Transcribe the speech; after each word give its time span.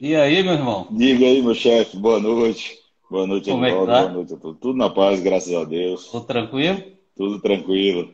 E 0.00 0.16
aí, 0.16 0.42
meu 0.42 0.54
irmão? 0.54 0.86
Diga 0.90 1.26
aí, 1.26 1.42
meu 1.42 1.54
chefe. 1.54 1.94
Boa 1.98 2.18
noite. 2.18 2.78
Boa 3.10 3.26
noite, 3.26 3.50
Como 3.50 3.66
Edivaldo. 3.66 3.92
É 3.92 3.94
tá? 3.94 4.00
Boa 4.00 4.12
noite 4.14 4.32
a 4.32 4.36
todos. 4.38 4.58
Tudo 4.58 4.78
na 4.78 4.88
paz, 4.88 5.20
graças 5.20 5.52
a 5.52 5.62
Deus. 5.62 6.06
Tudo 6.06 6.24
tranquilo? 6.24 6.82
Tudo 7.14 7.38
tranquilo. 7.38 8.10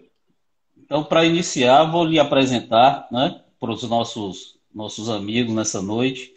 Então, 0.76 1.04
para 1.04 1.24
iniciar, 1.24 1.84
vou 1.84 2.04
lhe 2.04 2.18
apresentar 2.18 3.06
né, 3.12 3.40
para 3.60 3.70
os 3.70 3.84
nossos, 3.84 4.56
nossos 4.74 5.08
amigos 5.08 5.54
nessa 5.54 5.80
noite. 5.80 6.32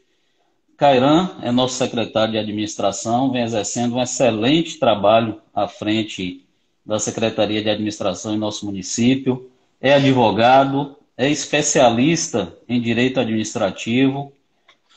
Cairan 0.77 1.31
é 1.41 1.51
nosso 1.51 1.73
secretário 1.73 2.33
de 2.33 2.37
administração, 2.37 3.31
vem 3.31 3.41
exercendo 3.41 3.95
um 3.95 4.01
excelente 4.03 4.77
trabalho 4.77 5.41
à 5.51 5.67
frente 5.67 6.45
da 6.85 6.99
Secretaria 6.99 7.63
de 7.63 7.71
Administração 7.71 8.35
em 8.35 8.37
nosso 8.37 8.67
município. 8.67 9.49
É 9.81 9.95
advogado, 9.95 10.95
é 11.17 11.27
especialista 11.27 12.55
em 12.67 12.79
direito 12.79 13.19
administrativo, 13.19 14.31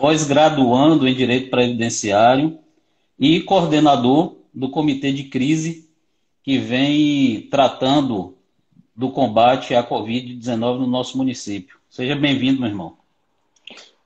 pós-graduando 0.03 1.07
em 1.07 1.15
direito 1.15 1.49
previdenciário 1.49 2.59
e 3.17 3.41
coordenador 3.41 4.35
do 4.53 4.69
comitê 4.69 5.13
de 5.13 5.23
crise 5.23 5.89
que 6.43 6.59
vem 6.59 7.43
tratando 7.43 8.37
do 8.97 9.13
combate 9.13 9.77
à 9.77 9.89
Covid-19 9.89 10.81
no 10.81 10.89
nosso 10.89 11.17
município. 11.17 11.79
Seja 11.89 12.17
bem-vindo, 12.17 12.59
meu 12.59 12.69
irmão. 12.69 12.97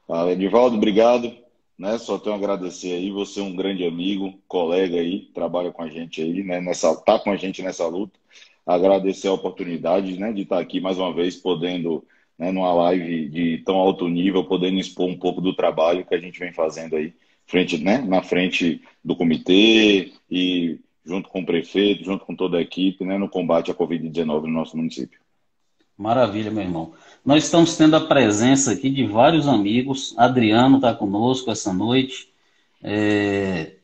Fala, 0.07 0.33
Edivaldo, 0.33 0.77
obrigado. 0.77 1.33
Né, 1.79 1.97
só 1.97 2.19
tenho 2.19 2.35
a 2.35 2.39
agradecer 2.39 2.93
aí, 2.93 3.11
você 3.11 3.41
é 3.41 3.43
um 3.43 3.57
grande 3.57 3.87
amigo, 3.87 4.35
colega 4.47 4.99
aí, 4.99 5.31
trabalha 5.33 5.73
com 5.73 5.83
a 5.83 5.89
gente 5.89 6.21
aí, 6.21 6.43
né, 6.43 6.61
nessa, 6.61 6.95
tá 6.95 7.19
com 7.19 7.31
a 7.31 7.37
gente 7.37 7.63
nessa 7.63 7.87
luta. 7.87 8.13
Agradecer 8.67 9.29
a 9.29 9.33
oportunidade 9.33 10.19
né, 10.19 10.31
de 10.31 10.43
estar 10.43 10.59
aqui 10.59 10.79
mais 10.79 10.99
uma 10.99 11.15
vez, 11.15 11.37
podendo, 11.37 12.05
né, 12.39 12.53
numa 12.53 12.73
live 12.73 13.29
de 13.29 13.59
tão 13.59 13.77
alto 13.77 14.09
nível, 14.09 14.45
podendo 14.45 14.79
expor 14.79 15.09
um 15.09 15.19
pouco 15.19 15.41
do 15.41 15.55
trabalho 15.55 16.05
que 16.05 16.15
a 16.15 16.21
gente 16.21 16.39
vem 16.39 16.53
fazendo 16.53 16.97
aí, 16.97 17.13
frente, 17.47 17.79
né, 17.79 17.99
na 17.99 18.23
frente 18.23 18.83
do 19.05 19.17
comitê 19.17 20.13
e 20.31 20.79
junto 21.05 21.29
com 21.29 21.41
o 21.41 21.47
prefeito, 21.47 22.05
junto 22.05 22.25
com 22.25 22.35
toda 22.35 22.59
a 22.59 22.63
equipe, 22.63 23.05
né, 23.05 23.17
no 23.17 23.29
combate 23.29 23.71
à 23.71 23.75
Covid-19 23.75 24.43
no 24.43 24.49
nosso 24.49 24.77
município. 24.77 25.21
Maravilha, 25.97 26.51
meu 26.51 26.63
irmão. 26.63 26.93
Nós 27.25 27.45
estamos 27.45 27.77
tendo 27.77 27.97
a 27.97 28.07
presença 28.07 28.73
aqui 28.73 28.91
de 28.91 29.07
vários 29.07 29.49
amigos. 29.49 30.15
Adriano 30.19 30.77
está 30.77 30.93
conosco 30.93 31.51
essa 31.51 31.73
noite. 31.73 32.29
É... 32.83 33.77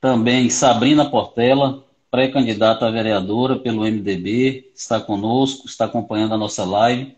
Também 0.00 0.48
Sabrina 0.50 1.10
Portela, 1.10 1.84
pré-candidata 2.12 2.86
a 2.86 2.90
vereadora 2.90 3.58
pelo 3.58 3.86
MDB, 3.86 4.70
está 4.74 5.00
conosco, 5.00 5.66
está 5.66 5.86
acompanhando 5.86 6.34
a 6.34 6.38
nossa 6.38 6.62
live. 6.62 7.16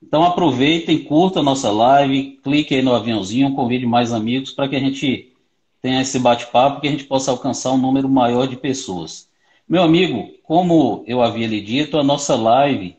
Então 0.00 0.22
aproveitem, 0.22 1.02
curta 1.02 1.40
a 1.40 1.42
nossa 1.42 1.72
live, 1.72 2.38
clique 2.40 2.72
aí 2.72 2.80
no 2.80 2.94
aviãozinho, 2.94 3.56
convide 3.56 3.84
mais 3.84 4.12
amigos 4.12 4.52
para 4.52 4.68
que 4.68 4.76
a 4.76 4.80
gente 4.80 5.32
tenha 5.82 6.00
esse 6.00 6.20
bate-papo, 6.20 6.80
que 6.80 6.86
a 6.86 6.90
gente 6.92 7.02
possa 7.02 7.32
alcançar 7.32 7.72
um 7.72 7.78
número 7.78 8.08
maior 8.08 8.46
de 8.46 8.56
pessoas. 8.56 9.28
Meu 9.68 9.82
amigo, 9.82 10.30
como 10.44 11.02
eu 11.08 11.20
havia 11.20 11.48
lhe 11.48 11.60
dito, 11.60 11.98
a 11.98 12.04
nossa 12.04 12.36
live, 12.36 12.96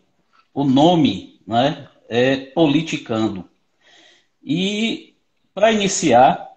o 0.54 0.66
nome 0.66 1.40
né, 1.48 1.88
é 2.10 2.36
Politicando. 2.36 3.46
E 4.44 5.14
para 5.54 5.72
iniciar, 5.72 6.50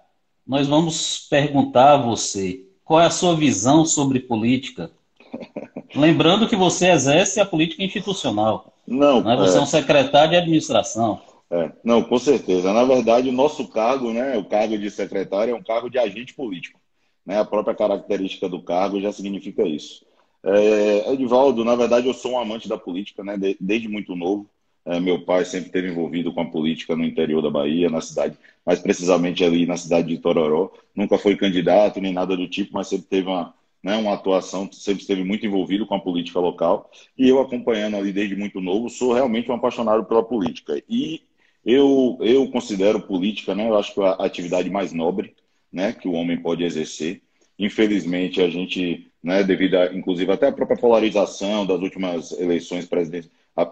nós 0.44 0.66
vamos 0.66 1.28
perguntar 1.30 1.94
a 1.94 1.98
você 1.98 2.64
qual 2.84 3.00
é 3.00 3.06
a 3.06 3.10
sua 3.10 3.36
visão 3.36 3.84
sobre 3.84 4.20
política. 4.20 4.90
Lembrando 5.94 6.48
que 6.48 6.56
você 6.56 6.90
exerce 6.90 7.40
a 7.40 7.46
política 7.46 7.82
institucional. 7.82 8.72
Não, 8.86 9.22
né? 9.22 9.36
Você 9.36 9.56
é... 9.56 9.60
é 9.60 9.62
um 9.62 9.66
secretário 9.66 10.30
de 10.30 10.36
administração. 10.36 11.20
É, 11.50 11.70
não, 11.84 12.02
com 12.02 12.18
certeza. 12.18 12.72
Na 12.72 12.82
verdade, 12.84 13.28
o 13.28 13.32
nosso 13.32 13.68
cargo, 13.68 14.10
né, 14.10 14.38
o 14.38 14.44
cargo 14.44 14.78
de 14.78 14.90
secretário, 14.90 15.52
é 15.52 15.56
um 15.56 15.62
cargo 15.62 15.90
de 15.90 15.98
agente 15.98 16.32
político. 16.32 16.80
Né? 17.26 17.38
A 17.38 17.44
própria 17.44 17.74
característica 17.74 18.48
do 18.48 18.62
cargo 18.62 19.00
já 19.00 19.12
significa 19.12 19.62
isso. 19.62 20.04
É, 20.42 21.12
Edivaldo, 21.12 21.62
na 21.62 21.76
verdade, 21.76 22.08
eu 22.08 22.14
sou 22.14 22.32
um 22.32 22.40
amante 22.40 22.68
da 22.68 22.78
política, 22.78 23.22
né, 23.22 23.36
desde 23.60 23.86
muito 23.86 24.16
novo. 24.16 24.48
É, 24.84 24.98
meu 24.98 25.24
pai 25.24 25.44
sempre 25.44 25.66
esteve 25.66 25.88
envolvido 25.88 26.32
com 26.32 26.40
a 26.40 26.50
política 26.50 26.96
no 26.96 27.04
interior 27.04 27.40
da 27.40 27.50
Bahia, 27.50 27.88
na 27.88 28.00
cidade, 28.00 28.36
mais 28.64 28.78
precisamente 28.78 29.44
ali 29.44 29.66
na 29.66 29.76
cidade 29.76 30.08
de 30.08 30.18
Tororó. 30.18 30.72
Nunca 30.94 31.18
foi 31.18 31.36
candidato 31.36 32.00
nem 32.00 32.12
nada 32.12 32.36
do 32.36 32.48
tipo, 32.48 32.72
mas 32.74 32.88
sempre 32.88 33.06
teve 33.06 33.28
uma, 33.28 33.54
né, 33.82 33.96
uma 33.96 34.14
atuação, 34.14 34.70
sempre 34.72 35.02
esteve 35.02 35.24
muito 35.24 35.44
envolvido 35.44 35.86
com 35.86 35.94
a 35.94 36.00
política 36.00 36.38
local. 36.38 36.90
E 37.18 37.28
eu 37.28 37.40
acompanhando 37.40 37.96
ali 37.96 38.12
desde 38.12 38.36
muito 38.36 38.60
novo, 38.60 38.88
sou 38.88 39.12
realmente 39.12 39.50
um 39.50 39.54
apaixonado 39.54 40.04
pela 40.04 40.22
política. 40.22 40.80
E 40.88 41.22
eu, 41.64 42.18
eu 42.20 42.48
considero 42.50 43.00
política, 43.02 43.54
né? 43.54 43.68
Eu 43.68 43.76
acho 43.76 43.94
que 43.94 44.00
é 44.00 44.04
a 44.04 44.24
atividade 44.24 44.70
mais 44.70 44.92
nobre, 44.92 45.34
né? 45.72 45.92
Que 45.92 46.08
o 46.08 46.12
homem 46.12 46.36
pode 46.36 46.64
exercer. 46.64 47.22
Infelizmente, 47.58 48.40
a 48.40 48.48
gente, 48.48 49.10
né? 49.22 49.42
Devido, 49.42 49.76
a, 49.76 49.92
inclusive, 49.94 50.30
até 50.30 50.48
a 50.48 50.52
própria 50.52 50.76
polarização 50.78 51.66
das 51.66 51.80
últimas 51.80 52.32
eleições 52.32 52.88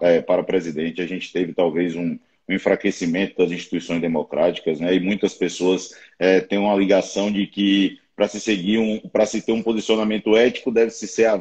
é, 0.01 0.21
para 0.21 0.43
presidente, 0.43 1.01
a 1.01 1.07
gente 1.07 1.31
teve 1.31 1.53
talvez 1.53 1.95
um, 1.95 2.17
um, 2.47 2.53
enfraquecimento 2.53 3.37
das 3.37 3.51
instituições 3.51 4.01
democráticas, 4.01 4.79
né? 4.79 4.93
E 4.95 4.99
muitas 4.99 5.33
pessoas 5.33 5.91
é, 6.19 6.41
têm 6.41 6.59
uma 6.59 6.75
ligação 6.75 7.31
de 7.31 7.47
que 7.47 7.99
para 8.15 8.27
se 8.27 8.39
seguir 8.39 8.77
um, 8.77 8.99
para 8.99 9.25
se 9.25 9.41
ter 9.41 9.51
um 9.51 9.63
posicionamento 9.63 10.35
ético, 10.35 10.71
deve 10.71 10.91
se 10.91 11.07
ser 11.07 11.31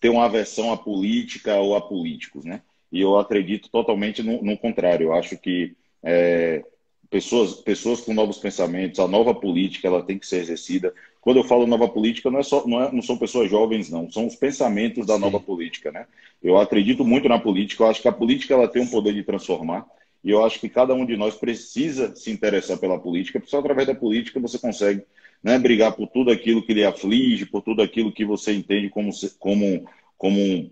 ter 0.00 0.08
uma 0.08 0.26
aversão 0.26 0.72
à 0.72 0.76
política 0.76 1.56
ou 1.56 1.74
a 1.74 1.80
políticos, 1.80 2.44
né? 2.44 2.62
E 2.90 3.00
eu 3.00 3.18
acredito 3.18 3.68
totalmente 3.68 4.22
no, 4.22 4.42
no 4.42 4.56
contrário. 4.56 5.08
Eu 5.08 5.14
acho 5.14 5.36
que 5.36 5.76
é, 6.02 6.62
pessoas, 7.10 7.54
pessoas 7.54 8.00
com 8.00 8.14
novos 8.14 8.38
pensamentos, 8.38 9.00
a 9.00 9.08
nova 9.08 9.34
política 9.34 9.88
ela 9.88 10.02
tem 10.02 10.18
que 10.18 10.26
ser 10.26 10.40
exercida. 10.40 10.94
Quando 11.20 11.38
eu 11.38 11.44
falo 11.44 11.66
nova 11.66 11.88
política, 11.88 12.30
não, 12.30 12.38
é 12.38 12.42
só, 12.42 12.66
não, 12.66 12.82
é, 12.82 12.92
não 12.92 13.02
são 13.02 13.18
pessoas 13.18 13.50
jovens, 13.50 13.90
não, 13.90 14.10
são 14.10 14.26
os 14.26 14.36
pensamentos 14.36 15.06
da 15.06 15.14
Sim. 15.14 15.20
nova 15.20 15.40
política. 15.40 15.90
Né? 15.90 16.06
Eu 16.42 16.58
acredito 16.58 17.04
muito 17.04 17.28
na 17.28 17.38
política, 17.38 17.82
eu 17.82 17.88
acho 17.88 18.00
que 18.00 18.08
a 18.08 18.12
política 18.12 18.54
ela 18.54 18.68
tem 18.68 18.82
um 18.82 18.88
poder 18.88 19.12
de 19.14 19.22
transformar, 19.22 19.86
e 20.22 20.30
eu 20.30 20.44
acho 20.44 20.58
que 20.58 20.68
cada 20.68 20.94
um 20.94 21.06
de 21.06 21.16
nós 21.16 21.34
precisa 21.34 22.14
se 22.14 22.30
interessar 22.30 22.78
pela 22.78 22.98
política, 22.98 23.38
porque 23.38 23.50
só 23.50 23.58
através 23.58 23.86
da 23.86 23.94
política 23.94 24.40
você 24.40 24.58
consegue 24.58 25.04
né, 25.42 25.58
brigar 25.58 25.92
por 25.92 26.08
tudo 26.08 26.30
aquilo 26.30 26.62
que 26.62 26.74
lhe 26.74 26.84
aflige, 26.84 27.46
por 27.46 27.62
tudo 27.62 27.82
aquilo 27.82 28.12
que 28.12 28.24
você 28.24 28.52
entende 28.52 28.88
como, 28.88 29.10
como, 29.38 29.84
como 30.16 30.70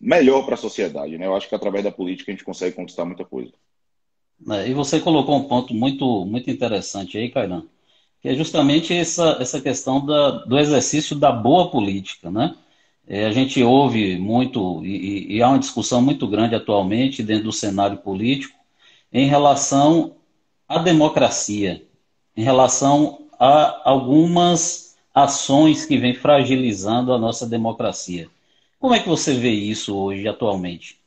melhor 0.00 0.44
para 0.44 0.54
a 0.54 0.58
sociedade. 0.58 1.18
Né? 1.18 1.26
Eu 1.26 1.34
acho 1.34 1.48
que 1.48 1.54
através 1.54 1.82
da 1.82 1.90
política 1.90 2.30
a 2.30 2.34
gente 2.34 2.44
consegue 2.44 2.76
conquistar 2.76 3.04
muita 3.04 3.24
coisa. 3.24 3.52
É, 4.50 4.68
e 4.68 4.74
você 4.74 5.00
colocou 5.00 5.36
um 5.36 5.48
ponto 5.48 5.74
muito, 5.74 6.24
muito 6.24 6.50
interessante 6.50 7.18
aí, 7.18 7.30
Cairan, 7.30 7.64
que 8.20 8.28
é 8.28 8.34
justamente 8.34 8.94
essa, 8.94 9.38
essa 9.40 9.60
questão 9.60 10.04
da, 10.04 10.30
do 10.44 10.58
exercício 10.58 11.16
da 11.16 11.32
boa 11.32 11.70
política, 11.70 12.30
né? 12.30 12.54
É, 13.06 13.26
a 13.26 13.30
gente 13.30 13.62
ouve 13.62 14.16
muito, 14.16 14.82
e, 14.82 15.36
e, 15.36 15.42
há 15.42 15.48
uma 15.48 15.58
discussão 15.58 16.00
muito 16.00 16.26
grande 16.26 16.54
atualmente 16.54 17.22
dentro 17.22 17.44
do 17.44 17.52
cenário 17.52 17.98
político, 17.98 18.58
em 19.14 19.28
relação 19.28 20.16
à 20.68 20.78
democracia, 20.78 21.82
em 22.36 22.42
relação 22.42 23.28
a 23.38 23.88
algumas 23.88 24.96
ações 25.14 25.86
que 25.86 25.96
vêm 25.96 26.12
fragilizando 26.12 27.12
a 27.12 27.18
nossa 27.18 27.46
democracia. 27.46 28.28
Como 28.80 28.92
é 28.92 28.98
que 28.98 29.08
você 29.08 29.34
vê 29.34 29.50
isso 29.50 29.96
hoje, 29.96 30.26
atualmente? 30.26 30.98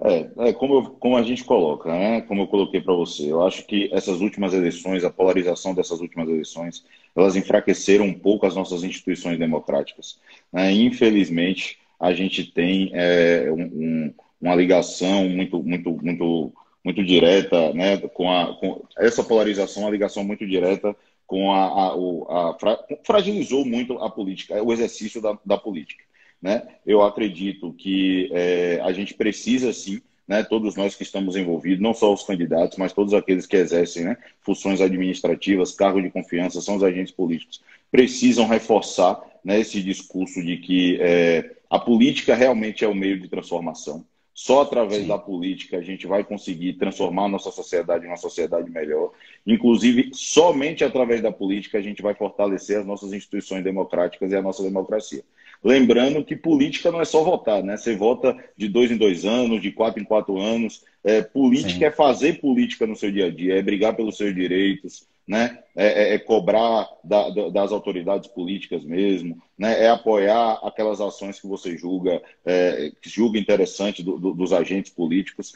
É, 0.00 0.48
é 0.48 0.52
como, 0.52 0.74
eu, 0.74 0.82
como 0.90 1.16
a 1.16 1.22
gente 1.22 1.44
coloca, 1.44 1.90
né? 1.90 2.20
como 2.22 2.42
eu 2.42 2.46
coloquei 2.48 2.80
para 2.80 2.92
você, 2.92 3.30
eu 3.30 3.42
acho 3.42 3.64
que 3.64 3.88
essas 3.92 4.20
últimas 4.20 4.52
eleições, 4.52 5.04
a 5.04 5.10
polarização 5.10 5.72
dessas 5.72 6.00
últimas 6.00 6.28
eleições, 6.28 6.84
elas 7.14 7.36
enfraqueceram 7.36 8.04
um 8.04 8.12
pouco 8.12 8.44
as 8.44 8.54
nossas 8.54 8.82
instituições 8.82 9.38
democráticas. 9.38 10.18
Né? 10.52 10.72
Infelizmente, 10.72 11.78
a 11.98 12.12
gente 12.12 12.44
tem 12.44 12.90
é, 12.92 13.50
um, 13.50 14.12
uma 14.40 14.54
ligação 14.54 15.28
muito, 15.28 15.62
muito, 15.62 15.90
muito, 16.02 16.52
muito 16.86 17.02
direta, 17.02 17.72
né? 17.72 17.98
com, 17.98 18.30
a, 18.30 18.54
com 18.54 18.86
essa 18.96 19.24
polarização, 19.24 19.82
uma 19.82 19.90
ligação 19.90 20.22
muito 20.22 20.46
direta 20.46 20.94
com 21.26 21.52
a, 21.52 21.64
a, 21.64 21.88
a, 21.88 22.50
a 22.50 22.56
fragilizou 23.04 23.64
muito 23.64 23.98
a 23.98 24.08
política, 24.08 24.62
o 24.62 24.72
exercício 24.72 25.20
da, 25.20 25.36
da 25.44 25.58
política. 25.58 26.04
Né? 26.40 26.62
Eu 26.86 27.02
acredito 27.02 27.72
que 27.72 28.30
é, 28.32 28.80
a 28.84 28.92
gente 28.92 29.14
precisa 29.14 29.72
sim, 29.72 30.00
né, 30.28 30.44
todos 30.44 30.76
nós 30.76 30.94
que 30.94 31.02
estamos 31.02 31.34
envolvidos, 31.34 31.82
não 31.82 31.92
só 31.92 32.14
os 32.14 32.22
candidatos, 32.22 32.78
mas 32.78 32.92
todos 32.92 33.12
aqueles 33.14 33.46
que 33.46 33.56
exercem 33.56 34.04
né, 34.04 34.16
funções 34.40 34.80
administrativas, 34.80 35.74
cargos 35.74 36.04
de 36.04 36.10
confiança, 36.10 36.60
são 36.60 36.76
os 36.76 36.84
agentes 36.84 37.12
políticos, 37.12 37.60
precisam 37.90 38.46
reforçar 38.46 39.20
né, 39.44 39.58
esse 39.58 39.82
discurso 39.82 40.40
de 40.40 40.58
que 40.58 40.98
é, 41.00 41.50
a 41.68 41.80
política 41.80 42.36
realmente 42.36 42.84
é 42.84 42.88
o 42.88 42.94
meio 42.94 43.18
de 43.20 43.28
transformação. 43.28 44.04
Só 44.38 44.60
através 44.60 45.00
Sim. 45.00 45.08
da 45.08 45.18
política 45.18 45.78
a 45.78 45.80
gente 45.80 46.06
vai 46.06 46.22
conseguir 46.22 46.74
transformar 46.74 47.24
a 47.24 47.28
nossa 47.28 47.50
sociedade 47.50 48.04
em 48.04 48.08
uma 48.08 48.18
sociedade 48.18 48.70
melhor. 48.70 49.12
Inclusive, 49.46 50.10
somente 50.12 50.84
através 50.84 51.22
da 51.22 51.32
política 51.32 51.78
a 51.78 51.80
gente 51.80 52.02
vai 52.02 52.14
fortalecer 52.14 52.78
as 52.78 52.84
nossas 52.84 53.14
instituições 53.14 53.64
democráticas 53.64 54.30
e 54.30 54.36
a 54.36 54.42
nossa 54.42 54.62
democracia. 54.62 55.24
Lembrando 55.64 56.22
que 56.22 56.36
política 56.36 56.92
não 56.92 57.00
é 57.00 57.06
só 57.06 57.24
votar, 57.24 57.62
né? 57.62 57.78
Você 57.78 57.96
vota 57.96 58.36
de 58.54 58.68
dois 58.68 58.90
em 58.90 58.98
dois 58.98 59.24
anos, 59.24 59.62
de 59.62 59.72
quatro 59.72 60.02
em 60.02 60.04
quatro 60.04 60.38
anos. 60.38 60.84
É, 61.02 61.22
política 61.22 61.78
Sim. 61.78 61.84
é 61.86 61.90
fazer 61.90 62.38
política 62.38 62.86
no 62.86 62.94
seu 62.94 63.10
dia 63.10 63.28
a 63.28 63.30
dia, 63.30 63.54
é 63.58 63.62
brigar 63.62 63.96
pelos 63.96 64.18
seus 64.18 64.34
direitos, 64.34 65.08
né? 65.26 65.58
É, 65.74 65.86
é, 65.86 66.14
é 66.14 66.18
cobrar 66.18 66.88
da, 67.02 67.28
da, 67.30 67.48
das 67.48 67.72
autoridades 67.72 68.28
políticas 68.28 68.84
mesmo, 68.84 69.42
né? 69.58 69.84
É 69.84 69.88
apoiar 69.88 70.60
aquelas 70.62 71.00
ações 71.00 71.40
que 71.40 71.46
você 71.46 71.76
julga, 71.76 72.22
é, 72.44 72.92
que 73.00 73.10
julga 73.10 73.38
interessante 73.38 74.02
do, 74.02 74.18
do, 74.18 74.32
dos 74.32 74.52
agentes 74.52 74.92
políticos. 74.92 75.54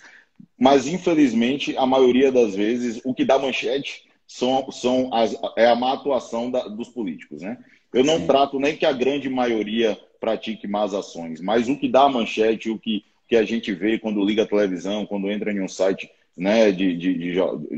Mas, 0.59 0.87
infelizmente, 0.87 1.77
a 1.77 1.87
maioria 1.87 2.33
das 2.33 2.55
vezes, 2.55 3.01
o 3.05 3.15
que 3.15 3.25
dá 3.25 3.39
manchete 3.39 4.09
são, 4.27 4.71
são 4.71 5.13
as, 5.13 5.37
é 5.57 5.67
a 5.67 5.75
má 5.75 5.93
atuação 5.93 6.51
da, 6.51 6.67
dos 6.69 6.89
políticos, 6.89 7.43
né? 7.43 7.59
Eu 7.93 8.05
não 8.05 8.19
Sim. 8.19 8.27
trato 8.27 8.59
nem 8.59 8.77
que 8.77 8.87
a 8.87 8.93
grande 8.93 9.29
maioria 9.29 9.99
pratique 10.21 10.69
más 10.69 10.95
ações, 10.95 11.41
mas 11.41 11.69
o 11.69 11.77
que 11.77 11.89
dá 11.89 12.09
manchete, 12.09 12.71
o 12.71 12.79
que, 12.79 13.05
que 13.27 13.37
a 13.37 13.45
gente 13.45 13.73
vê 13.73 13.99
quando 13.99 14.25
liga 14.25 14.43
a 14.43 14.47
televisão, 14.47 15.07
quando 15.07 15.31
entra 15.31 15.53
em 15.53 15.61
um 15.61 15.69
site 15.69 16.11
né, 16.37 16.73
de, 16.73 16.97
de, 16.97 17.15
de, 17.15 17.35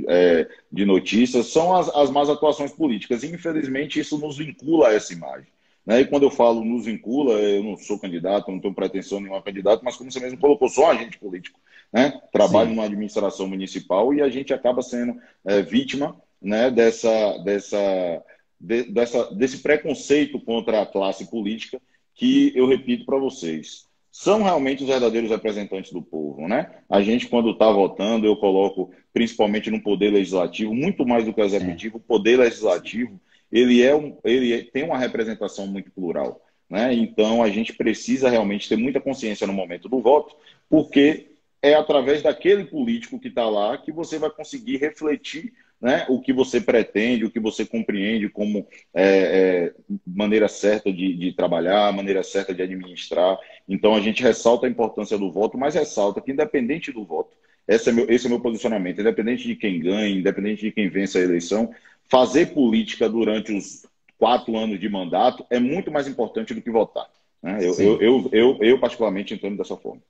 é, 0.08 0.48
de 0.70 0.84
notícias, 0.84 1.46
são 1.46 1.74
as, 1.74 1.88
as 1.94 2.10
más 2.10 2.28
atuações 2.28 2.72
políticas. 2.72 3.22
E, 3.22 3.28
infelizmente, 3.28 4.00
isso 4.00 4.18
nos 4.18 4.38
vincula 4.38 4.88
a 4.88 4.94
essa 4.94 5.12
imagem. 5.12 5.48
Né? 5.84 6.00
E 6.00 6.06
quando 6.06 6.24
eu 6.24 6.30
falo 6.30 6.64
nos 6.64 6.84
vincula, 6.84 7.34
eu 7.34 7.62
não 7.62 7.76
sou 7.76 7.98
candidato, 7.98 8.50
não 8.50 8.60
tenho 8.60 8.74
pretensão 8.74 9.20
nenhuma 9.20 9.42
candidato, 9.42 9.84
mas 9.84 9.96
como 9.96 10.10
você 10.10 10.20
mesmo 10.20 10.38
colocou, 10.38 10.68
sou 10.68 10.84
um 10.84 10.88
agente 10.88 11.18
político. 11.18 11.58
Né? 11.92 12.20
Trabalho 12.32 12.68
Sim. 12.68 12.76
numa 12.76 12.86
administração 12.86 13.46
municipal 13.46 14.14
e 14.14 14.22
a 14.22 14.28
gente 14.28 14.54
acaba 14.54 14.80
sendo 14.80 15.18
é, 15.44 15.60
vítima 15.60 16.16
né, 16.40 16.70
dessa, 16.70 17.38
dessa, 17.38 18.22
de, 18.60 18.84
dessa, 18.84 19.34
desse 19.34 19.58
preconceito 19.58 20.40
contra 20.40 20.82
a 20.82 20.86
classe 20.86 21.28
política 21.28 21.80
que 22.14 22.52
eu 22.54 22.66
repito 22.66 23.04
para 23.04 23.18
vocês 23.18 23.86
são 24.12 24.42
realmente 24.42 24.82
os 24.82 24.88
verdadeiros 24.90 25.30
representantes 25.30 25.90
do 25.90 26.02
povo, 26.02 26.46
né? 26.46 26.70
A 26.88 27.00
gente, 27.00 27.26
quando 27.28 27.50
está 27.52 27.72
votando, 27.72 28.26
eu 28.26 28.36
coloco, 28.36 28.92
principalmente 29.10 29.70
no 29.70 29.82
poder 29.82 30.10
legislativo, 30.10 30.74
muito 30.74 31.06
mais 31.06 31.24
do 31.24 31.32
que 31.32 31.40
o 31.40 31.44
executivo, 31.44 31.96
o 31.96 32.00
poder 32.00 32.38
legislativo, 32.38 33.18
ele, 33.50 33.82
é 33.82 33.96
um, 33.96 34.18
ele 34.22 34.52
é, 34.52 34.62
tem 34.64 34.84
uma 34.84 34.98
representação 34.98 35.66
muito 35.66 35.90
plural, 35.90 36.42
né? 36.68 36.92
Então, 36.92 37.42
a 37.42 37.48
gente 37.48 37.72
precisa 37.72 38.28
realmente 38.28 38.68
ter 38.68 38.76
muita 38.76 39.00
consciência 39.00 39.46
no 39.46 39.52
momento 39.54 39.88
do 39.88 40.02
voto, 40.02 40.36
porque 40.68 41.30
é 41.62 41.72
através 41.72 42.22
daquele 42.22 42.64
político 42.66 43.18
que 43.18 43.28
está 43.28 43.48
lá 43.48 43.78
que 43.78 43.90
você 43.90 44.18
vai 44.18 44.28
conseguir 44.28 44.76
refletir 44.76 45.54
né, 45.82 46.06
o 46.08 46.20
que 46.20 46.32
você 46.32 46.60
pretende, 46.60 47.24
o 47.24 47.30
que 47.30 47.40
você 47.40 47.66
compreende 47.66 48.28
como 48.28 48.64
é, 48.94 49.04
é, 49.04 49.74
maneira 50.06 50.46
certa 50.46 50.92
de, 50.92 51.12
de, 51.14 51.32
trabalhar, 51.32 51.92
maneira 51.92 52.22
certa 52.22 52.54
de 52.54 52.62
administrar. 52.62 53.36
Então 53.68 53.92
a 53.96 54.00
gente 54.00 54.22
ressalta 54.22 54.66
a 54.66 54.70
importância 54.70 55.18
do 55.18 55.32
voto, 55.32 55.58
mas 55.58 55.74
ressalta 55.74 56.20
que 56.20 56.30
independente 56.30 56.92
do 56.92 57.04
voto, 57.04 57.36
esse 57.66 57.88
é 57.88 57.92
meu, 57.92 58.08
esse 58.08 58.26
é 58.26 58.28
meu 58.28 58.38
posicionamento, 58.38 59.00
independente 59.00 59.42
de 59.42 59.56
quem 59.56 59.80
ganhe, 59.80 60.20
independente 60.20 60.62
de 60.62 60.70
quem 60.70 60.88
vence 60.88 61.18
a 61.18 61.22
eleição, 61.22 61.74
fazer 62.08 62.54
política 62.54 63.08
durante 63.08 63.52
os 63.52 63.84
quatro 64.16 64.56
anos 64.56 64.78
de 64.78 64.88
mandato 64.88 65.44
é 65.50 65.58
muito 65.58 65.90
mais 65.90 66.06
importante 66.06 66.54
do 66.54 66.62
que 66.62 66.70
votar. 66.70 67.08
Né? 67.42 67.58
Eu, 67.60 67.74
eu, 67.74 68.00
eu, 68.00 68.28
eu, 68.30 68.58
eu, 68.60 68.78
particularmente, 68.78 69.34
entendo 69.34 69.56
dessa 69.56 69.76
forma. 69.76 70.00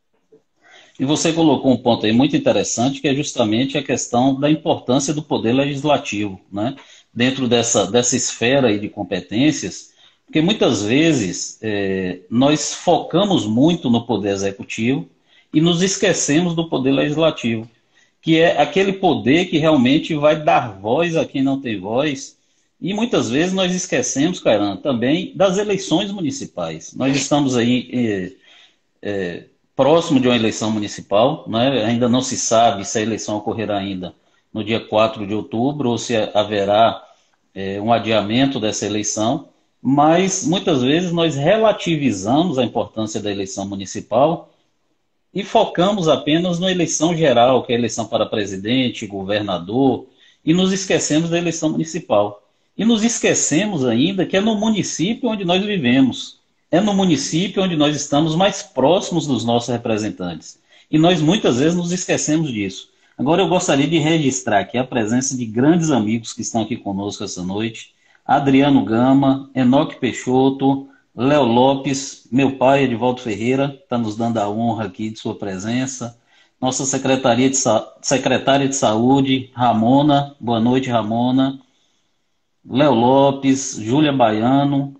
E 1.03 1.05
você 1.05 1.33
colocou 1.33 1.73
um 1.73 1.77
ponto 1.77 2.07
aí 2.07 2.13
muito 2.13 2.37
interessante, 2.37 3.01
que 3.01 3.09
é 3.09 3.15
justamente 3.15 3.77
a 3.77 3.83
questão 3.83 4.39
da 4.39 4.49
importância 4.49 5.13
do 5.13 5.21
poder 5.21 5.53
legislativo, 5.53 6.41
né? 6.51 6.77
Dentro 7.13 7.49
dessa, 7.49 7.91
dessa 7.91 8.15
esfera 8.15 8.69
aí 8.69 8.79
de 8.79 8.89
competências, 8.89 9.91
porque 10.25 10.41
muitas 10.41 10.85
vezes 10.85 11.59
é, 11.61 12.21
nós 12.31 12.73
focamos 12.73 13.45
muito 13.45 13.91
no 13.91 14.07
poder 14.07 14.29
executivo 14.29 15.09
e 15.53 15.61
nos 15.61 15.83
esquecemos 15.83 16.55
do 16.55 16.69
poder 16.69 16.93
legislativo, 16.93 17.69
que 18.21 18.39
é 18.39 18.63
aquele 18.63 18.93
poder 18.93 19.47
que 19.47 19.59
realmente 19.59 20.15
vai 20.15 20.41
dar 20.41 20.79
voz 20.79 21.17
a 21.17 21.27
quem 21.27 21.43
não 21.43 21.61
tem 21.61 21.81
voz. 21.81 22.39
E 22.81 22.95
muitas 22.95 23.29
vezes 23.29 23.53
nós 23.53 23.75
esquecemos, 23.75 24.39
Cairan, 24.39 24.77
também 24.77 25.33
das 25.35 25.59
eleições 25.59 26.13
municipais. 26.13 26.95
Nós 26.95 27.17
estamos 27.17 27.57
aí 27.57 27.91
é, 27.93 28.33
é, 29.03 29.45
próximo 29.83 30.21
de 30.21 30.29
uma 30.29 30.37
eleição 30.37 30.71
municipal, 30.71 31.45
né? 31.49 31.85
ainda 31.85 32.09
não 32.09 32.23
se 32.23 32.39
sabe 32.39 32.85
se 32.85 32.99
a 32.99 33.03
eleição 33.03 33.39
ocorrerá 33.39 33.79
ainda 33.79 34.15
no 34.55 34.63
dia 34.63 34.79
4 34.79 35.27
de 35.27 35.35
outubro 35.35 35.91
ou 35.91 35.99
se 35.99 36.15
haverá 36.35 37.05
é, 37.53 37.81
um 37.81 37.93
adiamento 37.93 38.61
dessa 38.61 38.87
eleição, 38.87 39.49
mas 39.83 40.47
muitas 40.47 40.83
vezes 40.85 41.11
nós 41.11 41.35
relativizamos 41.35 42.61
a 42.61 42.65
importância 42.65 43.21
da 43.21 43.29
eleição 43.29 43.67
municipal 43.69 44.51
e 45.35 45.43
focamos 45.43 46.07
apenas 46.07 46.61
na 46.61 46.71
eleição 46.71 47.13
geral, 47.17 47.65
que 47.65 47.73
é 47.73 47.75
a 47.75 47.79
eleição 47.79 48.07
para 48.07 48.25
presidente, 48.25 49.05
governador, 49.05 50.07
e 50.45 50.55
nos 50.55 50.73
esquecemos 50.73 51.29
da 51.29 51.39
eleição 51.39 51.71
municipal. 51.71 52.41
E 52.79 52.85
nos 52.85 53.03
esquecemos 53.03 53.85
ainda 53.85 54.25
que 54.25 54.37
é 54.37 54.41
no 54.41 54.55
município 54.55 55.29
onde 55.29 55.45
nós 55.45 55.61
vivemos 55.65 56.39
é 56.73 56.81
no 56.81 56.95
município 56.95 57.63
onde 57.63 57.77
nós 57.77 57.95
estamos 57.95 58.35
mais 58.35 58.63
próximos 58.63 59.27
dos 59.27 59.45
nossos 59.45 59.69
representantes. 59.69 60.59
E 60.91 60.99
nós 60.99 61.21
muitas 61.21 61.59
vezes 61.59 61.77
nos 61.77 61.93
esquecemos 61.93 62.51
disso. 62.51 62.89
Agora 63.17 63.43
eu 63.43 63.49
gostaria 63.49 63.87
de 63.87 63.99
registrar 63.99 64.61
aqui 64.61 64.79
a 64.79 64.85
presença 64.85 65.37
de 65.37 65.45
grandes 65.45 65.91
amigos 65.91 66.33
que 66.33 66.41
estão 66.41 66.63
aqui 66.63 66.79
conosco 66.79 67.23
essa 67.23 67.43
noite. 67.45 67.93
Adriano 68.25 68.83
Gama, 68.87 69.51
Enoque 69.55 70.01
Peixoto, 70.01 70.89
Léo 71.15 71.45
Lopes, 71.45 72.27
meu 72.33 72.57
pai, 72.57 72.85
Edvaldo 72.85 73.21
Ferreira, 73.21 73.79
está 73.83 73.99
nos 73.99 74.17
dando 74.17 74.39
a 74.39 74.49
honra 74.49 74.87
aqui 74.87 75.11
de 75.11 75.19
sua 75.19 75.35
presença. 75.35 76.19
Nossa 76.59 76.87
Secretaria 76.87 77.51
de 77.51 77.59
Secretária 78.01 78.67
de 78.67 78.77
Saúde, 78.77 79.51
Ramona, 79.53 80.35
boa 80.41 80.59
noite, 80.59 80.89
Ramona. 80.89 81.61
Léo 82.65 82.95
Lopes, 82.95 83.77
Júlia 83.79 84.13
Baiano, 84.13 84.97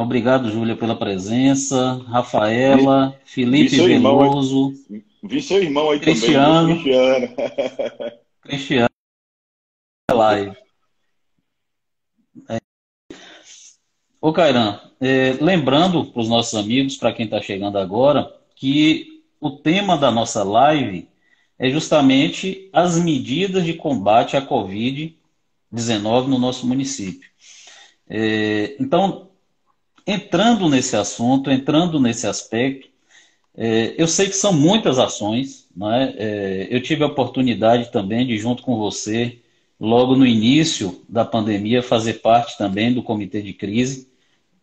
Obrigado, 0.00 0.48
Júlia, 0.48 0.76
pela 0.76 0.94
presença. 0.94 2.00
Rafaela, 2.06 3.18
Felipe 3.24 3.70
vi 3.70 3.98
Veloso. 3.98 4.72
Irmão, 4.88 5.04
vi 5.24 5.42
seu 5.42 5.60
irmão 5.60 5.90
aí 5.90 5.98
Cristiano, 5.98 6.68
também. 6.68 6.82
Cristiano. 6.84 7.28
Cristiano. 8.42 8.88
Live. 10.12 10.56
É. 12.48 12.58
Ô, 14.20 14.32
Cairan, 14.32 14.78
é, 15.00 15.32
lembrando 15.40 16.04
para 16.12 16.22
os 16.22 16.28
nossos 16.28 16.54
amigos, 16.54 16.96
para 16.96 17.12
quem 17.12 17.24
está 17.24 17.42
chegando 17.42 17.76
agora, 17.76 18.32
que 18.54 19.24
o 19.40 19.50
tema 19.50 19.98
da 19.98 20.12
nossa 20.12 20.44
live 20.44 21.08
é 21.58 21.68
justamente 21.70 22.70
as 22.72 22.96
medidas 23.02 23.64
de 23.64 23.74
combate 23.74 24.36
à 24.36 24.46
Covid-19 24.46 26.28
no 26.28 26.38
nosso 26.38 26.68
município. 26.68 27.28
É, 28.08 28.76
então, 28.78 29.27
entrando 30.08 30.70
nesse 30.70 30.96
assunto, 30.96 31.50
entrando 31.50 32.00
nesse 32.00 32.26
aspecto, 32.26 32.88
é, 33.54 33.94
eu 33.98 34.08
sei 34.08 34.26
que 34.26 34.36
são 34.36 34.54
muitas 34.54 34.98
ações, 34.98 35.68
né? 35.76 36.14
É, 36.16 36.66
eu 36.70 36.82
tive 36.82 37.04
a 37.04 37.06
oportunidade 37.06 37.92
também 37.92 38.26
de, 38.26 38.38
junto 38.38 38.62
com 38.62 38.78
você, 38.78 39.38
logo 39.78 40.16
no 40.16 40.26
início 40.26 41.04
da 41.06 41.26
pandemia, 41.26 41.82
fazer 41.82 42.14
parte 42.14 42.56
também 42.56 42.92
do 42.92 43.02
comitê 43.02 43.42
de 43.42 43.52
crise. 43.52 44.08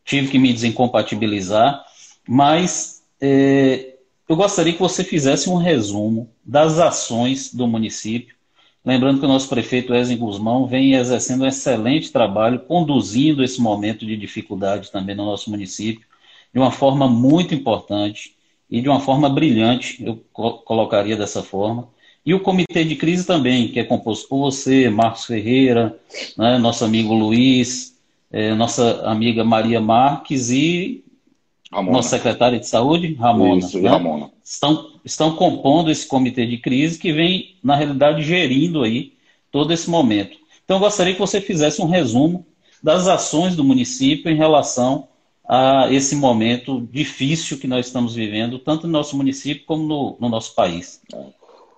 Tive 0.03 0.29
que 0.29 0.39
me 0.39 0.51
desincompatibilizar, 0.51 1.85
mas 2.27 3.03
é, 3.21 3.97
eu 4.27 4.35
gostaria 4.35 4.73
que 4.73 4.79
você 4.79 5.03
fizesse 5.03 5.47
um 5.47 5.57
resumo 5.57 6.29
das 6.43 6.79
ações 6.79 7.53
do 7.53 7.67
município 7.67 8.35
Lembrando 8.86 9.20
que 9.20 9.25
o 9.25 9.30
nosso 9.30 9.50
prefeito 9.50 9.96
Ezen 9.96 10.18
Guzmão 10.18 10.68
vem 10.68 10.94
exercendo 10.94 11.44
um 11.44 11.48
excelente 11.48 12.12
trabalho, 12.12 12.60
conduzindo 12.60 13.44
esse 13.44 13.60
momento 13.60 14.06
de 14.06 14.15
dificuldade 14.15 14.92
também 14.92 15.15
no 15.15 15.25
nosso 15.25 15.50
município, 15.50 16.06
de 16.54 16.60
uma 16.60 16.72
forma 16.72 17.08
muito 17.08 17.56
importante 17.56 18.36
e 18.70 18.80
de 18.82 18.88
uma 18.88 19.00
forma 19.00 19.27
brilhante, 19.27 20.04
eu 20.06 20.24
colocaria 20.32 21.18
dessa 21.18 21.42
forma. 21.42 21.88
E 22.24 22.34
o 22.34 22.39
comitê 22.39 22.84
de 22.84 22.96
crise 22.96 23.25
também, 23.25 23.70
que 23.70 23.80
é 23.80 23.84
composto 23.84 24.27
por 24.27 24.39
você, 24.39 24.89
Marcos 24.89 25.25
Ferreira, 25.25 25.98
né, 26.38 26.58
nosso 26.58 26.86
amigo 26.86 27.13
Luiz, 27.13 27.96
é, 28.32 28.54
nossa 28.54 29.01
amiga 29.01 29.44
Maria 29.44 29.82
Marques 29.82 30.50
e 30.50 31.04
Ramona. 31.72 31.98
nossa 31.98 32.10
secretária 32.10 32.60
de 32.60 32.67
saúde, 32.67 33.13
Ramona. 33.15 33.60
Isso, 33.60 33.79
né? 33.81 33.89
Ramona. 33.89 34.31
Estão, 34.43 34.91
estão 35.03 35.36
compondo 35.36 35.91
esse 35.91 36.07
comitê 36.07 36.45
de 36.45 36.57
crise 36.57 37.00
que 37.00 37.12
vem, 37.12 37.55
na 37.63 37.75
realidade, 37.75 38.22
gerindo 38.22 38.84
aí 38.84 39.13
todo 39.51 39.74
esse 39.74 39.89
momento. 39.89 40.38
Então, 40.63 40.77
eu 40.77 40.81
gostaria 40.81 41.13
que 41.13 41.19
você 41.19 41.41
fizesse 41.41 41.81
um 41.81 41.88
resumo 41.88 42.45
das 42.81 43.07
ações 43.07 43.55
do 43.55 43.63
município 43.63 44.31
em 44.31 44.36
relação 44.36 45.07
a 45.48 45.88
esse 45.91 46.15
momento 46.15 46.88
difícil 46.91 47.60
que 47.60 47.67
nós 47.67 47.88
estamos 47.88 48.15
vivendo, 48.15 48.60
tanto 48.60 48.88
no 48.88 48.93
nosso 48.93 49.15
município 49.15 49.65
como 49.65 49.84
no, 49.84 50.17
no 50.19 50.29
nosso 50.29 50.55
país. 50.55 51.01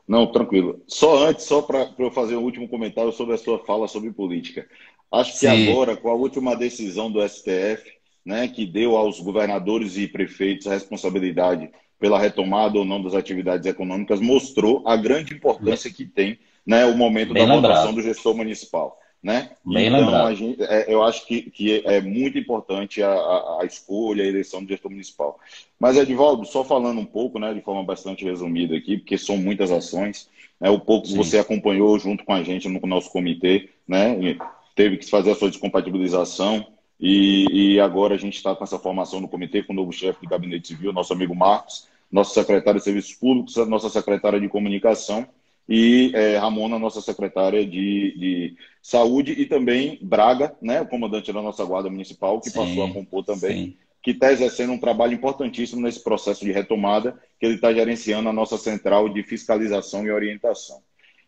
Não, 0.08 0.26
tranquilo. 0.28 0.82
Só 0.88 1.26
antes, 1.26 1.46
só 1.46 1.62
para 1.62 1.90
eu 2.00 2.12
fazer 2.12 2.38
um 2.38 2.44
último 2.44 2.68
comentário 2.68 3.12
sobre 3.12 3.36
a 3.36 3.38
sua 3.38 3.60
fala 3.60 3.88
sobre 3.88 4.12
política. 4.12 4.68
Acho 5.12 5.34
que 5.34 5.40
Sim. 5.40 5.70
agora, 5.70 5.98
com 5.98 6.10
a 6.10 6.14
última 6.14 6.56
decisão 6.56 7.12
do 7.12 7.22
STF, 7.28 7.97
né, 8.28 8.46
que 8.46 8.66
deu 8.66 8.98
aos 8.98 9.22
governadores 9.22 9.98
e 9.98 10.06
prefeitos 10.06 10.68
a 10.68 10.74
responsabilidade 10.74 11.70
pela 11.98 12.20
retomada 12.20 12.78
ou 12.78 12.84
não 12.84 13.02
das 13.02 13.16
atividades 13.16 13.66
econômicas, 13.66 14.20
mostrou 14.20 14.84
a 14.86 14.98
grande 14.98 15.34
importância 15.34 15.90
que 15.90 16.06
tem 16.06 16.38
né, 16.66 16.86
o 16.86 16.98
momento 16.98 17.34
Bem 17.34 17.48
da 17.48 17.56
lembrado. 17.56 17.72
votação 17.72 17.94
do 17.94 18.02
gestor 18.02 18.36
municipal. 18.36 19.00
Né? 19.24 19.52
Bem 19.66 19.88
então, 19.88 20.02
lembrado. 20.02 20.36
Gente, 20.36 20.62
é, 20.62 20.94
eu 20.94 21.04
acho 21.04 21.26
que, 21.26 21.50
que 21.50 21.82
é 21.86 22.02
muito 22.02 22.38
importante 22.38 23.02
a, 23.02 23.10
a, 23.10 23.60
a, 23.62 23.66
escolha, 23.66 24.26
a 24.26 24.28
eleição 24.28 24.62
do 24.62 24.68
gestor 24.68 24.92
municipal. 24.92 25.40
Mas, 25.80 25.96
Edvaldo, 25.96 26.46
só 26.46 26.66
falando 26.66 27.00
um 27.00 27.06
pouco, 27.06 27.40
né, 27.40 27.54
de 27.54 27.62
forma 27.62 27.82
bastante 27.82 28.26
resumida 28.26 28.76
aqui, 28.76 28.98
porque 28.98 29.18
são 29.18 29.38
muitas 29.38 29.72
ações, 29.72 30.30
né, 30.60 30.70
o 30.70 30.80
pouco 30.80 31.08
que 31.08 31.16
você 31.16 31.40
acompanhou 31.40 31.98
junto 31.98 32.26
com 32.26 32.34
a 32.34 32.44
gente 32.44 32.68
no 32.68 32.86
nosso 32.86 33.10
comitê, 33.10 33.70
né, 33.88 34.38
teve 34.76 34.98
que 34.98 35.10
fazer 35.10 35.32
a 35.32 35.36
sua 35.36 35.50
descompatibilização, 35.50 36.68
e, 37.00 37.74
e 37.76 37.80
agora 37.80 38.16
a 38.16 38.18
gente 38.18 38.36
está 38.36 38.56
com 38.56 38.64
essa 38.64 38.80
formação 38.80 39.20
no 39.20 39.28
comitê 39.28 39.62
com 39.62 39.74
o 39.74 39.76
novo 39.76 39.92
chefe 39.92 40.22
de 40.22 40.28
gabinete 40.28 40.70
civil, 40.70 40.92
nosso 40.92 41.14
amigo 41.14 41.36
Marcos, 41.36 41.88
nosso 42.12 42.34
secretário 42.34 42.80
de 42.80 42.84
Serviços 42.84 43.14
Públicos, 43.14 43.56
nossa 43.68 43.90
secretária 43.90 44.40
de 44.40 44.50
Comunicação, 44.50 45.28
e 45.70 46.12
é, 46.16 46.38
Ramona, 46.38 46.80
nossa 46.80 47.02
secretária 47.02 47.66
de, 47.66 48.18
de, 48.18 48.56
Saúde, 48.82 49.34
e 49.34 49.46
também 49.46 50.00
Braga, 50.02 50.56
né, 50.62 50.82
o 50.82 50.88
comandante 50.88 51.32
da 51.32 51.42
nossa 51.42 51.64
Guarda 51.66 51.90
Municipal, 51.90 52.40
que 52.40 52.50
sim, 52.50 52.58
passou 52.58 52.86
a 52.86 52.92
compor 52.92 53.24
também, 53.26 53.66
sim. 53.66 53.78
que 54.02 54.12
está 54.12 54.32
exercendo 54.32 54.72
um 54.72 54.80
trabalho 54.80 55.14
importantíssimo 55.14 55.82
nesse 55.82 56.02
processo 56.02 56.46
de 56.46 56.54
retomada, 56.54 57.22
que 57.38 57.46
ele 57.46 57.56
está 57.56 57.74
gerenciando 57.74 58.30
a 58.30 58.34
nossa 58.34 58.58
central 58.58 59.10
de 59.10 59.22
fiscalização 59.24 60.06
e 60.06 60.12
orientação. 60.12 60.82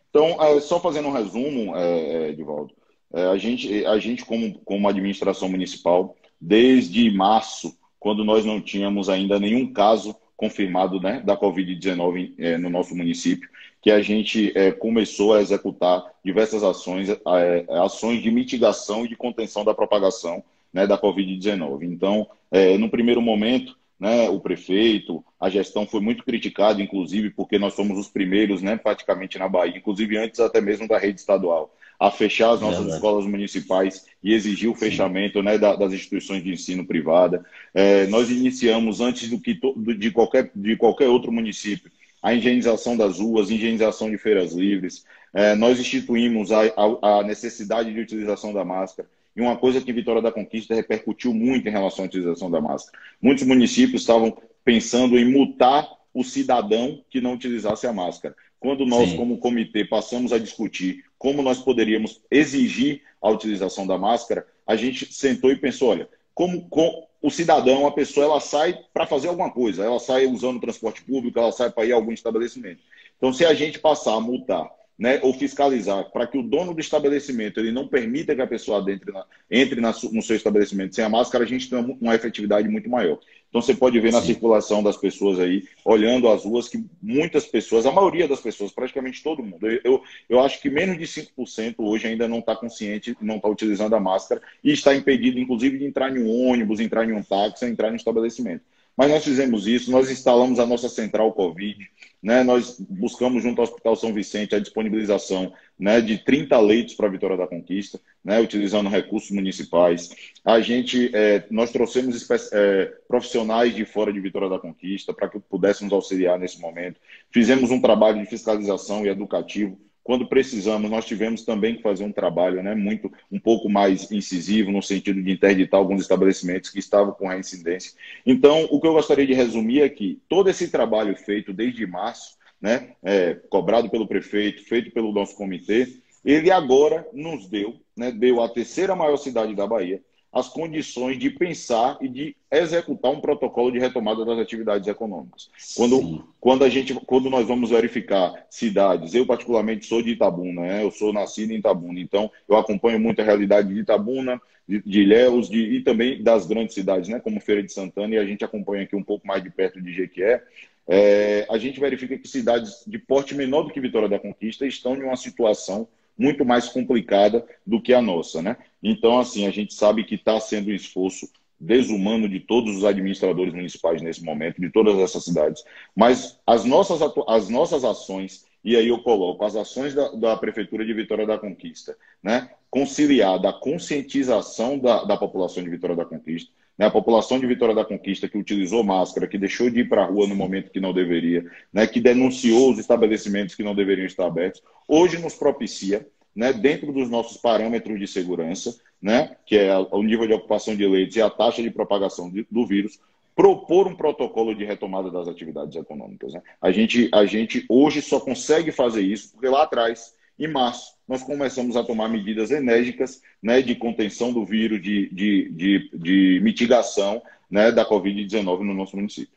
Então, 0.09 0.41
é, 0.41 0.59
só 0.61 0.79
fazendo 0.79 1.09
um 1.09 1.13
resumo, 1.13 1.75
é, 1.75 2.29
Edivaldo, 2.29 2.73
é, 3.13 3.25
a, 3.25 3.37
gente, 3.37 3.85
a 3.85 3.97
gente 3.97 4.25
como, 4.25 4.53
como 4.59 4.87
administração 4.87 5.49
municipal, 5.49 6.15
desde 6.39 7.09
março, 7.11 7.77
quando 7.99 8.23
nós 8.23 8.45
não 8.45 8.61
tínhamos 8.61 9.09
ainda 9.09 9.39
nenhum 9.39 9.71
caso 9.71 10.15
confirmado 10.37 11.01
né, 11.01 11.21
da 11.25 11.35
Covid-19 11.35 12.33
é, 12.37 12.57
no 12.57 12.69
nosso 12.69 12.95
município, 12.95 13.49
que 13.81 13.91
a 13.91 14.01
gente 14.01 14.51
é, 14.55 14.71
começou 14.71 15.33
a 15.33 15.41
executar 15.41 16.03
diversas 16.23 16.63
ações, 16.63 17.09
é, 17.09 17.65
ações 17.83 18.21
de 18.21 18.31
mitigação 18.31 19.05
e 19.05 19.09
de 19.09 19.15
contenção 19.15 19.65
da 19.65 19.73
propagação 19.73 20.43
né, 20.73 20.87
da 20.87 20.97
Covid-19. 20.97 21.83
Então, 21.83 22.27
é, 22.51 22.77
no 22.77 22.89
primeiro 22.89 23.21
momento, 23.21 23.75
né, 23.99 24.29
o 24.29 24.39
prefeito, 24.39 25.23
a 25.39 25.49
gestão 25.49 25.85
foi 25.85 25.99
muito 25.99 26.23
criticada, 26.23 26.81
inclusive 26.81 27.31
porque 27.31 27.59
nós 27.59 27.73
somos 27.73 27.97
os 27.97 28.07
primeiros, 28.07 28.61
né, 28.61 28.77
praticamente 28.77 29.37
na 29.37 29.49
Bahia, 29.49 29.77
inclusive 29.77 30.17
antes 30.17 30.39
até 30.39 30.61
mesmo 30.61 30.87
da 30.87 30.97
rede 30.97 31.19
estadual, 31.19 31.73
a 31.99 32.09
fechar 32.09 32.51
as 32.51 32.61
nossas 32.61 32.93
escolas 32.93 33.25
municipais 33.25 34.05
e 34.23 34.33
exigir 34.33 34.69
o 34.69 34.75
fechamento 34.75 35.43
né, 35.43 35.57
das 35.57 35.91
instituições 35.91 36.41
de 36.41 36.51
ensino 36.51 36.85
privada. 36.85 37.45
É, 37.73 38.07
nós 38.07 38.29
iniciamos, 38.29 39.01
antes 39.01 39.29
do 39.29 39.39
que 39.39 39.59
de, 39.97 40.09
qualquer, 40.11 40.49
de 40.55 40.77
qualquer 40.77 41.09
outro 41.09 41.31
município, 41.31 41.91
a 42.21 42.33
higienização 42.33 42.95
das 42.95 43.19
ruas, 43.19 43.49
higienização 43.49 44.09
de 44.09 44.17
feiras 44.17 44.53
livres. 44.53 45.05
É, 45.33 45.55
nós 45.55 45.79
instituímos 45.79 46.51
a, 46.51 46.61
a, 46.65 47.19
a 47.19 47.23
necessidade 47.23 47.93
de 47.93 47.99
utilização 47.99 48.53
da 48.53 48.63
máscara. 48.63 49.07
E 49.35 49.41
uma 49.41 49.57
coisa 49.57 49.81
que 49.81 49.93
Vitória 49.93 50.21
da 50.21 50.31
Conquista 50.31 50.73
repercutiu 50.73 51.33
muito 51.33 51.67
em 51.67 51.71
relação 51.71 52.05
à 52.05 52.07
utilização 52.07 52.49
da 52.49 52.59
máscara. 52.59 52.97
Muitos 53.21 53.45
municípios 53.45 54.01
estavam 54.01 54.37
pensando 54.63 55.17
em 55.17 55.31
multar 55.31 55.87
o 56.13 56.23
cidadão 56.23 57.01
que 57.09 57.21
não 57.21 57.33
utilizasse 57.33 57.85
a 57.87 57.93
máscara. 57.93 58.35
Quando 58.59 58.85
nós, 58.85 59.11
Sim. 59.11 59.17
como 59.17 59.37
comitê, 59.37 59.85
passamos 59.85 60.33
a 60.33 60.37
discutir 60.37 61.05
como 61.17 61.41
nós 61.41 61.59
poderíamos 61.59 62.21
exigir 62.29 63.01
a 63.21 63.29
utilização 63.29 63.85
da 63.85 63.97
máscara, 63.97 64.45
a 64.65 64.75
gente 64.75 65.13
sentou 65.13 65.51
e 65.51 65.55
pensou, 65.55 65.89
olha, 65.89 66.09
como, 66.33 66.67
com 66.69 67.07
o 67.21 67.29
cidadão, 67.29 67.85
a 67.85 67.91
pessoa, 67.91 68.25
ela 68.25 68.39
sai 68.39 68.79
para 68.93 69.05
fazer 69.05 69.27
alguma 69.27 69.51
coisa, 69.51 69.83
ela 69.83 69.99
sai 69.99 70.25
usando 70.25 70.57
o 70.57 70.61
transporte 70.61 71.03
público, 71.03 71.37
ela 71.37 71.51
sai 71.51 71.69
para 71.69 71.85
ir 71.85 71.91
a 71.91 71.95
algum 71.95 72.11
estabelecimento. 72.11 72.81
Então, 73.17 73.33
se 73.33 73.45
a 73.45 73.53
gente 73.53 73.79
passar 73.79 74.13
a 74.15 74.21
multar 74.21 74.69
né, 74.99 75.17
ou 75.23 75.33
fiscalizar 75.33 76.11
para 76.11 76.27
que 76.27 76.37
o 76.37 76.43
dono 76.43 76.73
do 76.73 76.81
estabelecimento 76.81 77.57
ele 77.57 77.71
não 77.71 77.87
permita 77.87 78.35
que 78.35 78.41
a 78.41 78.47
pessoa 78.47 78.83
entre, 78.91 79.13
na, 79.13 79.25
entre 79.49 79.79
na, 79.79 79.93
no 80.11 80.21
seu 80.21 80.35
estabelecimento 80.35 80.93
sem 80.93 81.05
a 81.05 81.09
máscara, 81.09 81.45
a 81.45 81.47
gente 81.47 81.69
tem 81.69 81.97
uma, 82.01 82.13
efetividade 82.13 82.67
muito 82.67 82.89
maior. 82.89 83.17
Então 83.47 83.61
você 83.61 83.73
pode 83.73 83.97
ver 83.99 84.11
Sim. 84.11 84.17
na 84.17 84.21
circulação 84.21 84.83
das 84.83 84.97
pessoas 84.97 85.39
aí, 85.39 85.63
olhando 85.85 86.27
as 86.27 86.43
ruas, 86.43 86.67
que 86.67 86.83
muitas 87.01 87.45
pessoas, 87.45 87.85
a 87.85 87.91
maioria 87.91 88.27
das 88.27 88.41
pessoas, 88.41 88.73
praticamente 88.73 89.23
todo 89.23 89.41
mundo, 89.41 89.65
eu, 89.83 90.03
eu 90.27 90.39
acho 90.41 90.61
que 90.61 90.69
menos 90.69 90.97
de 90.97 91.05
5% 91.05 91.75
hoje 91.79 92.05
ainda 92.05 92.27
não 92.27 92.39
está 92.39 92.53
consciente, 92.53 93.15
não 93.21 93.37
está 93.37 93.47
utilizando 93.47 93.95
a 93.95 93.99
máscara 94.01 94.41
e 94.61 94.71
está 94.71 94.93
impedido, 94.93 95.39
inclusive, 95.39 95.79
de 95.79 95.85
entrar 95.85 96.15
em 96.15 96.21
um 96.21 96.49
ônibus, 96.49 96.81
entrar 96.81 97.07
em 97.07 97.13
um 97.13 97.23
táxi, 97.23 97.65
entrar 97.65 97.89
no 97.89 97.95
estabelecimento. 97.95 98.63
Mas 98.99 99.11
nós 99.11 99.23
fizemos 99.23 99.65
isso, 99.65 99.89
nós 99.89 100.11
instalamos 100.11 100.59
a 100.59 100.65
nossa 100.65 100.89
central 100.89 101.31
Covid, 101.31 101.89
né? 102.21 102.43
nós 102.43 102.77
buscamos 102.81 103.41
junto 103.41 103.61
ao 103.61 103.63
Hospital 103.63 103.95
São 103.95 104.13
Vicente 104.13 104.53
a 104.53 104.59
disponibilização 104.59 105.53
né, 105.79 106.01
de 106.01 106.17
30 106.17 106.59
leitos 106.59 106.95
para 106.95 107.07
a 107.07 107.09
Vitória 107.09 107.37
da 107.37 107.47
Conquista, 107.47 107.97
né, 108.21 108.41
utilizando 108.41 108.89
recursos 108.89 109.31
municipais. 109.31 110.09
A 110.43 110.59
gente, 110.59 111.09
é, 111.13 111.45
nós 111.49 111.71
trouxemos 111.71 112.27
é, 112.51 112.93
profissionais 113.07 113.73
de 113.73 113.85
fora 113.85 114.11
de 114.11 114.19
Vitória 114.19 114.49
da 114.49 114.59
Conquista 114.59 115.13
para 115.13 115.29
que 115.29 115.39
pudéssemos 115.39 115.93
auxiliar 115.93 116.37
nesse 116.37 116.59
momento. 116.59 116.99
Fizemos 117.31 117.71
um 117.71 117.79
trabalho 117.79 118.19
de 118.19 118.29
fiscalização 118.29 119.05
e 119.05 119.07
educativo 119.07 119.79
quando 120.09 120.25
precisamos, 120.25 120.89
nós 120.89 121.05
tivemos 121.05 121.43
também 121.43 121.75
que 121.75 121.83
fazer 121.83 122.03
um 122.03 122.11
trabalho 122.11 122.63
né, 122.63 122.73
muito 122.73 123.11
um 123.31 123.39
pouco 123.39 123.69
mais 123.69 124.11
incisivo, 124.11 124.71
no 124.71 124.81
sentido 124.81 125.21
de 125.21 125.31
interditar 125.31 125.79
alguns 125.79 126.01
estabelecimentos 126.01 126.71
que 126.71 126.79
estavam 126.79 127.13
com 127.13 127.27
reincidência. 127.27 127.93
Então, 128.25 128.67
o 128.71 128.81
que 128.81 128.87
eu 128.87 128.93
gostaria 128.93 129.27
de 129.27 129.35
resumir 129.35 129.81
é 129.81 129.87
que 129.87 130.19
todo 130.27 130.49
esse 130.49 130.71
trabalho 130.71 131.15
feito 131.15 131.53
desde 131.53 131.85
março, 131.85 132.39
né, 132.59 132.93
é, 133.03 133.35
cobrado 133.51 133.87
pelo 133.87 134.07
prefeito, 134.07 134.63
feito 134.63 134.89
pelo 134.89 135.11
nosso 135.11 135.35
comitê, 135.35 135.87
ele 136.25 136.49
agora 136.49 137.07
nos 137.13 137.47
deu, 137.47 137.79
né, 137.95 138.11
deu 138.11 138.41
a 138.41 138.49
terceira 138.49 138.95
maior 138.95 139.17
cidade 139.17 139.53
da 139.53 139.67
Bahia, 139.67 140.01
as 140.31 140.47
condições 140.47 141.17
de 141.17 141.29
pensar 141.29 141.97
e 142.01 142.07
de 142.07 142.35
executar 142.51 143.11
um 143.11 143.19
protocolo 143.19 143.71
de 143.71 143.79
retomada 143.79 144.23
das 144.23 144.37
atividades 144.37 144.87
econômicas. 144.87 145.49
Quando, 145.75 146.27
quando, 146.39 146.63
a 146.63 146.69
gente, 146.69 146.93
quando 146.93 147.29
nós 147.29 147.47
vamos 147.47 147.71
verificar 147.71 148.45
cidades, 148.49 149.15
eu 149.15 149.25
particularmente 149.25 149.87
sou 149.87 150.01
de 150.03 150.11
Itabuna, 150.11 150.61
né? 150.61 150.83
eu 150.83 150.91
sou 150.91 151.11
nascido 151.11 151.51
em 151.51 151.57
Itabuna, 151.57 151.99
então 151.99 152.31
eu 152.47 152.55
acompanho 152.57 152.99
muito 152.99 153.21
a 153.21 153.25
realidade 153.25 153.73
de 153.73 153.79
Itabuna, 153.79 154.39
de, 154.67 154.81
de 154.83 155.01
Ilhéus 155.01 155.49
de, 155.49 155.59
e 155.59 155.81
também 155.81 156.21
das 156.21 156.45
grandes 156.45 156.75
cidades, 156.75 157.09
né? 157.09 157.19
como 157.19 157.41
Feira 157.41 157.63
de 157.63 157.73
Santana, 157.73 158.13
e 158.13 158.19
a 158.19 158.25
gente 158.25 158.45
acompanha 158.45 158.83
aqui 158.83 158.95
um 158.95 159.03
pouco 159.03 159.25
mais 159.25 159.41
de 159.41 159.49
perto 159.49 159.81
de 159.81 159.91
Jequié. 159.91 160.43
É, 160.87 161.45
a 161.49 161.57
gente 161.57 161.79
verifica 161.79 162.17
que 162.17 162.27
cidades 162.27 162.83
de 162.85 162.97
porte 162.97 163.35
menor 163.35 163.63
do 163.63 163.71
que 163.71 163.79
Vitória 163.79 164.09
da 164.09 164.19
Conquista 164.19 164.65
estão 164.65 164.95
em 164.95 165.03
uma 165.03 165.15
situação 165.15 165.87
muito 166.19 166.43
mais 166.43 166.67
complicada 166.67 167.45
do 167.65 167.81
que 167.81 167.93
a 167.93 168.01
nossa, 168.01 168.41
né? 168.41 168.57
Então, 168.83 169.17
assim, 169.17 169.47
a 169.47 169.51
gente 169.51 169.73
sabe 169.73 170.03
que 170.03 170.15
está 170.15 170.37
sendo 170.39 170.69
um 170.69 170.73
esforço 170.73 171.29
desumano 171.57 172.27
de 172.27 172.41
todos 172.41 172.75
os 172.77 172.83
administradores 172.83 173.53
municipais 173.53 174.01
nesse 174.01 174.23
momento, 174.23 174.61
de 174.61 174.69
todas 174.69 174.97
essas 174.99 175.23
cidades. 175.23 175.63
Mas 175.95 176.39
as 176.45 176.65
nossas, 176.65 176.99
as 177.27 177.49
nossas 177.49 177.83
ações, 177.83 178.45
e 178.63 178.75
aí 178.75 178.87
eu 178.89 178.99
coloco 178.99 179.43
as 179.45 179.55
ações 179.55 179.93
da, 179.93 180.09
da 180.11 180.37
Prefeitura 180.37 180.85
de 180.85 180.93
Vitória 180.93 181.25
da 181.25 181.37
Conquista, 181.37 181.97
né? 182.21 182.49
conciliar 182.69 183.39
da 183.39 183.51
conscientização 183.51 184.77
da, 184.77 185.03
da 185.03 185.17
população 185.17 185.63
de 185.63 185.69
Vitória 185.69 185.95
da 185.95 186.05
Conquista, 186.05 186.51
né? 186.79 186.85
a 186.85 186.91
população 186.91 187.37
de 187.37 187.45
Vitória 187.45 187.75
da 187.75 187.83
Conquista 187.83 188.29
que 188.29 188.37
utilizou 188.37 188.81
máscara, 188.85 189.27
que 189.27 189.37
deixou 189.37 189.69
de 189.69 189.81
ir 189.81 189.89
para 189.89 190.03
a 190.03 190.05
rua 190.05 190.25
no 190.25 190.35
momento 190.35 190.71
que 190.71 190.79
não 190.79 190.93
deveria, 190.93 191.45
né? 191.73 191.85
que 191.85 191.99
denunciou 191.99 192.71
os 192.71 192.79
estabelecimentos 192.79 193.53
que 193.53 193.63
não 193.63 193.75
deveriam 193.75 194.05
estar 194.05 194.25
abertos, 194.25 194.63
hoje 194.87 195.19
nos 195.19 195.35
propicia, 195.35 196.07
né, 196.35 196.53
dentro 196.53 196.93
dos 196.93 197.09
nossos 197.09 197.37
parâmetros 197.37 197.99
de 197.99 198.07
segurança, 198.07 198.79
né, 199.01 199.35
que 199.45 199.57
é 199.57 199.75
o 199.77 200.01
nível 200.01 200.25
de 200.25 200.33
ocupação 200.33 200.75
de 200.75 200.87
leitos 200.87 201.17
e 201.17 201.21
a 201.21 201.29
taxa 201.29 201.61
de 201.61 201.69
propagação 201.69 202.31
do 202.49 202.65
vírus, 202.65 202.99
propor 203.35 203.87
um 203.87 203.95
protocolo 203.95 204.53
de 204.53 204.63
retomada 204.63 205.09
das 205.09 205.27
atividades 205.27 205.75
econômicas. 205.75 206.33
Né? 206.33 206.41
A, 206.61 206.71
gente, 206.71 207.09
a 207.13 207.25
gente 207.25 207.65
hoje 207.67 208.01
só 208.01 208.19
consegue 208.19 208.71
fazer 208.71 209.01
isso 209.01 209.31
porque 209.31 209.49
lá 209.49 209.63
atrás, 209.63 210.13
em 210.37 210.47
março, 210.47 210.93
nós 211.09 211.23
começamos 211.23 211.75
a 211.75 211.83
tomar 211.83 212.07
medidas 212.07 212.51
enérgicas 212.51 213.19
né, 213.41 213.63
de 213.63 213.73
contenção 213.73 214.31
do 214.31 214.45
vírus, 214.45 214.79
de, 214.79 215.09
de, 215.09 215.49
de, 215.49 215.89
de 215.91 216.39
mitigação 216.43 217.19
né, 217.49 217.71
da 217.71 217.83
Covid-19 217.83 218.59
no 218.59 218.75
nosso 218.75 218.95
município. 218.95 219.33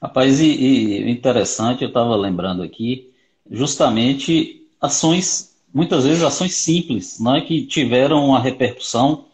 Rapaz, 0.00 0.40
e, 0.40 0.46
e 0.46 1.10
interessante, 1.10 1.82
eu 1.82 1.88
estava 1.88 2.16
lembrando 2.16 2.62
aqui, 2.62 3.10
justamente 3.50 4.66
ações, 4.80 5.54
muitas 5.72 6.04
vezes 6.04 6.22
ações 6.22 6.54
simples, 6.54 7.20
né, 7.20 7.42
que 7.42 7.66
tiveram 7.66 8.24
uma 8.24 8.40
repercussão, 8.40 9.26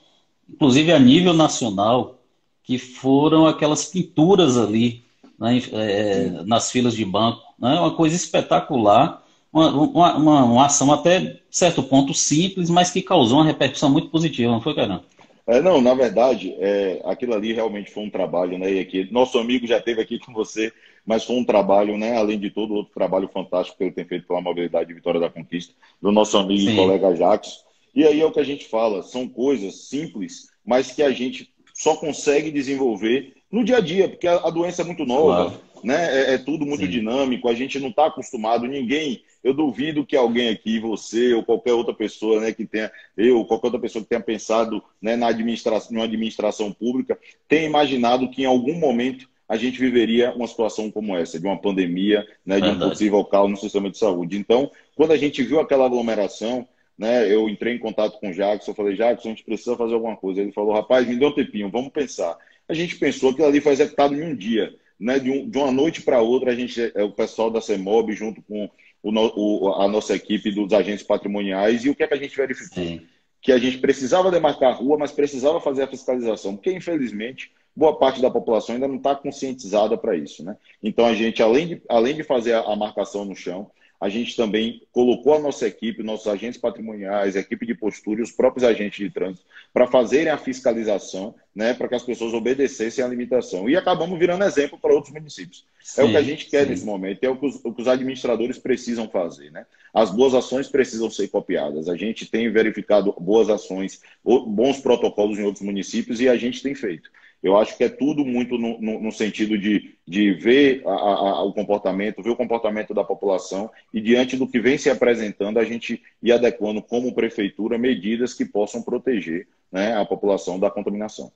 inclusive 0.51 0.91
a 0.91 0.99
nível 0.99 1.33
nacional, 1.33 2.19
que 2.65 2.77
foram 2.77 3.47
aquelas 3.47 3.85
pinturas 3.85 4.59
ali 4.59 5.05
né, 5.39 5.63
é, 5.73 6.43
nas 6.45 6.73
filas 6.73 6.95
de 6.95 7.05
banco. 7.05 7.41
Né, 7.57 7.79
uma 7.79 7.95
coisa 7.95 8.17
espetacular, 8.17 9.23
uma, 9.53 9.71
uma, 9.71 10.17
uma, 10.17 10.45
uma, 10.45 10.67
ação 10.67 10.93
até 10.93 11.41
certo 11.51 11.83
ponto 11.83 12.13
simples, 12.15 12.69
mas 12.69 12.91
que 12.91 13.03
causou 13.03 13.39
uma 13.39 13.47
repercussão 13.47 13.91
muito 13.91 14.09
positiva, 14.11 14.53
não 14.53 14.61
foi, 14.61 14.75
Caramba? 14.75 15.05
É, 15.47 15.63
não, 15.63 15.81
na 15.81 15.95
verdade, 15.95 16.55
é, 16.59 17.01
aquilo 17.05 17.35
ali 17.35 17.55
realmente 17.55 17.91
foi 17.91 18.03
um 18.03 18.11
trabalho, 18.11 18.59
né? 18.59 18.75
E 18.75 18.81
aqui, 18.81 19.09
nosso 19.11 19.39
amigo 19.39 19.67
já 19.67 19.79
esteve 19.79 20.03
aqui 20.03 20.19
com 20.25 20.33
você 20.33 20.73
mas 21.09 21.25
foi 21.25 21.37
um 21.37 21.45
trabalho, 21.45 21.97
né, 21.97 22.19
além 22.19 22.39
de 22.39 22.51
todo 22.51 22.75
outro 22.75 22.93
trabalho 22.93 23.31
fantástico 23.33 23.79
que 23.79 23.85
ele 23.85 23.93
tem 23.93 24.05
feito 24.05 24.27
pela 24.27 24.43
mobilidade 24.43 24.89
de 24.89 24.95
Vitória 24.95 25.19
da 25.19 25.31
Conquista, 25.31 25.73
do 26.03 26.13
nosso 26.13 26.37
amigo 26.37 26.61
Sim. 26.61 26.75
e 26.75 26.77
colega 26.77 27.17
Jacques, 27.17 27.65
E 27.95 28.05
aí 28.05 28.21
é 28.21 28.27
o 28.27 28.31
que 28.31 28.39
a 28.39 28.45
gente 28.45 28.67
fala, 28.67 29.03
são 29.03 29.27
coisas 29.27 29.89
simples, 29.89 30.51
mas 30.67 30.93
que 30.93 31.03
a 31.03 31.11
gente 31.11 31.51
só 31.73 31.97
consegue 31.97 32.51
desenvolver 32.51 33.33
no 33.51 33.65
dia 33.65 33.79
a 33.79 33.81
dia, 33.81 34.07
porque 34.07 34.29
a, 34.29 34.51
doença 34.51 34.83
é 34.83 34.85
muito 34.85 35.07
nova, 35.07 35.47
claro. 35.47 35.61
Né? 35.85 36.31
É, 36.31 36.35
é, 36.35 36.39
tudo 36.39 36.67
muito 36.67 36.85
Sim. 36.85 36.91
dinâmico, 36.91 37.49
a 37.49 37.55
gente 37.55 37.79
não 37.79 37.89
está 37.89 38.07
acostumado, 38.07 38.67
ninguém. 38.67 39.23
Eu 39.43 39.55
duvido 39.55 40.05
que 40.05 40.17
alguém 40.17 40.49
aqui, 40.49 40.79
você 40.79 41.33
ou 41.33 41.45
qualquer 41.45 41.73
outra 41.73 41.95
pessoa, 41.95 42.41
né, 42.41 42.53
que 42.53 42.67
tenha, 42.67 42.91
eu, 43.17 43.45
qualquer 43.45 43.69
outra 43.69 43.81
pessoa 43.81 44.03
que 44.03 44.09
tenha 44.09 44.21
pensado 44.21 44.83
né, 45.01 45.17
na 45.17 45.29
administração, 45.29 45.93
numa 45.93 46.05
administração 46.05 46.73
pública, 46.73 47.19
tenha 47.47 47.67
imaginado 47.67 48.31
que 48.31 48.43
em 48.43 48.47
algum 48.47 48.75
momento 48.75 49.29
a 49.49 49.57
gente 49.57 49.81
viveria 49.81 50.33
uma 50.35 50.47
situação 50.47 50.91
como 50.91 51.17
essa, 51.17 51.41
de 51.41 51.47
uma 51.47 51.59
pandemia, 51.59 52.27
né, 52.45 52.61
de 52.61 52.69
um 52.69 52.79
possível 52.79 53.25
caos 53.25 53.51
no 53.51 53.57
sistema 53.57 53.91
de 53.91 53.97
saúde. 53.97 54.37
Então, 54.37 54.71
quando 54.95 55.13
a 55.13 55.17
gente 55.17 55.43
viu 55.43 55.59
aquela 55.59 55.87
aglomeração, 55.87 56.69
né, 56.99 57.33
eu 57.33 57.49
entrei 57.49 57.75
em 57.75 57.79
contato 57.79 58.19
com 58.19 58.29
o 58.29 58.35
Jackson, 58.35 58.75
falei, 58.75 58.97
Jackson, 58.97 59.29
a 59.29 59.31
gente 59.31 59.45
precisa 59.45 59.77
fazer 59.77 59.95
alguma 59.95 60.17
coisa. 60.17 60.43
Ele 60.43 60.53
falou, 60.53 60.75
rapaz, 60.75 61.07
me 61.07 61.17
deu 61.17 61.29
um 61.29 61.35
tempinho, 61.35 61.71
vamos 61.71 61.93
pensar. 61.93 62.37
A 62.69 62.75
gente 62.75 62.97
pensou 62.97 63.33
que 63.33 63.43
ali 63.43 63.61
foi 63.61 63.73
executado 63.73 64.15
em 64.15 64.23
um 64.23 64.35
dia. 64.37 64.75
Né, 64.99 65.19
de, 65.19 65.31
um, 65.31 65.49
de 65.49 65.59
uma 65.59 65.71
noite 65.71 66.03
para 66.03 66.21
outra, 66.21 66.51
a 66.51 66.55
gente, 66.55 66.93
é, 66.95 67.05
o 67.05 67.13
pessoal 67.13 67.51
da 67.51 67.61
CEMOB, 67.61 68.13
junto 68.13 68.43
com 68.43 68.69
o, 69.03 69.11
o, 69.11 69.75
a 69.81 69.87
nossa 69.87 70.15
equipe 70.15 70.51
dos 70.51 70.73
agentes 70.73 71.05
patrimoniais, 71.05 71.85
e 71.85 71.91
o 71.91 71.95
que 71.95 72.03
é 72.03 72.07
que 72.07 72.15
a 72.15 72.19
gente 72.19 72.37
verificou? 72.37 72.83
Sim. 72.83 73.03
Que 73.41 73.53
a 73.53 73.59
gente 73.59 73.79
precisava 73.79 74.31
demarcar 74.31 74.73
a 74.73 74.75
rua, 74.75 74.99
mas 74.99 75.13
precisava 75.13 75.61
fazer 75.61 75.85
a 75.85 75.89
fiscalização, 75.89 76.57
porque 76.57 76.73
infelizmente 76.73 77.53
boa 77.79 77.97
parte 77.97 78.21
da 78.21 78.29
população 78.29 78.75
ainda 78.75 78.89
não 78.89 78.97
está 78.97 79.15
conscientizada 79.15 79.97
para 79.97 80.17
isso. 80.17 80.45
Né? 80.45 80.57
Então 80.83 81.07
a 81.07 81.15
gente, 81.15 81.41
além 81.41 81.69
de, 81.69 81.83
além 81.89 82.17
de 82.17 82.25
fazer 82.25 82.55
a, 82.55 82.61
a 82.63 82.75
marcação 82.75 83.25
no 83.25 83.37
chão, 83.37 83.71
a 84.01 84.09
gente 84.09 84.37
também 84.37 84.83
colocou 84.93 85.35
a 85.35 85.41
nossa 85.41 85.67
equipe, 85.67 86.03
nossos 86.03 86.29
agentes 86.29 86.61
patrimoniais, 86.61 87.35
a 87.35 87.41
equipe 87.41 87.67
de 87.67 87.75
postura 87.75 88.21
e 88.21 88.23
os 88.23 88.31
próprios 88.31 88.63
agentes 88.63 88.99
de 88.99 89.11
trânsito 89.11 89.45
para 89.73 89.89
fazerem 89.89 90.29
a 90.29 90.39
fiscalização, 90.39 91.35
né, 91.55 91.75
para 91.75 91.89
que 91.89 91.95
as 91.97 92.03
pessoas 92.05 92.33
obedecessem 92.33 93.05
à 93.05 93.09
limitação. 93.09 93.69
E 93.69 93.77
acabamos 93.77 94.19
virando 94.19 94.45
exemplo 94.45 94.79
para 94.79 94.95
outros 94.95 95.13
municípios. 95.13 95.65
Sim, 95.81 96.01
é 96.01 96.05
o 96.05 96.11
que 96.11 96.17
a 96.17 96.23
gente 96.23 96.47
quer 96.47 96.65
sim. 96.65 96.71
nesse 96.71 96.85
momento, 96.85 97.25
é 97.25 97.29
o 97.29 97.37
que, 97.37 97.47
os, 97.47 97.57
o 97.65 97.73
que, 97.73 97.83
os, 97.83 97.89
administradores 97.89 98.59
precisam 98.59 99.09
fazer. 99.09 99.51
Né? 99.51 99.67
As 99.93 100.11
boas 100.11 100.33
ações 100.33 100.69
precisam 100.69 101.11
ser 101.11 101.29
copiadas. 101.29 101.89
A 101.89 101.97
gente 101.97 102.27
tem 102.27 102.51
verificado 102.51 103.13
boas 103.19 103.51
ações, 103.51 104.01
bons 104.25 104.81
protocolos 104.81 105.39
em 105.39 105.45
outros 105.45 105.65
municípios 105.65 106.21
e 106.21 106.29
a 106.29 106.37
gente 106.37 106.63
tem 106.63 106.75
feito. 106.75 107.11
Eu 107.43 107.57
acho 107.57 107.77
que 107.77 107.85
é 107.85 107.89
tudo 107.89 108.25
muito 108.25 108.59
no, 108.59 108.81
no, 108.81 109.01
no 109.01 109.13
sentido 109.13 109.57
de, 109.57 109.95
de 110.07 110.33
ver 110.33 110.83
a, 110.85 110.91
a, 110.91 111.43
o 111.45 111.53
comportamento, 111.53 112.23
ver 112.23 112.31
o 112.31 112.37
comportamento 112.37 112.93
da 112.93 113.05
população 113.05 113.71
e, 113.95 114.01
diante 114.01 114.37
do 114.37 114.47
que 114.47 114.59
vem 114.59 114.77
se 114.77 114.91
apresentando, 114.91 115.59
a 115.59 115.65
gente 115.65 116.03
ir 116.21 116.33
adequando, 116.33 116.83
como 116.83 117.15
prefeitura, 117.15 117.79
medidas 117.79 118.35
que 118.35 118.45
possam 118.45 118.83
proteger 118.83 119.47
né, 119.71 119.97
a 119.97 120.05
população 120.05 120.59
da 120.59 120.71
contaminação. 120.71 121.31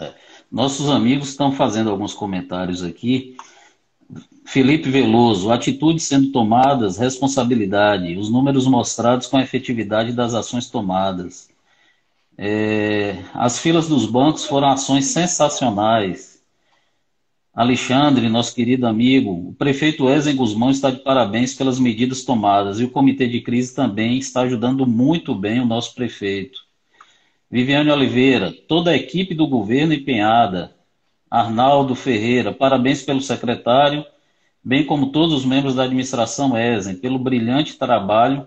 É. 0.00 0.12
Nossos 0.50 0.88
amigos 0.88 1.30
estão 1.30 1.52
fazendo 1.52 1.90
alguns 1.90 2.14
comentários 2.14 2.82
aqui. 2.82 3.36
Felipe 4.44 4.90
Veloso, 4.90 5.50
atitudes 5.50 6.04
sendo 6.04 6.30
tomadas, 6.30 6.98
responsabilidade, 6.98 8.16
os 8.16 8.30
números 8.30 8.66
mostrados 8.66 9.26
com 9.26 9.38
a 9.38 9.42
efetividade 9.42 10.12
das 10.12 10.34
ações 10.34 10.68
tomadas. 10.68 11.48
É, 12.36 13.22
as 13.32 13.58
filas 13.58 13.88
dos 13.88 14.06
bancos 14.06 14.44
foram 14.44 14.68
ações 14.68 15.06
sensacionais. 15.06 16.42
Alexandre, 17.54 18.28
nosso 18.28 18.52
querido 18.52 18.86
amigo, 18.86 19.30
o 19.50 19.54
prefeito 19.54 20.08
Ezen 20.08 20.34
Guzmão 20.34 20.70
está 20.70 20.90
de 20.90 20.98
parabéns 20.98 21.54
pelas 21.54 21.78
medidas 21.78 22.24
tomadas 22.24 22.80
e 22.80 22.84
o 22.84 22.90
comitê 22.90 23.28
de 23.28 23.40
crise 23.40 23.72
também 23.72 24.18
está 24.18 24.40
ajudando 24.40 24.84
muito 24.84 25.34
bem 25.34 25.60
o 25.60 25.66
nosso 25.66 25.94
prefeito. 25.94 26.64
Viviane 27.48 27.90
Oliveira, 27.90 28.52
toda 28.66 28.90
a 28.90 28.96
equipe 28.96 29.34
do 29.34 29.46
governo 29.46 29.94
empenhada. 29.94 30.74
Arnaldo 31.30 31.94
Ferreira, 31.94 32.52
parabéns 32.52 33.02
pelo 33.02 33.20
secretário, 33.20 34.04
bem 34.62 34.84
como 34.84 35.12
todos 35.12 35.32
os 35.32 35.44
membros 35.44 35.76
da 35.76 35.84
administração 35.84 36.56
Ezen, 36.56 36.96
pelo 36.96 37.18
brilhante 37.18 37.78
trabalho 37.78 38.46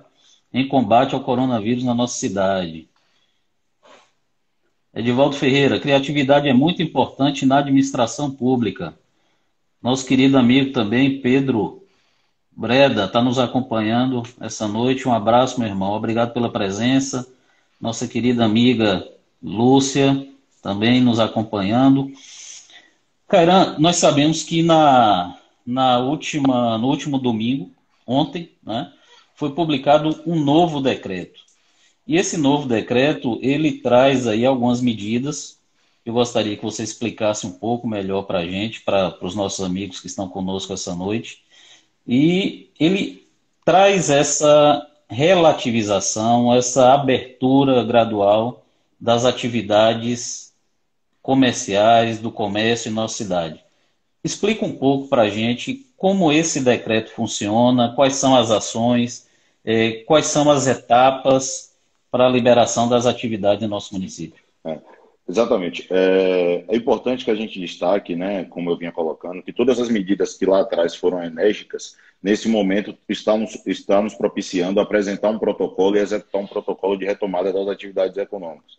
em 0.54 0.67
combate 0.67 1.15
ao 1.15 1.21
coronavírus 1.21 1.86
na 1.86 1.93
nossa 1.93 2.17
cidade. 2.17 2.89
Edivaldo 4.98 5.36
Ferreira, 5.36 5.80
criatividade 5.80 6.50
é 6.50 6.54
muito 6.54 6.82
importante 6.82 7.46
na 7.46 7.60
administração 7.60 8.32
pública. 8.32 8.98
Nosso 9.80 10.04
querido 10.04 10.40
amigo 10.40 10.74
também, 10.74 11.22
Pedro 11.22 11.84
Breda, 12.52 13.06
está 13.06 13.22
nos 13.22 13.38
acompanhando 13.38 14.24
essa 14.42 14.68
noite. 14.68 15.08
Um 15.08 15.14
abraço, 15.14 15.60
meu 15.60 15.70
irmão. 15.70 15.94
Obrigado 15.94 16.34
pela 16.34 16.52
presença. 16.52 17.28
Nossa 17.80 18.08
querida 18.08 18.44
amiga 18.44 19.08
Lúcia, 19.40 20.28
também 20.64 21.00
nos 21.00 21.20
acompanhando. 21.20 22.12
Cairan, 23.28 23.76
nós 23.78 23.98
sabemos 23.98 24.42
que 24.42 24.64
na, 24.64 25.38
na 25.64 26.00
última, 26.00 26.76
no 26.80 26.88
último 26.88 27.20
domingo, 27.20 27.70
ontem, 28.04 28.50
né, 28.64 28.92
foi 29.36 29.52
publicado 29.52 30.24
um 30.26 30.44
novo 30.44 30.82
decreto. 30.82 31.47
E 32.08 32.15
esse 32.15 32.38
novo 32.38 32.67
decreto, 32.67 33.38
ele 33.41 33.80
traz 33.80 34.28
aí 34.28 34.46
algumas 34.46 34.80
medidas. 34.80 35.60
Eu 36.06 36.13
gostaria 36.13 36.56
que 36.56 36.63
você 36.63 36.82
explicasse 36.82 37.46
um 37.46 37.52
pouco 37.52 37.86
melhor 37.86 38.24
para 38.24 38.39
a 38.39 38.46
gente, 38.46 38.82
para 38.82 39.17
os 39.22 39.36
nossos 39.36 39.63
amigos 39.65 40.00
que 40.00 40.08
estão 40.08 40.30
conosco 40.30 40.72
essa 40.72 40.96
noite. 40.96 41.43
E 42.08 42.70
ele 42.80 43.28
traz 43.65 44.10
essa 44.10 44.88
relativização, 45.10 46.54
essa 46.54 46.93
abertura 46.93 47.84
gradual 47.84 48.65
das 48.98 49.26
atividades 49.26 50.54
comerciais, 51.22 52.20
do 52.20 52.32
comércio 52.32 52.89
em 52.89 52.93
nossa 52.93 53.17
cidade. 53.17 53.62
Explica 54.24 54.65
um 54.65 54.72
pouco 54.72 55.10
para 55.10 55.24
a 55.24 55.30
gente 55.30 55.86
como 55.98 56.32
esse 56.32 56.62
decreto 56.62 57.12
funciona, 57.12 57.93
quais 57.93 58.15
são 58.15 58.34
as 58.34 58.50
ações, 58.50 59.28
eh, 59.65 60.04
quais 60.08 60.28
são 60.28 60.50
as 60.50 60.67
etapas 60.67 61.67
para 62.12 62.26
a 62.26 62.30
liberação 62.30 62.88
das 62.88 63.06
atividades 63.06 63.63
em 63.63 63.67
nosso 63.67 63.93
município. 63.93 64.41
É, 64.65 64.80
exatamente. 65.28 65.88
É, 65.89 66.65
é, 66.67 66.76
importante 66.76 67.26
que 67.26 67.32
a 67.32 67.36
gente 67.36 67.60
destaque, 67.60 68.15
né, 68.15 68.46
como 68.46 68.70
eu 68.70 68.78
vinha 68.78 68.91
colocando, 68.91 69.43
que 69.43 69.54
todas 69.54 69.80
as 69.80 69.89
medidas 69.89 70.36
que 70.36 70.46
lá 70.46 70.62
atrás 70.62 70.96
foram 70.96 71.24
enérgicas, 71.24 71.96
nesse 72.22 72.48
momento 72.48 72.98
está 73.08 74.02
nos 74.02 74.13
propiciando 74.15 74.80
apresentar 74.80 75.30
um 75.30 75.39
protocolo 75.39 75.98
e 75.98 76.00
executar 76.00 76.41
um 76.41 76.48
protocolo 76.48 76.98
de 76.98 77.06
retomada 77.06 77.54
das 77.54 77.67
atividades 77.67 78.17
econômicas. 78.17 78.78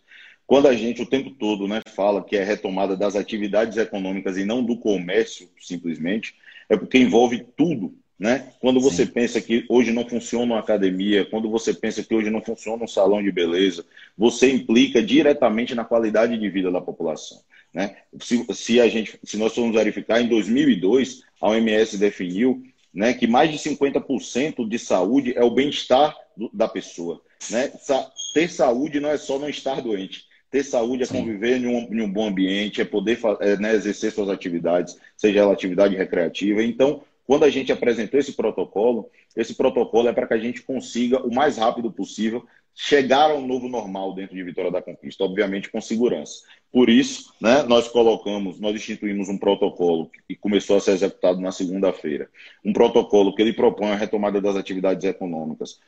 Quando 0.49 0.67
a 0.67 0.73
gente 0.73 1.03
o 1.03 1.05
tempo 1.05 1.29
todo 1.29 1.67
né, 1.67 1.79
fala 1.95 2.23
que 2.23 2.35
é 2.35 2.43
retomada 2.43 2.97
das 2.97 3.15
atividades 3.15 3.77
econômicas 3.77 4.35
e 4.35 4.43
não 4.43 4.63
do 4.63 4.77
comércio, 4.77 5.47
simplesmente, 5.59 6.33
é 6.67 6.75
porque 6.75 6.97
envolve 6.97 7.45
tudo 7.55 7.93
né? 8.19 8.51
Quando 8.59 8.81
você 8.81 9.05
Sim. 9.05 9.11
pensa 9.13 9.39
que 9.39 9.65
hoje 9.69 9.93
não 9.93 10.07
funciona 10.07 10.53
uma 10.53 10.59
academia, 10.59 11.23
quando 11.25 11.49
você 11.49 11.73
pensa 11.73 12.03
que 12.03 12.13
hoje 12.13 12.29
não 12.29 12.41
funciona 12.41 12.83
um 12.83 12.87
salão 12.87 13.23
de 13.23 13.31
beleza, 13.31 13.85
você 14.17 14.51
implica 14.51 15.01
diretamente 15.01 15.73
na 15.73 15.85
qualidade 15.85 16.37
de 16.37 16.49
vida 16.49 16.69
da 16.69 16.81
população. 16.81 17.39
Né? 17.73 17.95
Se, 18.19 18.45
se, 18.53 18.81
a 18.81 18.89
gente, 18.89 19.17
se 19.23 19.37
nós 19.37 19.55
formos 19.55 19.73
verificar, 19.73 20.21
em 20.21 20.27
2002, 20.27 21.23
a 21.39 21.49
OMS 21.49 21.97
definiu 21.97 22.61
né, 22.93 23.13
que 23.13 23.25
mais 23.25 23.51
de 23.51 23.57
50% 23.57 24.67
de 24.67 24.79
saúde 24.79 25.33
é 25.37 25.43
o 25.43 25.51
bem-estar 25.51 26.13
da 26.53 26.67
pessoa. 26.67 27.21
Né? 27.49 27.71
Sa 27.79 28.11
ter 28.33 28.49
saúde 28.49 28.99
não 28.99 29.09
é 29.09 29.17
só 29.17 29.39
não 29.39 29.49
estar 29.49 29.81
doente. 29.81 30.25
Ter 30.51 30.63
saúde 30.63 31.03
é 31.03 31.05
Sim. 31.05 31.19
conviver 31.19 31.57
em 31.57 31.67
um, 31.67 31.93
em 31.93 32.01
um, 32.01 32.11
bom 32.11 32.27
ambiente, 32.27 32.81
é 32.81 32.85
poder 32.85 33.19
é, 33.39 33.55
né, 33.57 33.73
exercer 33.73 34.11
suas 34.11 34.29
atividades, 34.29 34.97
seja 35.15 35.39
ela 35.39 35.53
atividade 35.53 35.95
recreativa. 35.95 36.63
Então, 36.63 37.03
quando 37.29 37.43
a 37.43 37.49
gente 37.51 37.71
apresentou 37.71 38.19
esse 38.19 38.33
protocolo, 38.33 39.07
esse 39.37 39.53
protocolo 39.53 40.07
é 40.07 40.11
para 40.11 40.25
que 40.25 40.33
a 40.33 40.39
gente 40.39 40.63
consiga, 40.63 41.21
o 41.21 41.31
mais 41.31 41.57
rápido 41.57 41.91
possível, 41.91 42.43
chegar 42.73 43.29
ao 43.29 43.39
novo 43.39 43.69
normal 43.69 44.15
dentro 44.15 44.35
de 44.35 44.43
Vitória 44.43 44.71
da 44.71 44.81
Conquista, 44.81 45.23
obviamente 45.23 45.69
com 45.69 45.79
segurança. 45.79 46.43
Por 46.71 46.89
isso, 46.89 47.31
né, 47.39 47.61
nós 47.61 47.87
colocamos, 47.87 48.59
nós 48.59 48.73
instituímos 48.73 49.29
um 49.29 49.37
protocolo 49.37 50.09
que 50.27 50.35
começou 50.35 50.77
a 50.77 50.79
ser 50.79 50.93
executado 50.93 51.39
na 51.39 51.51
segunda-feira. 51.51 52.27
Um 52.65 52.73
protocolo 52.73 53.35
que 53.35 53.43
ele 53.43 53.53
propõe 53.53 53.91
a 53.91 53.95
retomada 53.95 54.41
das 54.41 54.55
atividades 54.55 55.03
econômicas 55.03 55.79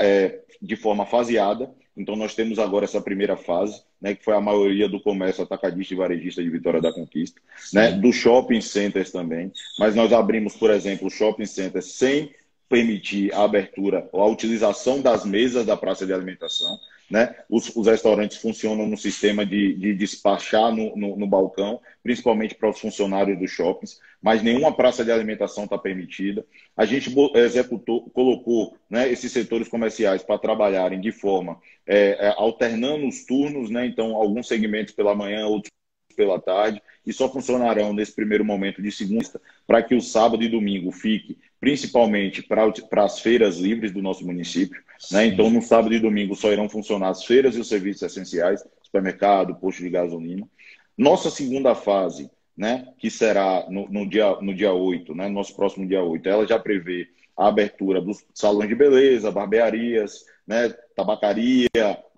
é, 0.00 0.40
de 0.62 0.76
forma 0.76 1.04
faseada. 1.04 1.70
Então, 1.96 2.14
nós 2.14 2.34
temos 2.34 2.58
agora 2.58 2.84
essa 2.84 3.00
primeira 3.00 3.36
fase, 3.36 3.82
né, 4.00 4.14
que 4.14 4.24
foi 4.24 4.34
a 4.34 4.40
maioria 4.40 4.88
do 4.88 5.00
comércio 5.00 5.42
atacadista 5.42 5.94
e 5.94 5.96
varejista 5.96 6.42
de 6.42 6.50
Vitória 6.50 6.80
da 6.80 6.92
Conquista, 6.92 7.40
né, 7.72 7.92
do 7.92 8.12
shopping 8.12 8.60
centers 8.60 9.10
também, 9.10 9.50
mas 9.78 9.94
nós 9.94 10.12
abrimos, 10.12 10.54
por 10.54 10.70
exemplo, 10.70 11.10
shopping 11.10 11.46
centers 11.46 11.92
sem 11.92 12.30
permitir 12.68 13.32
a 13.32 13.44
abertura 13.44 14.08
ou 14.12 14.20
a 14.20 14.28
utilização 14.28 15.00
das 15.00 15.24
mesas 15.24 15.64
da 15.64 15.76
praça 15.76 16.04
de 16.04 16.12
alimentação. 16.12 16.78
Né? 17.10 17.36
Os, 17.48 17.74
os 17.76 17.86
restaurantes 17.86 18.38
funcionam 18.38 18.86
no 18.86 18.96
sistema 18.96 19.46
de, 19.46 19.74
de 19.74 19.94
despachar 19.94 20.74
no, 20.74 20.96
no, 20.96 21.16
no, 21.16 21.26
balcão, 21.26 21.80
principalmente 22.02 22.54
para 22.54 22.68
os 22.68 22.80
funcionários 22.80 23.38
dos 23.38 23.50
shoppings, 23.50 24.00
mas 24.20 24.42
nenhuma 24.42 24.74
praça 24.74 25.04
de 25.04 25.12
alimentação 25.12 25.64
está 25.64 25.78
permitida. 25.78 26.44
A 26.76 26.84
gente 26.84 27.14
executou, 27.34 28.10
colocou 28.10 28.76
né, 28.90 29.10
esses 29.10 29.30
setores 29.30 29.68
comerciais 29.68 30.22
para 30.22 30.38
trabalharem 30.38 31.00
de 31.00 31.12
forma 31.12 31.60
é, 31.86 32.28
é, 32.28 32.34
alternando 32.36 33.06
os 33.06 33.24
turnos, 33.24 33.70
né? 33.70 33.86
Então, 33.86 34.16
alguns 34.16 34.48
segmentos 34.48 34.92
pela 34.92 35.14
manhã, 35.14 35.46
outros 35.46 35.70
pela 36.16 36.40
tarde, 36.40 36.82
e 37.06 37.12
só 37.12 37.30
funcionarão 37.30 37.92
nesse 37.92 38.12
primeiro 38.12 38.44
momento 38.44 38.82
de 38.82 38.90
segunda, 38.90 39.40
para 39.66 39.82
que 39.82 39.94
o 39.94 40.00
sábado 40.00 40.42
e 40.42 40.48
domingo 40.48 40.90
fique 40.90 41.38
principalmente 41.60 42.42
para 42.42 43.04
as 43.04 43.20
feiras 43.20 43.56
livres 43.56 43.92
do 43.92 44.02
nosso 44.02 44.24
município. 44.24 44.80
Né? 45.10 45.26
Então, 45.26 45.50
no 45.50 45.62
sábado 45.62 45.94
e 45.94 45.98
domingo 45.98 46.34
só 46.34 46.52
irão 46.52 46.68
funcionar 46.68 47.10
as 47.10 47.24
feiras 47.24 47.56
e 47.56 47.60
os 47.60 47.68
serviços 47.68 48.02
essenciais, 48.02 48.64
supermercado, 48.82 49.54
posto 49.56 49.82
de 49.82 49.90
gasolina. 49.90 50.48
Nossa 50.96 51.30
segunda 51.30 51.74
fase, 51.74 52.30
né, 52.56 52.88
que 52.98 53.10
será 53.10 53.66
no, 53.68 53.88
no, 53.88 54.08
dia, 54.08 54.36
no 54.40 54.54
dia 54.54 54.72
8, 54.72 55.14
né, 55.14 55.28
nosso 55.28 55.54
próximo 55.54 55.86
dia 55.86 56.02
8, 56.02 56.26
ela 56.26 56.46
já 56.46 56.58
prevê 56.58 57.06
a 57.36 57.48
abertura 57.48 58.00
dos 58.00 58.24
salões 58.32 58.68
de 58.68 58.74
beleza, 58.74 59.30
barbearias, 59.30 60.24
né, 60.46 60.74
tabacaria, 60.94 61.68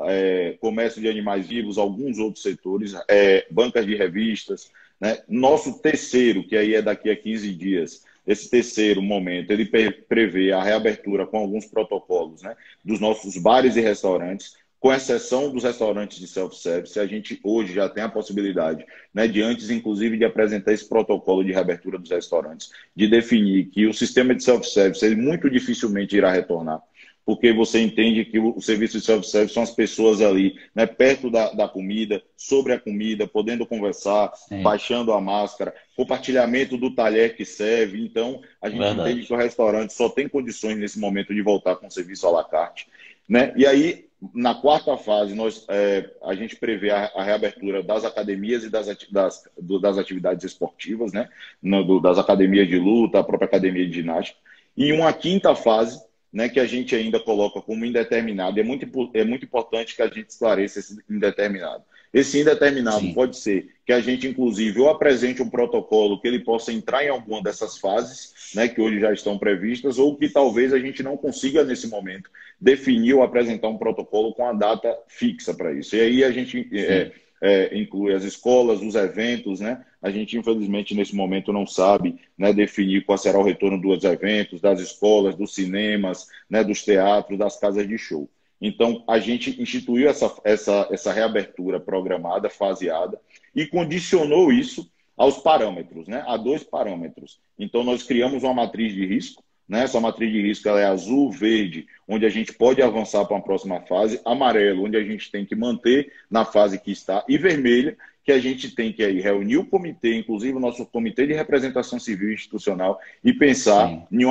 é, 0.03 0.57
comércio 0.61 1.01
de 1.01 1.09
animais 1.09 1.49
vivos, 1.49 1.77
alguns 1.77 2.19
outros 2.19 2.43
setores, 2.43 2.95
é, 3.09 3.45
bancas 3.51 3.85
de 3.85 3.97
revistas. 3.97 4.71
Né? 5.01 5.21
Nosso 5.29 5.81
terceiro, 5.81 6.47
que 6.47 6.57
aí 6.57 6.75
é 6.75 6.83
daqui 6.83 7.11
a 7.11 7.17
15 7.17 7.53
dias, 7.55 8.05
esse 8.29 8.51
terceiro 8.51 9.01
momento, 9.01 9.51
ele 9.51 9.65
prevê 10.09 10.53
a 10.53 10.63
reabertura 10.63 11.27
com 11.27 11.39
alguns 11.39 11.65
protocolos 11.65 12.43
né, 12.43 12.55
dos 12.85 13.01
nossos 13.01 13.39
bares 13.39 13.75
e 13.75 13.81
restaurantes, 13.81 14.55
com 14.79 14.93
exceção 14.93 15.51
dos 15.51 15.65
restaurantes 15.65 16.21
de 16.21 16.29
self-service, 16.29 17.01
a 17.01 17.07
gente 17.07 17.41
hoje 17.43 17.75
já 17.75 17.89
tem 17.89 18.05
a 18.05 18.09
possibilidade, 18.09 18.87
né, 19.13 19.27
de 19.27 19.43
antes, 19.43 19.71
inclusive, 19.71 20.17
de 20.17 20.25
apresentar 20.25 20.73
esse 20.73 20.89
protocolo 20.89 21.43
de 21.43 21.53
reabertura 21.53 21.99
dos 21.99 22.11
restaurantes, 22.11 22.71
de 22.95 23.09
definir 23.09 23.71
que 23.71 23.87
o 23.87 23.95
sistema 23.95 24.35
de 24.35 24.45
self-service 24.45 25.05
ele 25.05 25.17
muito 25.17 25.51
dificilmente 25.51 26.17
irá 26.17 26.31
retornar 26.31 26.81
porque 27.29 27.53
você 27.53 27.83
entende 27.83 28.25
que 28.25 28.39
o 28.39 28.59
serviço 28.59 28.99
de 28.99 29.05
self-service 29.05 29.53
são 29.53 29.63
as 29.63 29.71
pessoas 29.71 30.23
ali, 30.23 30.59
né, 30.75 30.87
perto 30.87 31.31
da, 31.31 31.53
da 31.53 31.69
comida, 31.69 32.23
sobre 32.35 32.73
a 32.73 32.81
comida, 32.81 33.27
podendo 33.27 33.67
conversar, 33.67 34.33
Sim. 34.35 34.63
baixando 34.63 35.13
a 35.13 35.21
máscara, 35.21 35.75
compartilhamento 35.95 36.79
do 36.79 36.95
talher 36.95 37.37
que 37.37 37.45
serve. 37.45 38.03
Então, 38.03 38.41
a 38.63 38.71
gente 38.71 38.79
Verdade. 38.79 39.11
entende 39.11 39.27
que 39.27 39.35
o 39.35 39.37
restaurante 39.37 39.93
só 39.93 40.09
tem 40.09 40.27
condições 40.27 40.79
nesse 40.79 40.99
momento 40.99 41.35
de 41.35 41.43
voltar 41.43 41.77
com 41.77 41.89
o 41.89 41.91
serviço 41.91 42.27
à 42.27 42.31
la 42.31 42.45
carte. 42.45 42.89
Né? 43.29 43.53
E 43.55 43.67
aí, 43.67 44.07
na 44.33 44.55
quarta 44.55 44.97
fase, 44.97 45.35
nós, 45.35 45.67
é, 45.69 46.11
a 46.25 46.35
gente 46.35 46.57
prevê 46.57 46.89
a, 46.89 47.13
a, 47.15 47.23
reabertura 47.23 47.83
das 47.83 48.07
academias 48.07 48.65
e 48.65 48.71
das, 48.71 48.87
das, 49.13 49.45
do, 49.61 49.79
das 49.79 49.99
atividades 49.99 50.47
esportivas, 50.47 51.13
né? 51.13 51.29
No, 51.63 51.85
do, 51.85 52.01
das 52.01 52.17
academias 52.17 52.67
de 52.67 52.79
luta, 52.79 53.19
a 53.19 53.25
própria 53.25 53.45
academia 53.45 53.87
de 53.87 53.93
ginástica. 53.93 54.41
E 54.75 54.93
uma 54.93 55.13
quinta 55.13 55.55
fase, 55.55 56.08
né, 56.33 56.49
que 56.49 56.61
a 56.61 56.67
gente 56.67 56.95
ainda 56.95 57.19
coloca 57.19 57.61
como 57.61 57.85
indeterminado. 57.85 58.61
É 58.61 58.63
muito, 58.63 59.11
é 59.15 59.25
muito 59.25 59.45
importante 59.45 59.97
que 59.97 60.03
a 60.03 60.09
gente 60.09 60.29
esclareça 60.29 60.79
esse 60.79 60.99
indeterminado. 61.09 61.85
Esse 62.13 62.41
indeterminado 62.41 63.01
Sim. 63.01 63.13
pode 63.13 63.37
ser 63.37 63.71
que 63.85 63.93
a 63.93 64.01
gente, 64.01 64.27
inclusive, 64.27 64.81
ou 64.81 64.89
apresente 64.89 65.43
um 65.43 65.51
protocolo 65.51 66.21
que 66.21 66.29
ele 66.29 66.41
possa 66.41 66.73
entrar 66.73 67.05
em 67.05 67.09
alguma 67.09 67.43
dessas 67.43 67.79
fases, 67.79 68.53
né, 68.55 68.69
que 68.69 68.81
hoje 68.81 69.01
já 69.01 69.13
estão 69.13 69.39
previstas, 69.39 69.99
ou 69.99 70.17
que 70.17 70.29
talvez 70.29 70.73
a 70.73 70.79
gente 70.79 71.03
não 71.03 71.17
consiga, 71.17 71.65
nesse 71.65 71.87
momento, 71.89 72.31
definir 72.61 73.15
ou 73.15 73.23
apresentar 73.23 73.69
um 73.69 73.79
protocolo 73.79 74.35
com 74.35 74.47
a 74.47 74.53
data 74.53 74.97
fixa 75.07 75.53
para 75.55 75.73
isso. 75.73 75.97
E 75.97 76.01
aí 76.01 76.25
a 76.25 76.31
gente 76.31 76.69
é, 76.73 77.13
é, 77.41 77.79
inclui 77.79 78.15
as 78.15 78.25
escolas, 78.25 78.81
os 78.81 78.95
eventos, 78.95 79.61
né? 79.61 79.85
A 80.01 80.11
gente, 80.11 80.39
infelizmente, 80.39 80.95
nesse 80.95 81.15
momento 81.15 81.53
não 81.53 81.67
sabe 81.67 82.17
né, 82.37 82.53
definir 82.53 83.05
qual 83.05 83.19
será 83.19 83.39
o 83.39 83.43
retorno 83.43 83.81
dos 83.81 84.05
eventos, 84.05 84.61
das 84.61 84.81
escolas, 84.81 85.35
dos 85.35 85.55
cinemas, 85.55 86.29
né, 86.49 86.63
dos 86.63 86.85
teatros, 86.85 87.39
das 87.39 87.59
casas 87.59 87.87
de 87.87 87.99
show. 87.99 88.29
Então, 88.61 89.05
a 89.07 89.19
gente 89.19 89.61
instituiu 89.61 90.09
essa, 90.09 90.33
essa, 90.45 90.89
essa 90.91 91.13
reabertura 91.13 91.79
programada, 91.79 92.51
faseada, 92.51 93.21
e 93.55 93.67
condicionou 93.67 94.53
isso 94.53 94.91
aos 95.17 95.39
parâmetros, 95.39 96.07
né? 96.07 96.25
a 96.27 96.37
dois 96.37 96.63
parâmetros. 96.63 97.41
Então, 97.59 97.83
nós 97.83 98.03
criamos 98.03 98.43
uma 98.43 98.55
matriz 98.55 98.93
de 98.93 99.05
risco, 99.07 99.43
né? 99.69 99.83
Essa 99.83 100.01
matriz 100.01 100.33
de 100.33 100.41
risco 100.41 100.69
ela 100.69 100.81
é 100.81 100.87
azul, 100.87 101.31
verde, 101.31 101.87
onde 102.07 102.25
a 102.25 102.31
gente 102.31 102.53
pode 102.55 102.81
avançar 102.81 103.25
para 103.27 103.37
uma 103.37 103.43
próxima 103.43 103.81
fase, 103.83 104.21
amarelo, 104.25 104.85
onde 104.85 104.97
a 104.97 105.05
gente 105.05 105.31
tem 105.31 105.45
que 105.45 105.55
manter 105.55 106.11
na 106.31 106.45
fase 106.45 106.81
que 106.81 106.91
está, 106.91 107.23
e 107.29 107.37
vermelha, 107.37 107.97
que 108.29 108.33
a 108.33 108.39
gente 108.39 108.69
tem 108.75 108.93
que 108.93 109.03
aí 109.03 109.23
reunir 109.23 109.57
o 109.57 109.65
comitê, 109.65 110.15
inclusive 110.15 110.55
o 110.55 110.61
nosso 110.61 110.85
comitê 110.85 111.27
de 111.27 111.33
representação 111.33 111.99
civil 111.99 112.31
institucional, 112.31 113.01
e 113.25 113.33
pensar 113.33 114.07
em, 114.13 114.23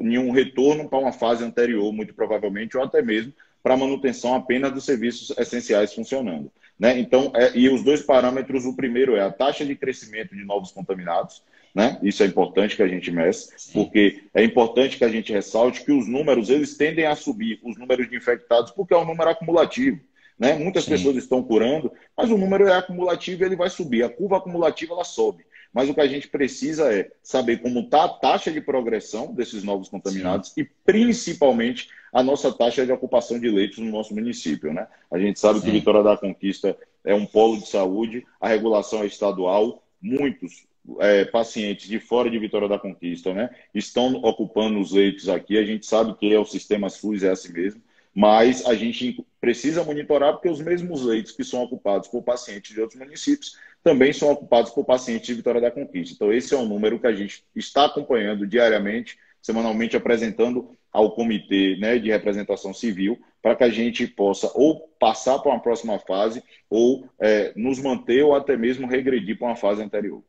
em 0.00 0.18
um 0.18 0.30
retorno 0.30 0.88
para 0.88 1.00
uma 1.00 1.10
fase 1.10 1.42
anterior, 1.42 1.92
muito 1.92 2.14
provavelmente, 2.14 2.76
ou 2.76 2.84
até 2.84 3.02
mesmo 3.02 3.32
para 3.60 3.76
manutenção 3.76 4.36
apenas 4.36 4.72
dos 4.72 4.84
serviços 4.84 5.36
essenciais 5.36 5.92
funcionando. 5.92 6.48
Né? 6.78 7.00
Então, 7.00 7.32
é, 7.34 7.50
e 7.58 7.68
os 7.68 7.82
dois 7.82 8.02
parâmetros, 8.02 8.64
o 8.64 8.76
primeiro 8.76 9.16
é 9.16 9.20
a 9.22 9.32
taxa 9.32 9.66
de 9.66 9.74
crescimento 9.74 10.32
de 10.32 10.44
novos 10.44 10.70
contaminados, 10.70 11.42
né? 11.74 11.98
Isso 12.04 12.22
é 12.22 12.26
importante 12.26 12.76
que 12.76 12.82
a 12.84 12.88
gente 12.88 13.10
meça, 13.10 13.52
porque 13.72 14.22
é 14.32 14.44
importante 14.44 14.96
que 14.96 15.04
a 15.04 15.08
gente 15.08 15.32
ressalte 15.32 15.84
que 15.84 15.90
os 15.90 16.06
números 16.06 16.50
eles 16.50 16.76
tendem 16.76 17.06
a 17.06 17.16
subir, 17.16 17.58
os 17.64 17.76
números 17.76 18.08
de 18.08 18.16
infectados, 18.16 18.70
porque 18.70 18.94
é 18.94 18.96
um 18.96 19.04
número 19.04 19.30
acumulativo. 19.30 20.00
Né? 20.40 20.54
Muitas 20.54 20.84
Sim. 20.84 20.92
pessoas 20.92 21.16
estão 21.16 21.42
curando, 21.42 21.92
mas 22.16 22.30
o 22.30 22.38
número 22.38 22.66
é 22.66 22.74
acumulativo 22.74 23.42
e 23.42 23.46
ele 23.46 23.56
vai 23.56 23.68
subir. 23.68 24.02
A 24.02 24.08
curva 24.08 24.38
acumulativa 24.38 24.94
ela 24.94 25.04
sobe. 25.04 25.44
Mas 25.72 25.88
o 25.88 25.94
que 25.94 26.00
a 26.00 26.06
gente 26.06 26.28
precisa 26.28 26.92
é 26.92 27.12
saber 27.22 27.58
como 27.58 27.80
está 27.80 28.04
a 28.04 28.08
taxa 28.08 28.50
de 28.50 28.60
progressão 28.60 29.34
desses 29.34 29.62
novos 29.62 29.90
contaminados 29.90 30.48
Sim. 30.48 30.62
e 30.62 30.64
principalmente 30.64 31.90
a 32.10 32.22
nossa 32.22 32.50
taxa 32.50 32.86
de 32.86 32.90
ocupação 32.90 33.38
de 33.38 33.48
leitos 33.50 33.78
no 33.78 33.90
nosso 33.90 34.14
município. 34.14 34.72
Né? 34.72 34.88
A 35.12 35.18
gente 35.18 35.38
sabe 35.38 35.60
Sim. 35.60 35.66
que 35.66 35.70
Vitória 35.72 36.02
da 36.02 36.16
Conquista 36.16 36.76
é 37.04 37.14
um 37.14 37.26
polo 37.26 37.58
de 37.58 37.68
saúde, 37.68 38.26
a 38.40 38.48
regulação 38.48 39.02
é 39.02 39.06
estadual, 39.06 39.82
muitos 40.00 40.66
é, 40.98 41.26
pacientes 41.26 41.86
de 41.86 42.00
fora 42.00 42.30
de 42.30 42.38
Vitória 42.38 42.66
da 42.66 42.78
Conquista, 42.78 43.32
né, 43.32 43.50
estão 43.74 44.14
ocupando 44.14 44.80
os 44.80 44.92
leitos 44.92 45.28
aqui. 45.28 45.58
A 45.58 45.64
gente 45.64 45.86
sabe 45.86 46.14
que 46.14 46.32
é 46.32 46.38
o 46.38 46.44
sistema 46.44 46.88
SUS 46.88 47.22
é 47.22 47.30
assim 47.30 47.52
mesmo, 47.52 47.82
mas 48.20 48.66
a 48.66 48.74
gente 48.74 49.24
precisa 49.40 49.82
monitorar 49.82 50.34
porque 50.34 50.50
os 50.50 50.60
mesmos 50.60 51.02
leitos 51.02 51.32
que 51.32 51.42
são 51.42 51.62
ocupados 51.62 52.06
por 52.06 52.22
pacientes 52.22 52.74
de 52.74 52.78
outros 52.78 53.00
municípios 53.00 53.56
também 53.82 54.12
são 54.12 54.30
ocupados 54.30 54.70
por 54.72 54.84
pacientes 54.84 55.28
de 55.28 55.32
Vitória 55.32 55.58
da 55.58 55.70
Conquista. 55.70 56.16
Então, 56.16 56.30
esse 56.30 56.54
é 56.54 56.58
um 56.58 56.68
número 56.68 57.00
que 57.00 57.06
a 57.06 57.14
gente 57.14 57.42
está 57.56 57.86
acompanhando 57.86 58.46
diariamente, 58.46 59.16
semanalmente, 59.40 59.96
apresentando 59.96 60.76
ao 60.92 61.12
comitê 61.12 61.78
né, 61.80 61.98
de 61.98 62.10
representação 62.10 62.74
civil, 62.74 63.18
para 63.40 63.56
que 63.56 63.64
a 63.64 63.70
gente 63.70 64.06
possa 64.06 64.52
ou 64.54 64.80
passar 65.00 65.38
para 65.38 65.52
uma 65.52 65.62
próxima 65.62 65.98
fase, 65.98 66.42
ou 66.68 67.08
é, 67.18 67.54
nos 67.56 67.78
manter, 67.78 68.22
ou 68.22 68.34
até 68.34 68.54
mesmo 68.54 68.86
regredir 68.86 69.38
para 69.38 69.46
uma 69.46 69.56
fase 69.56 69.82
anterior. 69.82 70.22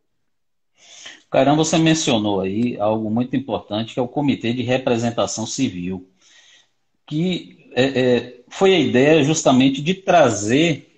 Caramba, 1.30 1.66
você 1.66 1.78
mencionou 1.78 2.40
aí 2.40 2.78
algo 2.80 3.10
muito 3.10 3.36
importante, 3.36 3.94
que 3.94 4.00
é 4.00 4.04
o 4.04 4.08
Comitê 4.08 4.54
de 4.54 4.62
Representação 4.62 5.46
Civil, 5.46 6.08
que 7.06 7.61
é, 7.74 7.84
é, 7.84 8.42
foi 8.50 8.76
a 8.76 8.80
ideia 8.80 9.24
justamente 9.24 9.82
de 9.82 9.94
trazer 9.94 10.92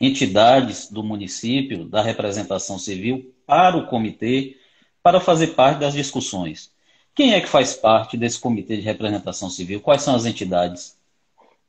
entidades 0.00 0.90
do 0.90 1.02
município, 1.02 1.84
da 1.84 2.02
representação 2.02 2.78
civil, 2.78 3.32
para 3.46 3.76
o 3.76 3.86
comitê, 3.86 4.56
para 5.02 5.20
fazer 5.20 5.48
parte 5.48 5.80
das 5.80 5.94
discussões. 5.94 6.70
Quem 7.14 7.32
é 7.32 7.40
que 7.40 7.48
faz 7.48 7.74
parte 7.74 8.16
desse 8.16 8.38
comitê 8.38 8.76
de 8.76 8.82
representação 8.82 9.48
civil? 9.48 9.80
Quais 9.80 10.02
são 10.02 10.14
as 10.14 10.26
entidades? 10.26 10.96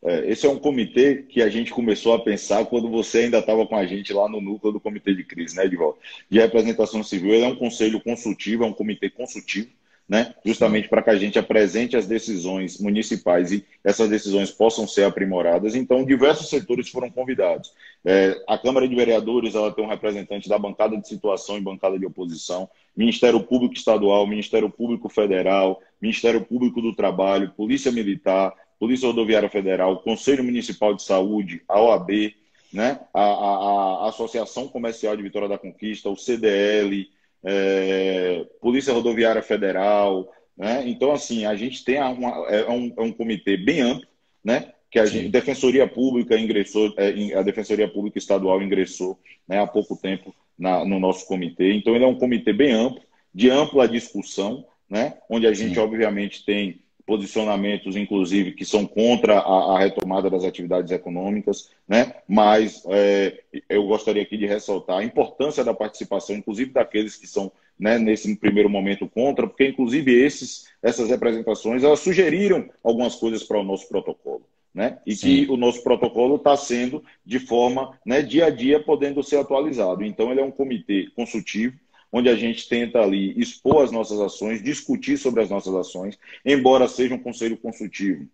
É, 0.04 0.30
esse 0.30 0.46
é 0.46 0.50
um 0.50 0.60
comitê 0.60 1.24
que 1.24 1.42
a 1.42 1.50
gente 1.50 1.72
começou 1.72 2.14
a 2.14 2.20
pensar 2.20 2.66
quando 2.66 2.90
você 2.90 3.20
ainda 3.20 3.40
estava 3.40 3.66
com 3.66 3.76
a 3.76 3.86
gente 3.86 4.12
lá 4.12 4.28
no 4.28 4.42
núcleo 4.42 4.74
do 4.74 4.80
comitê 4.80 5.14
de 5.14 5.24
crise, 5.24 5.56
né, 5.56 5.66
Edvaldo? 5.66 5.98
De 6.30 6.40
representação 6.40 7.02
civil. 7.04 7.34
Ele 7.34 7.46
é 7.46 7.48
um 7.48 7.56
conselho 7.56 8.02
consultivo, 8.02 8.64
é 8.64 8.68
um 8.68 8.74
comitê 8.74 9.10
consultivo, 9.10 9.70
né? 10.08 10.34
Justamente 10.46 10.88
para 10.88 11.02
que 11.02 11.10
a 11.10 11.18
gente 11.18 11.38
apresente 11.38 11.98
as 11.98 12.08
decisões 12.08 12.80
municipais 12.80 13.52
e 13.52 13.66
essas 13.84 14.10
decisões 14.10 14.50
possam 14.50 14.88
ser 14.88 15.04
aprimoradas. 15.04 15.76
Então, 15.76 16.06
diversos 16.06 16.50
setores 16.50 16.88
foram 16.90 17.10
convidados. 17.10 17.74
É, 18.06 18.42
a 18.48 18.58
Câmara 18.58 18.88
de 18.88 18.96
Vereadores 18.96 19.54
ela 19.54 19.72
tem 19.72 19.84
um 19.84 19.90
representante 19.90 20.48
da 20.48 20.58
bancada 20.58 20.96
de 20.96 21.06
situação 21.08 21.58
e 21.58 21.62
bancada 21.62 22.00
de 22.00 22.06
oposição, 22.06 22.70
Ministério 22.96 23.42
Público 23.42 23.74
Estadual, 23.74 24.26
Ministério 24.26 24.70
Público 24.70 25.10
Federal, 25.10 25.82
Ministério 26.02 26.42
Público 26.42 26.82
do 26.82 26.96
Trabalho, 26.96 27.52
Polícia 27.58 27.92
Militar, 27.92 28.54
Polícia 28.80 29.08
Rodoviária 29.08 29.50
Federal, 29.50 30.00
Conselho 30.00 30.44
Municipal 30.44 30.94
de 30.94 31.04
Saúde, 31.04 31.62
a 31.68 31.82
OAB, 31.82 32.34
né? 32.72 33.00
a, 33.14 33.22
a, 33.22 34.06
a 34.06 34.10
Associação 34.10 34.70
Comercial 34.70 35.18
de 35.18 35.24
Vitória 35.24 35.50
da 35.50 35.58
Conquista, 35.58 36.10
o 36.10 36.16
CDL, 36.16 37.10
é, 37.44 38.46
Polícia 38.62 38.94
Rodoviária 38.94 39.42
Federal. 39.42 40.32
Né? 40.56 40.84
Então, 40.88 41.12
assim, 41.12 41.46
a 41.46 41.56
gente 41.56 41.84
tem 41.84 42.02
uma, 42.02 42.48
é, 42.50 42.70
um, 42.70 42.94
é 42.98 43.02
um 43.02 43.12
comitê 43.12 43.58
bem 43.58 43.82
amplo, 43.82 44.08
né? 44.44 44.74
Que 44.90 45.00
a 45.00 45.06
gente, 45.06 45.30
Defensoria 45.30 45.86
Pública 45.86 46.38
ingressou, 46.40 46.94
é, 46.98 47.34
a 47.34 47.42
Defensoria 47.42 47.88
Pública 47.90 48.18
Estadual 48.18 48.62
ingressou 48.62 49.20
né, 49.48 49.60
há 49.60 49.68
pouco 49.68 49.98
tempo 49.98 50.34
na, 50.58 50.86
no 50.86 51.00
nosso 51.00 51.28
comitê. 51.28 51.74
Então, 51.74 51.94
ele 51.94 52.06
é 52.06 52.08
um 52.08 52.18
comitê 52.18 52.54
bem 52.54 52.72
amplo, 52.72 53.02
de 53.34 53.50
ampla 53.50 53.88
discussão, 53.88 54.66
né, 54.90 55.18
onde 55.30 55.46
a 55.46 55.54
gente, 55.54 55.76
Sim. 55.76 55.82
obviamente, 55.82 56.46
tem 56.46 56.82
posicionamentos, 57.08 57.96
inclusive, 57.96 58.52
que 58.52 58.66
são 58.66 58.86
contra 58.86 59.40
a, 59.40 59.78
a 59.78 59.80
retomada 59.80 60.30
das 60.30 60.44
atividades 60.44 60.92
econômicas, 60.92 61.72
né? 61.88 62.14
mas 62.28 62.84
é, 62.90 63.42
eu 63.70 63.88
gostaria 63.88 64.22
aqui 64.22 64.36
de 64.36 64.46
ressaltar 64.46 64.98
a 64.98 65.04
importância 65.06 65.64
da 65.64 65.74
participação, 65.74 66.36
inclusive 66.36 66.72
daqueles 66.72 67.16
que 67.16 67.26
são, 67.26 67.50
né, 67.80 67.98
nesse 67.98 68.36
primeiro 68.36 68.70
momento, 68.70 69.08
contra, 69.08 69.48
porque, 69.48 69.70
inclusive, 69.70 70.14
esses, 70.14 70.68
essas 70.84 71.10
representações 71.10 71.82
elas 71.82 72.02
sugeriram 72.02 72.70
algumas 72.84 73.16
coisas 73.16 73.42
para 73.42 73.58
o 73.58 73.64
nosso 73.64 73.88
protocolo. 73.88 74.44
Né? 74.74 75.00
E 75.08 75.16
Sim. 75.16 75.46
que 75.46 75.52
o 75.52 75.58
nosso 75.58 75.82
protocolo 75.82 76.36
está 76.36 76.56
sendo, 76.56 77.04
de 77.26 77.40
forma, 77.40 77.98
né, 78.06 78.22
dia 78.22 78.46
a 78.46 78.50
dia, 78.50 78.84
podendo 78.84 79.24
ser 79.24 79.38
atualizado. 79.38 80.04
Então, 80.04 80.30
ele 80.30 80.42
é 80.42 80.44
um 80.44 80.52
comitê 80.52 81.08
consultivo, 81.16 81.80
onde 82.12 82.30
a 82.30 82.36
gente 82.36 82.68
tenta 82.68 83.00
ali 83.00 83.34
expor 83.40 83.84
as 83.84 83.92
nossas 83.92 84.20
ações, 84.20 84.64
discutir 84.64 85.18
sobre 85.18 85.42
as 85.42 85.50
nossas 85.50 85.74
ações, 85.76 86.18
embora 86.46 86.88
seja 86.88 87.16
um 87.16 87.20
conselho 87.20 87.58
consultivo. 87.58 88.28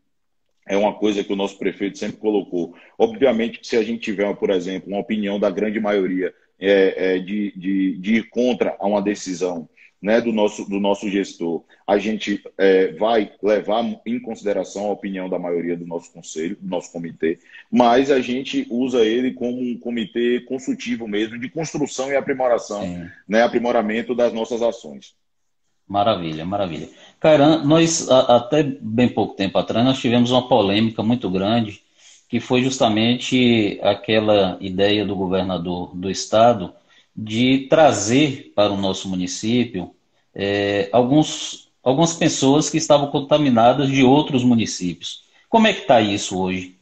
É 0.66 0.78
uma 0.78 0.94
coisa 0.94 1.24
que 1.24 1.34
o 1.34 1.36
nosso 1.36 1.58
prefeito 1.58 1.98
sempre 1.98 2.18
colocou. 2.18 2.74
Obviamente 2.98 3.60
que 3.60 3.68
se 3.68 3.76
a 3.76 3.84
gente 3.84 4.02
tiver, 4.02 4.34
por 4.36 4.50
exemplo, 4.50 4.90
uma 4.90 5.00
opinião 5.00 5.40
da 5.40 5.50
grande 5.50 5.80
maioria 5.80 6.34
é, 6.60 7.16
é, 7.16 7.20
de, 7.20 7.52
de, 7.58 7.98
de 7.98 8.16
ir 8.16 8.30
contra 8.30 8.78
a 8.80 8.88
uma 8.88 9.02
decisão 9.02 9.68
né, 10.04 10.20
do, 10.20 10.34
nosso, 10.34 10.70
do 10.70 10.82
nosso 10.82 11.10
gestor, 11.10 11.64
a 11.88 11.98
gente 11.98 12.44
é, 12.58 12.92
vai 12.92 13.32
levar 13.42 13.86
em 14.06 14.20
consideração 14.20 14.88
a 14.88 14.92
opinião 14.92 15.30
da 15.30 15.40
maioria 15.40 15.78
do 15.78 15.88
nosso 15.88 16.12
conselho, 16.12 16.58
do 16.60 16.68
nosso 16.68 16.92
comitê, 16.92 17.40
mas 17.72 18.12
a 18.12 18.20
gente 18.20 18.68
usa 18.70 19.00
ele 19.06 19.32
como 19.32 19.62
um 19.62 19.80
comitê 19.80 20.42
consultivo 20.42 21.08
mesmo, 21.08 21.40
de 21.40 21.50
construção 21.50 22.12
e 22.12 22.18
aprimoração, 22.18 23.10
né, 23.26 23.44
aprimoramento 23.44 24.14
das 24.14 24.34
nossas 24.34 24.62
ações. 24.62 25.16
Maravilha, 25.88 26.46
maravilha. 26.46 26.90
Cara, 27.18 27.60
nós, 27.60 28.10
até 28.10 28.62
bem 28.62 29.08
pouco 29.08 29.36
tempo 29.36 29.58
atrás, 29.58 29.86
nós 29.86 30.00
tivemos 30.00 30.32
uma 30.32 30.50
polêmica 30.50 31.02
muito 31.02 31.30
grande, 31.30 31.82
que 32.28 32.42
foi 32.42 32.62
justamente 32.62 33.80
aquela 33.82 34.58
ideia 34.60 35.06
do 35.06 35.16
governador 35.16 35.96
do 35.96 36.10
estado 36.10 36.74
de 37.16 37.68
trazer 37.70 38.52
para 38.56 38.74
o 38.74 38.78
nosso 38.78 39.08
município 39.08 39.94
é, 40.34 40.90
alguns, 40.92 41.72
algumas 41.84 42.14
pessoas 42.16 42.70
que 42.70 42.78
estavam 42.78 43.12
contaminadas 43.12 43.90
de 43.90 44.04
outros 44.04 44.44
municípios. 44.44 45.24
Como 45.50 45.68
é 45.68 45.74
que 45.74 45.82
está 45.82 46.02
isso 46.02 46.40
hoje? 46.40 46.76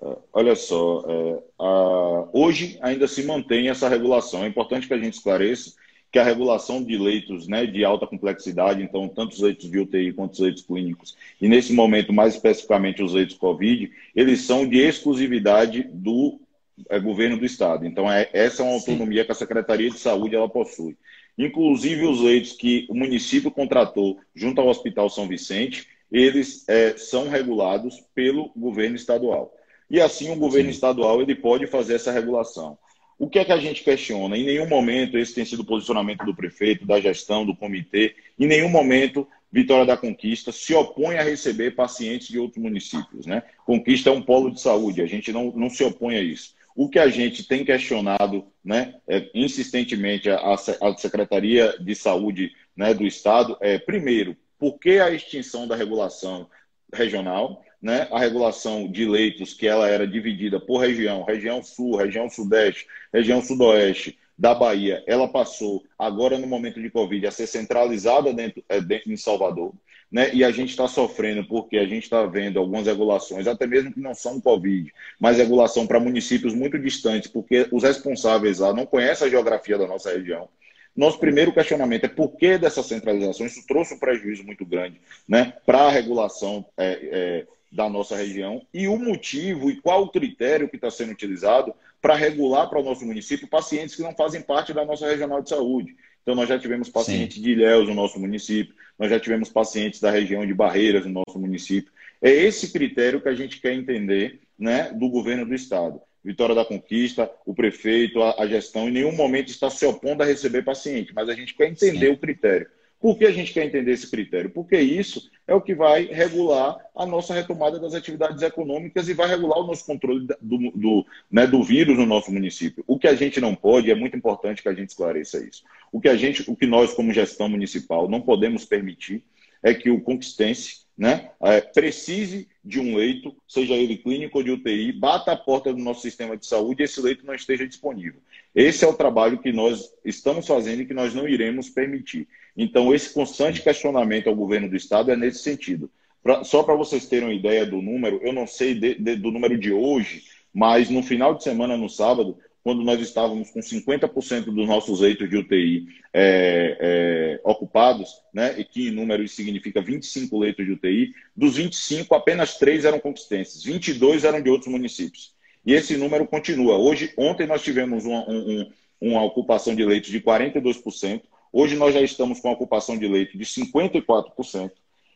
É, 0.00 0.16
olha 0.32 0.54
só, 0.54 1.04
é, 1.08 1.42
a, 1.58 2.28
hoje 2.32 2.78
ainda 2.80 3.08
se 3.08 3.24
mantém 3.24 3.68
essa 3.68 3.88
regulação. 3.88 4.44
É 4.44 4.46
importante 4.46 4.86
que 4.86 4.94
a 4.94 4.98
gente 4.98 5.14
esclareça 5.14 5.72
que 6.10 6.18
a 6.18 6.24
regulação 6.24 6.82
de 6.82 6.96
leitos 6.96 7.46
né, 7.46 7.66
de 7.66 7.84
alta 7.84 8.06
complexidade, 8.06 8.82
então 8.82 9.08
tanto 9.08 9.32
os 9.32 9.40
leitos 9.40 9.70
de 9.70 9.78
UTI 9.78 10.12
quanto 10.12 10.32
os 10.32 10.38
leitos 10.38 10.62
clínicos, 10.62 11.16
e 11.40 11.48
nesse 11.48 11.72
momento 11.72 12.12
mais 12.12 12.34
especificamente 12.34 13.02
os 13.02 13.12
leitos 13.12 13.36
COVID, 13.36 13.90
eles 14.16 14.40
são 14.40 14.66
de 14.66 14.78
exclusividade 14.78 15.82
do 15.92 16.40
é, 16.88 16.98
governo 16.98 17.38
do 17.38 17.44
estado. 17.44 17.86
Então, 17.86 18.10
é, 18.10 18.28
essa 18.32 18.62
é 18.62 18.64
uma 18.64 18.74
autonomia 18.74 19.22
Sim. 19.22 19.26
que 19.26 19.32
a 19.32 19.34
Secretaria 19.34 19.90
de 19.90 19.98
Saúde 19.98 20.36
ela 20.36 20.48
possui. 20.48 20.96
Inclusive, 21.36 22.06
os 22.06 22.20
leitos 22.20 22.52
que 22.52 22.86
o 22.88 22.94
município 22.94 23.50
contratou 23.50 24.18
junto 24.34 24.60
ao 24.60 24.68
Hospital 24.68 25.08
São 25.08 25.28
Vicente, 25.28 25.86
eles 26.10 26.68
é, 26.68 26.96
são 26.96 27.28
regulados 27.28 28.02
pelo 28.14 28.50
governo 28.56 28.96
estadual. 28.96 29.54
E 29.90 30.00
assim, 30.00 30.30
o 30.30 30.36
governo 30.36 30.70
Sim. 30.70 30.74
estadual 30.74 31.22
ele 31.22 31.34
pode 31.34 31.66
fazer 31.66 31.94
essa 31.94 32.12
regulação. 32.12 32.76
O 33.18 33.28
que 33.28 33.38
é 33.38 33.44
que 33.44 33.52
a 33.52 33.58
gente 33.58 33.82
questiona? 33.82 34.36
Em 34.36 34.44
nenhum 34.44 34.68
momento 34.68 35.18
esse 35.18 35.34
tem 35.34 35.44
sido 35.44 35.60
o 35.60 35.66
posicionamento 35.66 36.24
do 36.24 36.34
prefeito, 36.34 36.86
da 36.86 37.00
gestão, 37.00 37.44
do 37.44 37.56
comitê. 37.56 38.14
Em 38.38 38.46
nenhum 38.46 38.68
momento 38.68 39.26
Vitória 39.50 39.86
da 39.86 39.96
Conquista 39.96 40.52
se 40.52 40.74
opõe 40.74 41.16
a 41.16 41.22
receber 41.22 41.74
pacientes 41.74 42.28
de 42.28 42.38
outros 42.38 42.62
municípios. 42.62 43.26
Né? 43.26 43.42
Conquista 43.64 44.10
é 44.10 44.12
um 44.12 44.22
polo 44.22 44.50
de 44.50 44.60
saúde, 44.60 45.02
a 45.02 45.06
gente 45.06 45.32
não, 45.32 45.50
não 45.52 45.70
se 45.70 45.82
opõe 45.82 46.16
a 46.16 46.22
isso. 46.22 46.54
O 46.78 46.88
que 46.88 47.00
a 47.00 47.08
gente 47.08 47.42
tem 47.42 47.64
questionado 47.64 48.46
né, 48.64 48.94
é, 49.08 49.28
insistentemente 49.34 50.30
a, 50.30 50.54
a, 50.54 50.96
Secretaria 50.96 51.76
de 51.80 51.92
Saúde 51.92 52.52
né, 52.76 52.94
do 52.94 53.04
Estado 53.04 53.56
é, 53.60 53.80
primeiro, 53.80 54.36
por 54.56 54.78
que 54.78 55.00
a 55.00 55.10
extinção 55.10 55.66
da 55.66 55.74
regulação 55.74 56.48
regional? 56.94 57.64
Né, 57.82 58.06
a 58.12 58.18
regulação 58.20 58.88
de 58.88 59.04
leitos, 59.04 59.54
que 59.54 59.66
ela 59.66 59.88
era 59.88 60.06
dividida 60.06 60.60
por 60.60 60.78
região, 60.78 61.24
região 61.24 61.64
sul, 61.64 61.96
região 61.96 62.30
sudeste, 62.30 62.86
região 63.12 63.42
sudoeste 63.42 64.16
da 64.38 64.54
Bahia, 64.54 65.02
ela 65.04 65.26
passou 65.26 65.82
agora 65.98 66.38
no 66.38 66.46
momento 66.46 66.80
de 66.80 66.90
Covid 66.90 67.26
a 67.26 67.32
ser 67.32 67.48
centralizada 67.48 68.32
dentro, 68.32 68.62
é, 68.68 68.80
dentro 68.80 69.10
em 69.12 69.16
Salvador 69.16 69.74
né? 70.10 70.30
E 70.32 70.42
a 70.42 70.50
gente 70.50 70.70
está 70.70 70.88
sofrendo 70.88 71.46
porque 71.46 71.76
a 71.76 71.86
gente 71.86 72.04
está 72.04 72.24
vendo 72.24 72.58
algumas 72.58 72.86
regulações, 72.86 73.46
até 73.46 73.66
mesmo 73.66 73.92
que 73.92 74.00
não 74.00 74.14
são 74.14 74.40
Covid, 74.40 74.92
mas 75.20 75.36
regulação 75.36 75.86
para 75.86 76.00
municípios 76.00 76.54
muito 76.54 76.78
distantes, 76.78 77.30
porque 77.30 77.68
os 77.70 77.82
responsáveis 77.82 78.58
lá 78.58 78.72
não 78.72 78.86
conhecem 78.86 79.26
a 79.26 79.30
geografia 79.30 79.76
da 79.76 79.86
nossa 79.86 80.10
região. 80.10 80.48
Nosso 80.96 81.20
primeiro 81.20 81.52
questionamento 81.52 82.04
é 82.04 82.08
por 82.08 82.36
que 82.36 82.58
dessa 82.58 82.82
centralização? 82.82 83.46
Isso 83.46 83.64
trouxe 83.68 83.94
um 83.94 83.98
prejuízo 83.98 84.42
muito 84.42 84.66
grande 84.66 85.00
né, 85.28 85.52
para 85.64 85.82
a 85.82 85.90
regulação 85.90 86.66
é, 86.76 86.98
é, 87.12 87.46
da 87.70 87.88
nossa 87.88 88.16
região 88.16 88.62
e 88.74 88.88
o 88.88 88.98
motivo 88.98 89.70
e 89.70 89.80
qual 89.80 90.02
o 90.02 90.10
critério 90.10 90.68
que 90.68 90.76
está 90.76 90.90
sendo 90.90 91.12
utilizado 91.12 91.72
para 92.00 92.14
regular 92.14 92.68
para 92.68 92.80
o 92.80 92.82
nosso 92.82 93.04
município 93.04 93.46
pacientes 93.46 93.94
que 93.94 94.02
não 94.02 94.14
fazem 94.14 94.40
parte 94.40 94.72
da 94.72 94.84
nossa 94.84 95.06
regional 95.06 95.42
de 95.42 95.50
saúde. 95.50 95.94
Então, 96.28 96.36
nós 96.36 96.46
já 96.46 96.58
tivemos 96.58 96.90
pacientes 96.90 97.36
Sim. 97.36 97.42
de 97.42 97.52
Ilhéus 97.52 97.88
no 97.88 97.94
nosso 97.94 98.20
município, 98.20 98.74
nós 98.98 99.08
já 99.08 99.18
tivemos 99.18 99.48
pacientes 99.48 99.98
da 99.98 100.10
região 100.10 100.44
de 100.44 100.52
Barreiras 100.52 101.06
no 101.06 101.22
nosso 101.26 101.38
município. 101.38 101.90
É 102.20 102.30
esse 102.30 102.70
critério 102.70 103.18
que 103.18 103.30
a 103.30 103.34
gente 103.34 103.58
quer 103.58 103.72
entender 103.72 104.40
né, 104.58 104.92
do 104.92 105.08
governo 105.08 105.46
do 105.46 105.54
Estado. 105.54 105.98
Vitória 106.22 106.54
da 106.54 106.66
Conquista, 106.66 107.30
o 107.46 107.54
prefeito, 107.54 108.20
a, 108.22 108.42
a 108.42 108.46
gestão, 108.46 108.90
em 108.90 108.92
nenhum 108.92 109.12
momento 109.12 109.48
está 109.48 109.70
se 109.70 109.86
opondo 109.86 110.22
a 110.22 110.26
receber 110.26 110.60
paciente, 110.60 111.14
mas 111.14 111.30
a 111.30 111.32
gente 111.32 111.54
quer 111.54 111.70
entender 111.70 112.08
Sim. 112.08 112.12
o 112.12 112.18
critério. 112.18 112.66
Por 113.00 113.16
que 113.16 113.24
a 113.24 113.32
gente 113.32 113.54
quer 113.54 113.64
entender 113.64 113.92
esse 113.92 114.10
critério? 114.10 114.50
Porque 114.50 114.78
isso 114.78 115.30
é 115.48 115.54
o 115.54 115.62
que 115.62 115.74
vai 115.74 116.04
regular 116.04 116.76
a 116.94 117.06
nossa 117.06 117.32
retomada 117.32 117.80
das 117.80 117.94
atividades 117.94 118.42
econômicas 118.42 119.08
e 119.08 119.14
vai 119.14 119.26
regular 119.26 119.58
o 119.58 119.66
nosso 119.66 119.86
controle 119.86 120.26
do, 120.42 120.70
do, 120.72 121.06
né, 121.30 121.46
do 121.46 121.62
vírus 121.62 121.96
no 121.96 122.04
nosso 122.04 122.30
município. 122.30 122.84
O 122.86 122.98
que 122.98 123.08
a 123.08 123.14
gente 123.14 123.40
não 123.40 123.54
pode, 123.54 123.90
é 123.90 123.94
muito 123.94 124.14
importante 124.14 124.62
que 124.62 124.68
a 124.68 124.74
gente 124.74 124.90
esclareça 124.90 125.42
isso. 125.42 125.64
O 125.90 126.02
que, 126.02 126.08
a 126.08 126.16
gente, 126.16 126.48
o 126.48 126.54
que 126.54 126.66
nós, 126.66 126.92
como 126.92 127.14
gestão 127.14 127.48
municipal, 127.48 128.10
não 128.10 128.20
podemos 128.20 128.66
permitir 128.66 129.24
é 129.62 129.72
que 129.72 129.88
o 129.88 130.02
conquistense 130.02 130.86
né, 130.98 131.30
é, 131.40 131.60
precise 131.60 132.46
de 132.62 132.78
um 132.78 132.96
leito, 132.96 133.34
seja 133.46 133.72
ele 133.72 133.96
clínico 133.96 134.38
ou 134.38 134.44
de 134.44 134.50
UTI, 134.50 134.92
bata 134.92 135.32
a 135.32 135.36
porta 135.36 135.72
do 135.72 135.78
nosso 135.78 136.02
sistema 136.02 136.36
de 136.36 136.44
saúde 136.44 136.82
e 136.82 136.84
esse 136.84 137.00
leito 137.00 137.24
não 137.24 137.34
esteja 137.34 137.66
disponível. 137.66 138.20
Esse 138.54 138.84
é 138.84 138.88
o 138.88 138.94
trabalho 138.94 139.38
que 139.38 139.52
nós 139.52 139.90
estamos 140.04 140.46
fazendo 140.46 140.82
e 140.82 140.86
que 140.86 140.92
nós 140.92 141.14
não 141.14 141.26
iremos 141.26 141.70
permitir. 141.70 142.28
Então, 142.60 142.92
esse 142.92 143.14
constante 143.14 143.62
questionamento 143.62 144.28
ao 144.28 144.34
governo 144.34 144.68
do 144.68 144.74
Estado 144.74 145.12
é 145.12 145.16
nesse 145.16 145.38
sentido. 145.38 145.88
Pra, 146.20 146.42
só 146.42 146.64
para 146.64 146.74
vocês 146.74 147.06
terem 147.06 147.28
uma 147.28 147.34
ideia 147.34 147.64
do 147.64 147.80
número, 147.80 148.18
eu 148.20 148.32
não 148.32 148.48
sei 148.48 148.74
de, 148.74 148.96
de, 148.96 149.14
do 149.14 149.30
número 149.30 149.56
de 149.56 149.72
hoje, 149.72 150.24
mas 150.52 150.90
no 150.90 151.00
final 151.00 151.36
de 151.36 151.44
semana, 151.44 151.76
no 151.76 151.88
sábado, 151.88 152.36
quando 152.64 152.82
nós 152.82 153.00
estávamos 153.00 153.50
com 153.50 153.60
50% 153.60 154.46
dos 154.46 154.66
nossos 154.66 155.00
leitos 155.00 155.30
de 155.30 155.36
UTI 155.36 155.86
é, 156.12 156.76
é, 156.80 157.40
ocupados, 157.44 158.10
né, 158.34 158.56
e 158.58 158.64
que 158.64 158.88
em 158.88 158.90
número 158.90 159.26
significa 159.28 159.80
25 159.80 160.36
leitos 160.36 160.66
de 160.66 160.72
UTI, 160.72 161.12
dos 161.36 161.56
25, 161.56 162.12
apenas 162.12 162.58
3 162.58 162.84
eram 162.84 162.98
conquistenses, 162.98 163.62
22 163.62 164.24
eram 164.24 164.42
de 164.42 164.50
outros 164.50 164.70
municípios. 164.70 165.32
E 165.64 165.72
esse 165.72 165.96
número 165.96 166.26
continua. 166.26 166.76
Hoje, 166.76 167.12
ontem 167.16 167.46
nós 167.46 167.62
tivemos 167.62 168.04
uma, 168.04 168.28
um, 168.28 168.68
uma 169.00 169.22
ocupação 169.22 169.76
de 169.76 169.84
leitos 169.84 170.10
de 170.10 170.20
42%, 170.20 171.22
Hoje 171.52 171.76
nós 171.76 171.94
já 171.94 172.00
estamos 172.00 172.40
com 172.40 172.48
a 172.48 172.52
ocupação 172.52 172.98
de 172.98 173.06
leito 173.06 173.36
de 173.36 173.44
54%, 173.44 174.70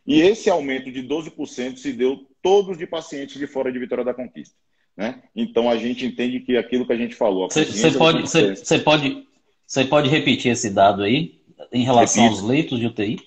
e 0.07 0.21
esse 0.21 0.51
aumento 0.51 0.91
de 0.91 1.03
12% 1.03 1.77
se 1.77 1.93
deu 1.93 2.27
todos 2.43 2.77
de 2.77 2.87
pacientes 2.87 3.39
de 3.39 3.47
fora 3.47 3.71
de 3.71 3.79
Vitória 3.79 4.05
da 4.05 4.15
Conquista. 4.15 4.55
Né? 4.97 5.23
Então 5.35 5.71
a 5.71 5.77
gente 5.77 6.05
entende 6.05 6.41
que 6.41 6.57
aquilo 6.57 6.87
que 6.87 6.93
a 6.93 6.97
gente 6.97 7.15
falou. 7.15 7.49
Você 7.49 7.91
pode, 7.93 8.25
pode, 8.85 9.27
pode 9.89 10.09
repetir 10.09 10.53
esse 10.53 10.71
dado 10.71 11.03
aí 11.03 11.41
em 11.73 11.85
relação 11.85 12.25
Repito. 12.25 12.41
aos 12.41 12.51
leitos 12.51 12.79
de 12.79 12.87
UTI? 12.87 13.21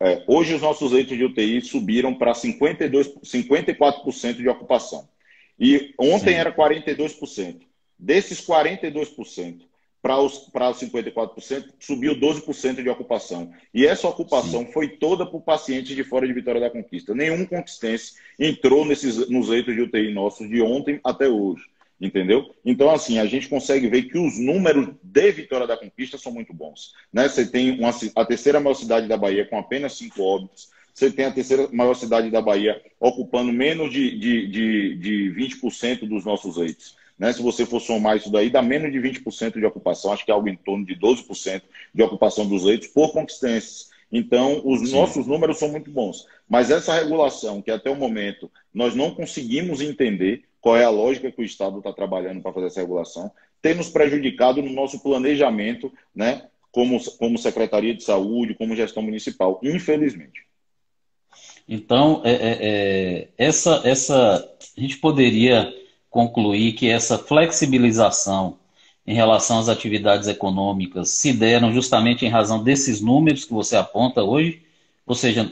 É, 0.00 0.22
hoje 0.28 0.54
os 0.54 0.62
nossos 0.62 0.92
leitos 0.92 1.16
de 1.16 1.24
UTI 1.24 1.60
subiram 1.60 2.14
para 2.14 2.34
52, 2.34 3.14
54% 3.24 4.36
de 4.36 4.48
ocupação. 4.48 5.08
E 5.58 5.92
ontem 5.98 6.34
Sim. 6.34 6.38
era 6.38 6.54
42%. 6.54 7.62
Desses 7.98 8.40
42%, 8.46 9.62
para 10.00 10.18
os, 10.18 10.38
para 10.50 10.70
os 10.70 10.78
54%, 10.78 11.70
subiu 11.80 12.14
12% 12.14 12.82
de 12.82 12.88
ocupação. 12.88 13.52
E 13.74 13.86
essa 13.86 14.08
ocupação 14.08 14.64
Sim. 14.64 14.72
foi 14.72 14.88
toda 14.88 15.26
por 15.26 15.40
pacientes 15.42 15.94
de 15.94 16.04
fora 16.04 16.26
de 16.26 16.32
Vitória 16.32 16.60
da 16.60 16.70
Conquista. 16.70 17.14
Nenhum 17.14 17.44
conquistense 17.44 18.14
entrou 18.38 18.84
nesses, 18.84 19.28
nos 19.28 19.48
leitos 19.48 19.74
de 19.74 19.82
UTI 19.82 20.12
nossos 20.12 20.48
de 20.48 20.62
ontem 20.62 21.00
até 21.04 21.28
hoje. 21.28 21.64
Entendeu? 22.00 22.54
Então, 22.64 22.90
assim, 22.90 23.18
a 23.18 23.26
gente 23.26 23.48
consegue 23.48 23.88
ver 23.88 24.02
que 24.02 24.16
os 24.16 24.38
números 24.38 24.90
de 25.02 25.32
Vitória 25.32 25.66
da 25.66 25.76
Conquista 25.76 26.16
são 26.16 26.30
muito 26.30 26.54
bons. 26.54 26.92
Né? 27.12 27.28
Você 27.28 27.44
tem 27.44 27.76
uma, 27.76 27.90
a 28.14 28.24
terceira 28.24 28.60
maior 28.60 28.74
cidade 28.74 29.08
da 29.08 29.16
Bahia 29.16 29.44
com 29.46 29.58
apenas 29.58 29.94
cinco 29.94 30.22
óbitos. 30.22 30.70
Você 30.94 31.10
tem 31.10 31.24
a 31.24 31.32
terceira 31.32 31.68
maior 31.72 31.94
cidade 31.94 32.30
da 32.30 32.40
Bahia 32.40 32.80
ocupando 33.00 33.52
menos 33.52 33.92
de, 33.92 34.16
de, 34.16 34.46
de, 34.46 34.96
de 34.96 35.34
20% 35.36 36.08
dos 36.08 36.24
nossos 36.24 36.56
leitos. 36.56 36.96
Né? 37.18 37.32
Se 37.32 37.42
você 37.42 37.66
for 37.66 37.80
somar 37.80 38.16
isso 38.16 38.30
daí, 38.30 38.48
dá 38.48 38.62
menos 38.62 38.92
de 38.92 38.98
20% 38.98 39.58
de 39.58 39.66
ocupação, 39.66 40.12
acho 40.12 40.24
que 40.24 40.30
é 40.30 40.34
algo 40.34 40.48
em 40.48 40.56
torno 40.56 40.86
de 40.86 40.94
12% 40.94 41.62
de 41.92 42.02
ocupação 42.02 42.46
dos 42.46 42.64
leitos 42.64 42.88
por 42.88 43.12
conquistenses. 43.12 43.88
Então, 44.10 44.62
os 44.64 44.80
Sim. 44.88 44.92
nossos 44.96 45.26
números 45.26 45.58
são 45.58 45.68
muito 45.68 45.90
bons. 45.90 46.26
Mas 46.48 46.70
essa 46.70 46.94
regulação, 46.94 47.60
que 47.60 47.70
até 47.70 47.90
o 47.90 47.96
momento 47.96 48.50
nós 48.72 48.94
não 48.94 49.10
conseguimos 49.10 49.80
entender 49.80 50.44
qual 50.60 50.76
é 50.76 50.84
a 50.84 50.90
lógica 50.90 51.30
que 51.30 51.40
o 51.40 51.44
Estado 51.44 51.78
está 51.78 51.92
trabalhando 51.92 52.40
para 52.40 52.52
fazer 52.52 52.66
essa 52.66 52.80
regulação, 52.80 53.30
tem 53.60 53.74
nos 53.74 53.90
prejudicado 53.90 54.62
no 54.62 54.70
nosso 54.70 55.00
planejamento, 55.02 55.92
né, 56.14 56.46
como, 56.70 56.98
como 57.16 57.38
Secretaria 57.38 57.94
de 57.94 58.02
Saúde, 58.02 58.54
como 58.54 58.76
gestão 58.76 59.02
municipal, 59.02 59.60
infelizmente. 59.62 60.46
Então, 61.68 62.22
é, 62.24 62.32
é, 62.32 62.58
é 62.60 63.28
essa, 63.36 63.82
essa, 63.84 64.36
a 64.76 64.80
gente 64.80 64.96
poderia 64.98 65.70
concluir 66.10 66.72
que 66.72 66.88
essa 66.88 67.18
flexibilização 67.18 68.58
em 69.06 69.14
relação 69.14 69.58
às 69.58 69.68
atividades 69.68 70.28
econômicas 70.28 71.10
se 71.10 71.32
deram 71.32 71.72
justamente 71.72 72.26
em 72.26 72.28
razão 72.28 72.62
desses 72.62 73.00
números 73.00 73.44
que 73.44 73.52
você 73.52 73.76
aponta 73.76 74.22
hoje? 74.22 74.62
Ou 75.06 75.14
seja, 75.14 75.50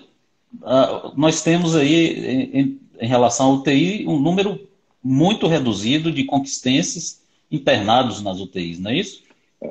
nós 1.16 1.42
temos 1.42 1.75
aí, 1.75 2.79
em, 3.01 3.07
relação 3.07 3.47
ao 3.47 3.55
UTI, 3.55 4.07
um 4.07 4.19
número 4.19 4.61
muito 5.03 5.47
reduzido 5.47 6.11
de 6.11 6.25
conquistenses 6.25 7.23
internados 7.51 8.23
nas 8.23 8.40
UTIs, 8.40 8.79
não 8.79 8.90
é 8.90 8.97
isso? 8.97 9.23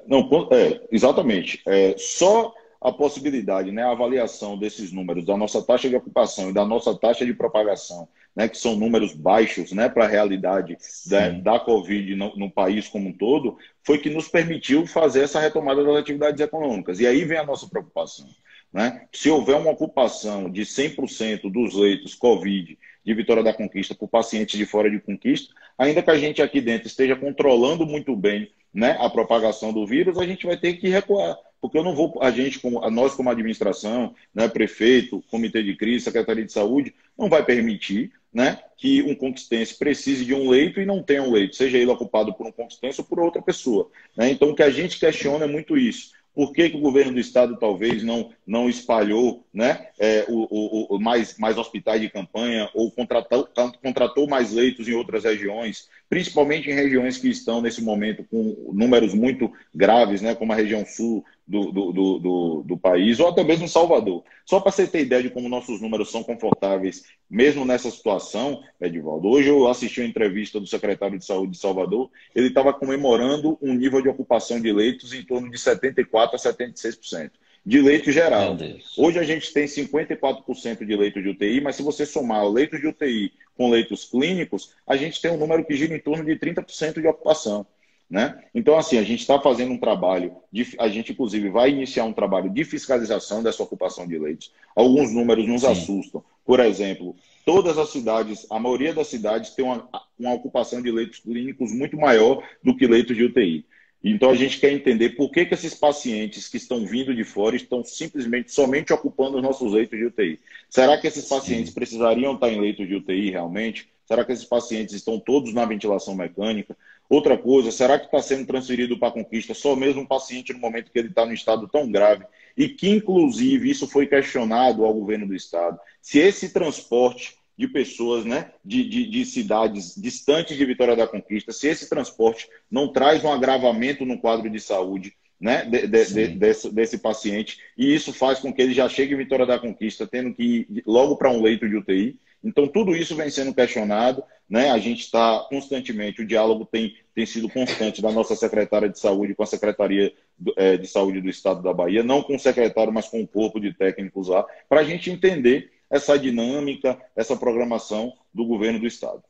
Não, 0.08 0.28
é, 0.52 0.82
exatamente. 0.91 1.62
É, 1.67 1.95
só 1.98 2.54
a 2.82 2.91
possibilidade, 2.91 3.71
né, 3.71 3.84
a 3.84 3.91
avaliação 3.91 4.58
desses 4.58 4.91
números, 4.91 5.26
da 5.26 5.36
nossa 5.36 5.62
taxa 5.62 5.89
de 5.89 5.95
ocupação 5.95 6.50
e 6.50 6.54
da 6.54 6.65
nossa 6.65 6.95
taxa 6.95 7.26
de 7.26 7.34
propagação, 7.34 8.08
né, 8.36 8.50
que 8.50 8.58
são 8.58 8.76
números 8.76 9.13
baixos 9.13 9.71
né, 9.71 9.88
para 9.88 10.04
a 10.06 10.10
realidade 10.10 10.78
da, 11.06 11.30
da, 11.30 11.60
Covid 11.60 12.15
no, 12.15 12.36
no, 12.36 12.52
país 12.52 12.88
como 12.88 13.10
um 13.10 13.13
todo, 13.13 13.58
foi 13.82 13.98
que 13.98 14.10
nos 14.10 14.28
permitiu 14.28 14.86
fazer 14.86 15.21
essa 15.21 15.39
retomada 15.39 15.84
das 15.84 15.95
atividades 15.98 16.41
econômicas. 16.41 17.00
E 17.00 17.08
aí 17.08 17.24
vem 17.24 17.38
a 17.38 17.45
nossa 17.45 17.67
preocupação. 17.67 18.28
Né? 18.74 19.08
Se 19.13 19.30
houver 19.30 19.56
uma 19.56 19.71
ocupação 19.71 20.50
de 20.50 20.63
100% 20.63 21.50
dos 21.50 21.74
leitos 21.74 22.13
Covid 22.13 22.78
de 23.06 23.13
Vitória 23.13 23.41
da 23.41 23.54
Conquista 23.54 23.95
por 23.95 24.10
pacientes 24.10 24.58
de 24.58 24.65
fora 24.65 24.91
de 24.91 25.00
conquista, 25.00 25.54
ainda 25.78 26.02
que 26.02 26.10
a 26.10 26.17
gente 26.17 26.41
aqui 26.41 26.60
dentro 26.60 26.88
esteja 26.88 27.15
controlando 27.15 27.86
muito 27.86 28.15
bem 28.15 28.52
né, 28.74 28.98
a 29.00 29.10
propagação 29.10 29.71
do 29.71 29.88
vírus, 29.88 30.17
a 30.17 30.26
gente 30.26 30.45
vai 30.45 30.58
ter 30.58 30.74
que 30.74 30.89
recuar. 30.89 31.38
Porque 31.62 31.78
eu 31.78 31.84
não 31.84 31.95
vou, 31.95 32.19
a 32.21 32.30
gente, 32.30 32.60
como, 32.60 32.82
nós 32.91 33.13
como 33.13 33.30
administração, 33.30 34.13
né, 34.34 34.48
prefeito, 34.48 35.24
comitê 35.32 35.63
de 35.63 35.76
crise, 35.76 36.04
secretaria 36.04 36.45
de 36.45 36.52
saúde, 36.52 36.93
não 37.17 37.30
vai 37.30 37.45
permitir 37.45 38.12
né, 38.36 38.60
que 38.76 39.02
um 39.02 39.15
conquistense 39.15 39.80
precise 39.80 40.26
de 40.26 40.34
um 40.34 40.50
leito 40.50 40.82
e 40.82 40.86
não 40.86 41.02
tenha 41.02 41.24
um 41.24 41.32
leito, 41.32 41.56
seja 41.56 41.78
ele 41.78 41.89
ocupado 41.89 42.34
por 42.34 42.45
um 42.45 42.52
conquistense 42.52 43.00
ou 43.00 43.08
por 43.08 43.17
outra 43.17 43.41
pessoa. 43.41 43.89
Né? 44.15 44.30
Então, 44.30 44.50
o 44.50 44.56
que 44.56 44.62
a 44.62 44.69
gente 44.69 45.00
questiona 45.00 45.45
é 45.45 45.48
muito 45.48 45.78
isso. 45.78 46.12
Por 46.34 46.52
que, 46.52 46.69
que 46.69 46.76
o 46.76 46.82
governo 46.82 47.13
do 47.13 47.19
estado 47.19 47.58
talvez 47.58 48.04
não, 48.04 48.30
não 48.45 48.69
espalhou 48.69 49.48
né, 49.54 49.88
é, 49.98 50.26
o, 50.28 50.48
o, 50.52 50.95
o, 50.98 51.00
mais, 51.00 51.38
mais 51.38 51.58
hospitais 51.58 52.02
de 52.02 52.10
campanha 52.10 52.69
ou 52.74 52.91
contratou, 52.91 53.48
contratou 53.82 54.28
mais 54.28 54.52
leitos 54.52 54.86
em 54.86 54.93
outras 54.93 55.24
regiões, 55.24 55.88
principalmente 56.10 56.70
em 56.70 56.74
regiões 56.74 57.18
que 57.18 57.30
estão 57.30 57.62
nesse 57.62 57.82
momento 57.82 58.24
com 58.24 58.72
números 58.74 59.13
muito 59.13 59.52
graves, 59.74 60.22
né, 60.22 60.36
como 60.36 60.54
a 60.54 60.56
região 60.56 60.86
sul, 60.86 61.24
do, 61.48 61.72
do, 61.72 61.91
do, 61.91 62.63
do, 62.65 62.78
país, 62.78 63.20
ou 63.20 63.28
até 63.28 63.44
mesmo 63.44 63.68
Salvador. 63.68 64.24
Só 64.46 64.60
para 64.60 64.72
você 64.72 64.88
ter 64.88 65.02
ideia 65.02 65.22
de 65.22 65.30
como 65.30 65.48
nossos 65.48 65.80
números 65.80 66.10
são 66.10 66.24
confortáveis, 66.24 67.04
mesmo 67.30 67.63
nessa 67.63 67.89
situação, 67.91 68.63
Edvaldo. 68.82 69.28
Hoje 69.28 69.50
eu 69.50 69.68
assisti 69.68 70.02
uma 70.02 70.10
entrevista 70.10 70.60
do 70.60 70.65
secretário 70.65 71.20
de 71.20 71.26
Saúde 71.26 71.52
de 71.52 71.60
Salvador, 71.60 72.10
ele 72.34 72.48
estava 72.48 72.74
comemorando 72.74 73.58
um 73.62 73.74
nível 73.74 74.02
de 74.02 74.10
ocupação 74.10 74.60
de 74.60 74.72
leitos 74.72 75.13
em 75.13 75.24
torno 75.24 75.50
de 75.52 75.58
74% 75.58 76.30
a 76.34 76.38
76%. 76.38 77.32
De 77.65 77.82
leito 77.82 78.12
geral. 78.12 78.56
Hoje 78.95 79.17
a 79.17 79.23
gente 79.23 79.51
tem 79.51 79.65
54% 79.65 80.86
de 80.86 80.95
leitos 80.95 81.23
de 81.23 81.30
UTI, 81.30 81.62
mas 81.62 81.75
se 81.75 81.82
você 81.82 82.06
somar 82.06 82.47
leitos 82.47 82.80
de 82.80 82.88
UTI 82.88 83.34
com 83.58 83.71
leitos 83.71 84.06
clínicos, 84.06 84.75
a 84.86 84.95
gente 84.95 85.19
tem 85.19 85.32
um 85.32 85.38
número 85.38 85.65
que 85.65 85.75
gira 85.75 85.95
em 85.95 85.99
torno 85.99 86.23
de 86.23 86.36
30% 86.36 87.01
de 87.01 87.08
ocupação. 87.08 87.65
Né? 88.08 88.39
Então, 88.54 88.78
assim, 88.78 88.99
a 88.99 89.04
gente 89.04 89.21
está 89.21 89.39
fazendo 89.39 89.71
um 89.71 89.80
trabalho, 89.80 90.36
de, 90.51 90.75
a 90.78 90.88
gente 90.88 91.12
inclusive 91.12 91.49
vai 91.49 91.71
iniciar 91.71 92.04
um 92.04 92.13
trabalho 92.13 92.51
de 92.51 92.63
fiscalização 92.63 93.41
dessa 93.41 93.63
ocupação 93.63 94.08
de 94.08 94.19
leitos. 94.19 94.54
Alguns 94.75 95.12
números 95.12 95.47
nos 95.47 95.62
Sim. 95.62 95.71
assustam. 95.71 96.23
Por 96.45 96.60
exemplo, 96.60 97.15
todas 97.43 97.80
as 97.80 97.89
cidades, 97.89 98.45
a 98.51 98.60
maioria 98.60 98.93
das 98.93 99.08
cidades 99.08 99.56
tem 99.56 99.65
uma, 99.65 99.89
uma 100.19 100.34
ocupação 100.34 100.84
de 100.84 100.91
leitos 100.91 101.19
clínicos 101.19 101.71
muito 101.71 101.97
maior 101.97 102.47
do 102.63 102.78
que 102.78 102.86
leitos 102.86 103.17
de 103.17 103.23
UTI. 103.23 103.65
Então 104.08 104.30
a 104.30 104.36
gente 104.36 104.60
quer 104.60 104.72
entender 104.72 105.15
por 105.15 105.32
que, 105.32 105.48
que 105.48 105.56
esses 105.56 105.74
pacientes 105.74 106.48
que 106.48 106.58
estão 106.58 106.86
vindo 106.86 107.15
de 107.15 107.24
fora 107.24 107.56
estão 107.56 107.84
simplesmente 107.84 108.52
somente 108.52 108.94
ocupando 108.94 109.38
os 109.38 109.44
nossos 109.44 109.74
leitos 109.74 109.98
de 109.98 110.06
UTI. 110.06 110.39
Será 110.70 110.96
que 110.96 111.08
esses 111.08 111.28
pacientes 111.28 111.70
Sim. 111.70 111.74
precisariam 111.74 112.36
estar 112.36 112.52
em 112.52 112.62
leitos 112.62 112.88
de 112.88 112.94
UTI 112.94 113.32
realmente? 113.32 113.89
Será 114.06 114.24
que 114.24 114.32
esses 114.32 114.46
pacientes 114.46 114.94
estão 114.94 115.20
todos 115.20 115.52
na 115.56 115.65
ventilação 115.65 116.13
mecânica? 116.13 116.78
Outra 117.10 117.36
coisa, 117.36 117.72
será 117.72 117.98
que 117.98 118.06
está 118.06 118.22
sendo 118.22 118.46
transferido 118.46 119.00
para 119.00 119.08
a 119.08 119.12
conquista 119.12 119.56
só 119.56 119.76
mesmo 119.76 120.02
um 120.02 120.06
paciente 120.06 120.54
no 120.54 120.60
momento 120.60 120.91
que 120.91 121.00
ele 121.00 121.08
está 121.08 121.26
no 121.26 121.34
estado 121.34 121.68
tão 121.68 121.91
grave? 121.91 122.26
E 122.56 122.70
que, 122.70 122.88
inclusive, 122.88 123.72
isso 123.72 123.88
foi 123.88 124.06
questionado 124.06 124.86
ao 124.86 124.94
governo 124.94 125.28
do 125.28 125.36
estado. 125.36 125.80
Se 126.00 126.20
esse 126.20 126.54
transporte 126.54 127.36
de 127.58 127.68
pessoas 127.68 128.26
né, 128.26 128.52
de, 128.63 128.88
de, 128.88 129.08
de, 129.08 129.26
cidades 129.26 129.96
distantes 129.96 130.58
de 130.58 130.65
Vitória 130.65 130.96
da 130.96 131.08
Conquista, 131.08 131.52
se 131.52 131.68
esse 131.68 131.89
transporte 131.89 132.50
não 132.70 132.91
traz 132.91 133.24
um 133.24 133.32
agravamento 133.32 134.06
no 134.06 134.20
quadro 134.20 134.50
de 134.50 134.60
saúde 134.60 135.13
né, 135.39 135.65
de, 135.65 135.88
de, 135.88 136.28
desse, 136.28 136.74
desse, 136.74 136.98
paciente, 136.98 137.60
e 137.78 137.94
isso 137.94 138.12
faz 138.13 138.39
com 138.39 138.54
que 138.54 138.62
ele 138.62 138.74
já 138.74 138.89
chegue 138.89 139.13
em 139.13 139.18
Vitória 139.18 139.46
da 139.46 139.60
Conquista 139.60 140.08
tendo 140.08 140.34
que 140.34 140.44
ir 140.70 140.84
logo 140.86 141.15
para 141.15 141.32
um 141.32 141.41
leito 141.41 141.68
de 141.68 141.76
UTI. 141.76 142.20
Então, 142.44 142.68
tudo 142.68 142.96
isso 142.96 143.15
vem 143.15 143.30
sendo 143.30 143.54
questionado. 143.54 144.24
Né? 144.48 144.70
A 144.70 144.78
gente 144.78 145.02
está 145.02 145.46
constantemente, 145.50 146.22
o 146.22 146.28
diálogo 146.28 146.65
tem, 146.65 146.96
tem 147.15 147.26
sido 147.26 147.50
constante 147.50 148.02
da 148.02 148.12
nossa 148.12 148.36
secretária 148.36 148.88
de 148.88 149.00
saúde 149.00 149.34
com 149.34 149.41
a 149.41 149.48
Secretaria 149.48 150.13
é, 150.56 150.78
de 150.78 150.88
Saúde 150.88 151.22
do 151.22 151.30
Estado 151.30 151.63
da 151.63 151.74
Bahia, 151.74 152.04
não 152.04 152.22
com 152.22 152.36
o 152.36 152.39
secretário, 152.39 152.94
mas 152.94 153.08
com 153.08 153.22
o 153.22 153.28
corpo 153.28 153.60
de 153.60 153.74
técnicos 153.74 154.28
lá, 154.28 154.46
para 154.70 154.82
a 154.82 154.84
gente 154.84 155.10
entender 155.10 155.72
essa 155.89 156.17
dinâmica, 156.17 157.00
essa 157.15 157.36
programação 157.36 158.13
do 158.34 158.45
governo 158.45 158.80
do 158.80 158.88
Estado. 158.88 159.24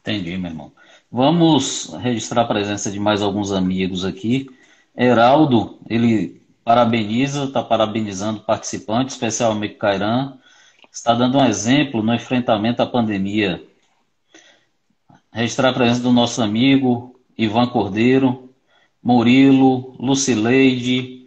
Entendi, 0.00 0.36
meu 0.36 0.50
irmão. 0.50 0.72
Vamos 1.10 1.94
registrar 2.00 2.42
a 2.42 2.46
presença 2.46 2.90
de 2.90 3.00
mais 3.00 3.22
alguns 3.22 3.52
amigos 3.52 4.04
aqui. 4.04 4.48
Heraldo, 4.96 5.78
ele 5.88 6.42
parabeniza, 6.62 7.44
está 7.44 7.62
parabenizando 7.62 8.40
o 8.40 8.44
participante, 8.44 9.12
especialmente 9.12 9.74
Cairan, 9.74 10.38
está 10.90 11.14
dando 11.14 11.38
um 11.38 11.44
exemplo 11.44 12.02
no 12.02 12.14
enfrentamento 12.14 12.82
à 12.82 12.86
pandemia. 12.86 13.62
Registrar 15.32 15.70
a 15.70 15.72
presença 15.72 16.02
do 16.02 16.12
nosso 16.12 16.42
amigo 16.42 17.18
Ivan 17.36 17.66
Cordeiro, 17.66 18.50
Murilo, 19.02 19.94
Lucileide, 19.98 21.23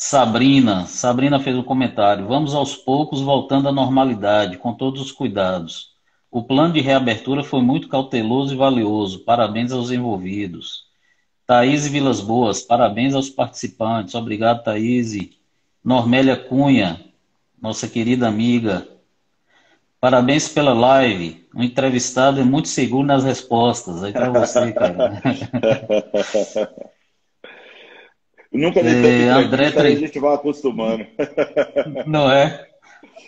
Sabrina, 0.00 0.86
Sabrina 0.86 1.40
fez 1.40 1.56
um 1.56 1.62
comentário. 1.64 2.28
Vamos 2.28 2.54
aos 2.54 2.76
poucos 2.76 3.20
voltando 3.20 3.68
à 3.68 3.72
normalidade, 3.72 4.56
com 4.56 4.72
todos 4.72 5.02
os 5.02 5.10
cuidados. 5.10 5.88
O 6.30 6.40
plano 6.44 6.72
de 6.72 6.80
reabertura 6.80 7.42
foi 7.42 7.60
muito 7.62 7.88
cauteloso 7.88 8.54
e 8.54 8.56
valioso. 8.56 9.24
Parabéns 9.24 9.72
aos 9.72 9.90
envolvidos. 9.90 10.84
Thaís 11.44 11.88
Vilas 11.88 12.20
Boas, 12.20 12.62
parabéns 12.62 13.12
aos 13.12 13.28
participantes. 13.28 14.14
Obrigado, 14.14 14.62
Thaís. 14.62 15.30
Normélia 15.82 16.36
Cunha, 16.36 17.04
nossa 17.60 17.88
querida 17.88 18.28
amiga. 18.28 18.86
Parabéns 20.00 20.48
pela 20.48 20.74
live. 20.74 21.44
O 21.52 21.60
entrevistado 21.60 22.40
é 22.40 22.44
muito 22.44 22.68
seguro 22.68 23.04
nas 23.04 23.24
respostas. 23.24 24.04
Aí 24.04 24.12
para 24.12 24.30
você, 24.30 24.70
cara. 24.70 25.20
Nunca 28.52 28.82
dei 28.82 29.24
é, 29.24 29.28
André 29.28 29.70
Trindade. 29.70 29.96
a 29.96 30.06
gente 30.06 30.18
vai 30.18 30.34
acostumando. 30.34 31.06
Não 32.06 32.30
é? 32.30 32.66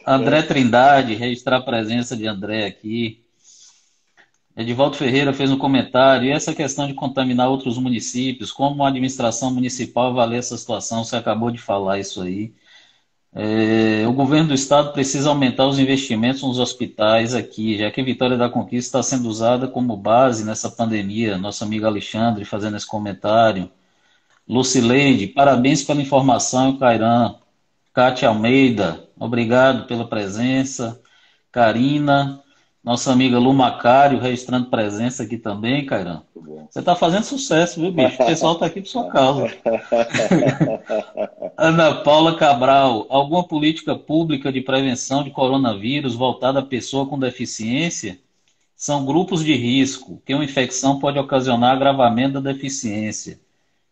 André. 0.07 0.43
Trindade, 0.43 1.15
registrar 1.15 1.59
a 1.59 1.63
presença 1.63 2.17
de 2.17 2.27
André 2.27 2.67
aqui. 2.67 3.23
Edivaldo 4.57 4.97
Ferreira 4.97 5.33
fez 5.33 5.51
um 5.51 5.59
comentário, 5.59 6.27
e 6.27 6.31
essa 6.31 6.55
questão 6.55 6.87
de 6.87 6.95
contaminar 6.95 7.49
outros 7.49 7.79
municípios, 7.79 8.51
como 8.51 8.83
a 8.83 8.89
administração 8.89 9.53
municipal 9.53 10.09
avalia 10.09 10.39
essa 10.39 10.57
situação? 10.57 11.05
Você 11.05 11.17
acabou 11.17 11.51
de 11.51 11.59
falar 11.59 11.99
isso 11.99 12.21
aí. 12.21 12.53
É, 13.33 14.05
o 14.09 14.13
governo 14.13 14.49
do 14.49 14.55
estado 14.55 14.93
precisa 14.93 15.29
aumentar 15.29 15.67
os 15.67 15.79
investimentos 15.79 16.43
nos 16.43 16.59
hospitais 16.59 17.33
aqui, 17.35 17.79
já 17.79 17.91
que 17.91 18.03
Vitória 18.03 18.37
da 18.37 18.49
Conquista 18.49 18.99
está 18.99 19.03
sendo 19.03 19.29
usada 19.29 19.69
como 19.69 19.97
base 19.97 20.45
nessa 20.45 20.69
pandemia. 20.69 21.39
Nosso 21.39 21.63
amigo 21.63 21.87
Alexandre 21.87 22.45
fazendo 22.45 22.77
esse 22.77 22.87
comentário. 22.87 23.71
Lucileide, 24.51 25.29
parabéns 25.29 25.85
pela 25.85 26.03
informação, 26.03 26.77
Cairan. 26.77 27.37
Cátia 27.95 28.29
Almeida, 28.29 29.09
obrigado 29.17 29.87
pela 29.87 30.05
presença. 30.05 31.01
Karina, 31.53 32.43
nossa 32.83 33.13
amiga 33.13 33.39
Lu 33.39 33.55
Macário 33.55 34.19
registrando 34.19 34.69
presença 34.69 35.23
aqui 35.23 35.39
também, 35.39 35.87
Cairan. 35.87 36.23
Você 36.69 36.81
está 36.81 36.97
fazendo 36.97 37.23
sucesso, 37.23 37.81
viu, 37.81 37.93
bicho? 37.93 38.21
O 38.21 38.27
pessoal 38.27 38.55
está 38.55 38.67
aqui 38.67 38.81
por 38.81 38.89
sua 38.89 39.09
causa. 39.09 39.47
Ana 41.57 42.03
Paula 42.03 42.37
Cabral, 42.37 43.07
alguma 43.09 43.47
política 43.47 43.95
pública 43.95 44.51
de 44.51 44.61
prevenção 44.61 45.23
de 45.23 45.31
coronavírus 45.31 46.17
voltada 46.17 46.59
à 46.59 46.63
pessoa 46.63 47.07
com 47.07 47.17
deficiência? 47.17 48.19
São 48.75 49.07
grupos 49.07 49.45
de 49.45 49.55
risco, 49.55 50.21
que 50.27 50.35
uma 50.35 50.45
infecção 50.45 50.99
pode 50.99 51.21
ocasionar 51.21 51.77
agravamento 51.77 52.41
da 52.41 52.53
deficiência. 52.53 53.39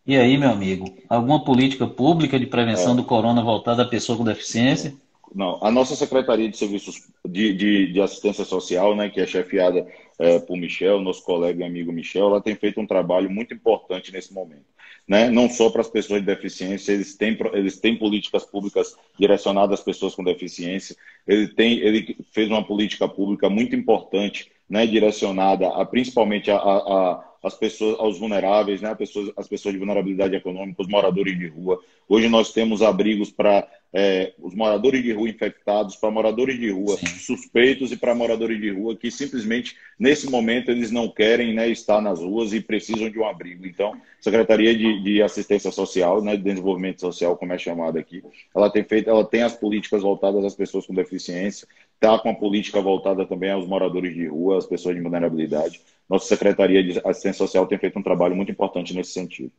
E 0.09 0.17
aí, 0.17 0.39
meu 0.39 0.49
amigo, 0.49 0.91
alguma 1.07 1.43
política 1.43 1.85
pública 1.85 2.39
de 2.39 2.47
prevenção 2.47 2.93
é. 2.93 2.95
do 2.95 3.03
corona 3.03 3.43
voltada 3.43 3.83
à 3.83 3.87
pessoa 3.87 4.17
com 4.17 4.23
deficiência? 4.23 4.95
Não, 5.35 5.63
a 5.63 5.69
nossa 5.69 5.95
Secretaria 5.95 6.49
de 6.49 6.57
Serviços 6.57 7.07
de, 7.23 7.53
de, 7.53 7.93
de 7.93 8.01
Assistência 8.01 8.43
Social, 8.43 8.95
né, 8.95 9.07
que 9.07 9.21
é 9.21 9.27
chefiada 9.27 9.85
é, 10.17 10.39
por 10.39 10.57
Michel, 10.57 10.99
nosso 10.99 11.23
colega 11.23 11.61
e 11.61 11.63
amigo 11.63 11.91
Michel, 11.91 12.25
ela 12.25 12.41
tem 12.41 12.55
feito 12.55 12.81
um 12.81 12.87
trabalho 12.87 13.29
muito 13.29 13.53
importante 13.53 14.11
nesse 14.11 14.33
momento. 14.33 14.65
Né? 15.07 15.29
Não 15.29 15.47
só 15.47 15.69
para 15.69 15.81
as 15.81 15.87
pessoas 15.87 16.21
de 16.21 16.25
deficiência, 16.25 16.91
eles 16.91 17.15
têm, 17.15 17.37
eles 17.53 17.79
têm 17.79 17.95
políticas 17.95 18.43
públicas 18.43 18.95
direcionadas 19.15 19.77
às 19.77 19.85
pessoas 19.85 20.15
com 20.15 20.23
deficiência, 20.23 20.95
ele, 21.27 21.49
tem, 21.49 21.77
ele 21.81 22.17
fez 22.31 22.49
uma 22.49 22.63
política 22.63 23.07
pública 23.07 23.47
muito 23.47 23.75
importante, 23.75 24.51
né, 24.67 24.87
direcionada 24.87 25.67
a, 25.67 25.85
principalmente 25.85 26.49
a, 26.49 26.57
a 26.57 27.28
as 27.43 27.53
pessoas, 27.53 27.99
aos 27.99 28.19
vulneráveis, 28.19 28.81
né, 28.81 28.91
as, 28.91 28.97
pessoas, 28.97 29.31
as 29.37 29.47
pessoas 29.47 29.73
de 29.73 29.79
vulnerabilidade 29.79 30.35
econômica, 30.35 30.81
os 30.81 30.87
moradores 30.87 31.37
de 31.37 31.47
rua. 31.47 31.79
Hoje 32.07 32.27
nós 32.27 32.51
temos 32.51 32.81
abrigos 32.81 33.31
para 33.31 33.67
é, 33.93 34.33
os 34.39 34.53
moradores 34.53 35.01
de 35.01 35.11
rua 35.11 35.29
infectados, 35.29 35.95
para 35.95 36.11
moradores 36.11 36.59
de 36.59 36.69
rua 36.69 36.97
Sim. 36.97 37.07
suspeitos 37.07 37.91
e 37.91 37.97
para 37.97 38.13
moradores 38.13 38.59
de 38.59 38.69
rua 38.69 38.95
que 38.95 39.09
simplesmente, 39.09 39.75
nesse 39.97 40.29
momento, 40.29 40.69
eles 40.69 40.91
não 40.91 41.07
querem 41.07 41.53
né, 41.53 41.67
estar 41.69 42.01
nas 42.01 42.19
ruas 42.19 42.53
e 42.53 42.61
precisam 42.61 43.09
de 43.09 43.17
um 43.17 43.25
abrigo. 43.25 43.65
Então, 43.65 43.99
Secretaria 44.19 44.75
de, 44.75 45.01
de 45.01 45.21
Assistência 45.21 45.71
Social, 45.71 46.21
né, 46.21 46.35
de 46.35 46.43
Desenvolvimento 46.43 47.01
Social, 47.01 47.37
como 47.37 47.53
é 47.53 47.57
chamada 47.57 47.99
aqui, 47.99 48.21
ela 48.53 48.69
tem 48.69 48.83
feito, 48.83 49.09
ela 49.09 49.23
tem 49.23 49.43
as 49.43 49.55
políticas 49.55 50.01
voltadas 50.01 50.43
às 50.43 50.55
pessoas 50.55 50.85
com 50.85 50.93
deficiência, 50.93 51.67
está 51.99 52.17
com 52.17 52.29
a 52.29 52.33
política 52.33 52.81
voltada 52.81 53.25
também 53.25 53.51
aos 53.51 53.67
moradores 53.67 54.15
de 54.15 54.25
rua, 54.25 54.57
às 54.57 54.65
pessoas 54.65 54.95
de 54.95 55.01
vulnerabilidade. 55.01 55.81
Nossa 56.09 56.25
Secretaria 56.25 56.81
de 56.81 56.97
Assistência 56.99 57.33
Social 57.33 57.67
tem 57.67 57.77
feito 57.77 57.99
um 57.99 58.03
trabalho 58.03 58.35
muito 58.35 58.51
importante 58.51 58.95
nesse 58.95 59.11
sentido. 59.11 59.51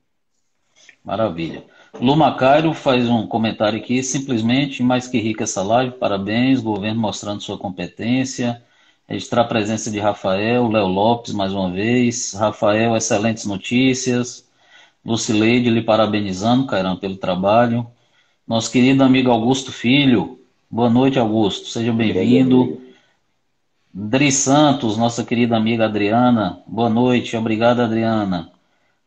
Maravilha. 1.04 1.64
Lu 2.00 2.16
Macairo 2.16 2.72
faz 2.72 3.08
um 3.08 3.26
comentário 3.26 3.78
aqui, 3.78 4.02
simplesmente 4.02 4.82
mais 4.82 5.06
que 5.06 5.18
rica 5.18 5.44
essa 5.44 5.62
live, 5.62 5.96
parabéns, 5.96 6.60
governo 6.60 7.00
mostrando 7.00 7.42
sua 7.42 7.58
competência, 7.58 8.62
registrar 9.06 9.42
a 9.42 9.48
presença 9.48 9.90
de 9.90 9.98
Rafael, 9.98 10.66
Léo 10.68 10.86
Lopes 10.86 11.34
mais 11.34 11.52
uma 11.52 11.70
vez, 11.70 12.32
Rafael, 12.32 12.96
excelentes 12.96 13.44
notícias, 13.44 14.48
Lucileide 15.04 15.68
lhe 15.68 15.82
parabenizando, 15.82 16.66
Cairão, 16.66 16.96
pelo 16.96 17.16
trabalho, 17.16 17.86
nosso 18.46 18.70
querido 18.70 19.02
amigo 19.02 19.30
Augusto 19.30 19.72
Filho, 19.72 20.39
boa 20.70 20.88
noite 20.88 21.18
Augusto, 21.18 21.66
seja 21.66 21.92
bem-vindo, 21.92 22.80
Dri 23.92 24.30
Santos, 24.30 24.96
nossa 24.96 25.24
querida 25.24 25.56
amiga 25.56 25.86
Adriana, 25.86 26.62
boa 26.64 26.88
noite, 26.88 27.36
obrigado 27.36 27.80
Adriana. 27.80 28.52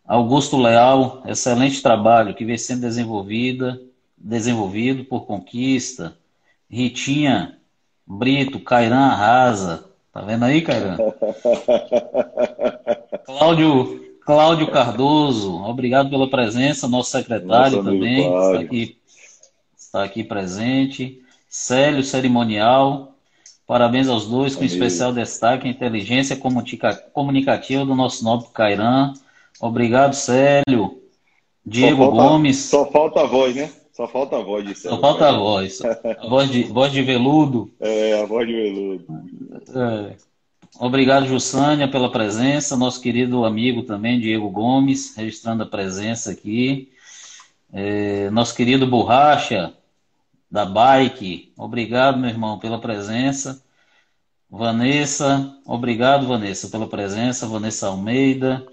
Augusto 0.05 0.57
Leal, 0.57 1.23
excelente 1.25 1.81
trabalho 1.81 2.35
que 2.35 2.43
vem 2.43 2.57
sendo 2.57 2.81
desenvolvida, 2.81 3.79
desenvolvido 4.17 5.05
por 5.05 5.25
Conquista. 5.25 6.17
Ritinha 6.69 7.57
Brito, 8.05 8.59
Cairan 8.59 8.97
Arrasa, 8.97 9.85
tá 10.11 10.19
vendo 10.19 10.43
aí, 10.43 10.61
Cairan? 10.61 10.97
Cláudio, 13.25 14.17
Cláudio 14.25 14.69
Cardoso, 14.69 15.63
obrigado 15.63 16.09
pela 16.09 16.29
presença, 16.29 16.89
nosso 16.89 17.11
secretário 17.11 17.77
nosso 17.77 17.83
também, 17.83 18.27
está 18.27 18.59
aqui, 18.59 18.97
está 19.77 20.03
aqui 20.03 20.25
presente. 20.25 21.23
Célio 21.55 22.03
Cerimonial, 22.03 23.13
Parabéns 23.67 24.09
aos 24.09 24.27
dois, 24.27 24.55
com 24.55 24.63
especial 24.65 25.13
destaque 25.13 25.67
a 25.67 25.71
inteligência 25.71 26.37
comunicativa 27.13 27.85
do 27.85 27.95
nosso 27.95 28.23
nobre 28.23 28.47
Cairan. 28.53 29.13
Obrigado, 29.61 30.15
Célio. 30.15 30.99
Diego 31.65 32.03
só 32.03 32.11
falta, 32.11 32.23
Gomes. 32.27 32.57
Só 32.57 32.85
falta 32.91 33.21
a 33.21 33.25
voz, 33.25 33.55
né? 33.55 33.71
Só 33.93 34.07
falta 34.07 34.37
a 34.37 34.41
voz 34.41 34.67
de 34.67 34.75
Célio. 34.75 34.95
Só 34.97 35.01
falta 35.01 35.29
a 35.29 35.31
voz. 35.31 35.79
A 35.81 36.27
voz 36.27 36.51
de, 36.51 36.63
voz 36.63 36.91
de 36.91 37.03
veludo. 37.03 37.71
É, 37.79 38.19
a 38.19 38.25
voz 38.25 38.47
de 38.47 38.53
veludo. 38.53 39.05
É. 39.75 40.15
Obrigado, 40.79 41.27
Jussânia, 41.27 41.87
pela 41.87 42.11
presença. 42.11 42.75
Nosso 42.75 42.99
querido 42.99 43.45
amigo 43.45 43.83
também, 43.83 44.19
Diego 44.19 44.49
Gomes, 44.49 45.15
registrando 45.15 45.61
a 45.63 45.67
presença 45.67 46.31
aqui. 46.31 46.91
É, 47.71 48.29
nosso 48.31 48.55
querido 48.55 48.87
Borracha, 48.87 49.73
da 50.53 50.67
Bike. 50.67 51.51
Obrigado, 51.57 52.19
meu 52.19 52.29
irmão, 52.29 52.59
pela 52.59 52.79
presença. 52.79 53.65
Vanessa, 54.47 55.51
obrigado, 55.65 56.27
Vanessa, 56.27 56.69
pela 56.69 56.87
presença. 56.87 57.47
Vanessa 57.47 57.87
Almeida. 57.87 58.63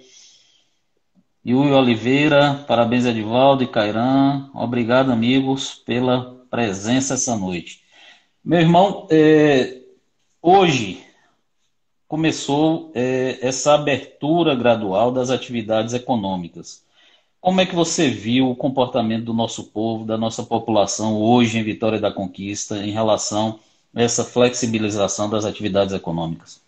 Yui 1.44 1.72
Oliveira, 1.72 2.62
parabéns, 2.68 3.06
Edivaldo 3.06 3.64
e 3.64 3.66
Cairan. 3.66 4.50
Obrigado, 4.52 5.10
amigos, 5.10 5.74
pela 5.74 6.44
presença 6.50 7.14
essa 7.14 7.34
noite. 7.34 7.82
Meu 8.44 8.60
irmão, 8.60 9.08
é, 9.10 9.80
hoje 10.42 11.02
começou 12.06 12.92
é, 12.94 13.38
essa 13.40 13.72
abertura 13.72 14.54
gradual 14.54 15.10
das 15.10 15.30
atividades 15.30 15.94
econômicas. 15.94 16.84
Como 17.40 17.58
é 17.60 17.64
que 17.64 17.74
você 17.74 18.08
viu 18.10 18.50
o 18.50 18.56
comportamento 18.56 19.24
do 19.24 19.32
nosso 19.32 19.64
povo, 19.70 20.04
da 20.04 20.18
nossa 20.18 20.42
população 20.42 21.16
hoje 21.16 21.58
em 21.58 21.62
Vitória 21.62 21.98
da 21.98 22.12
Conquista 22.12 22.76
em 22.84 22.90
relação 22.90 23.58
a 23.94 24.02
essa 24.02 24.22
flexibilização 24.24 25.30
das 25.30 25.46
atividades 25.46 25.94
econômicas? 25.94 26.62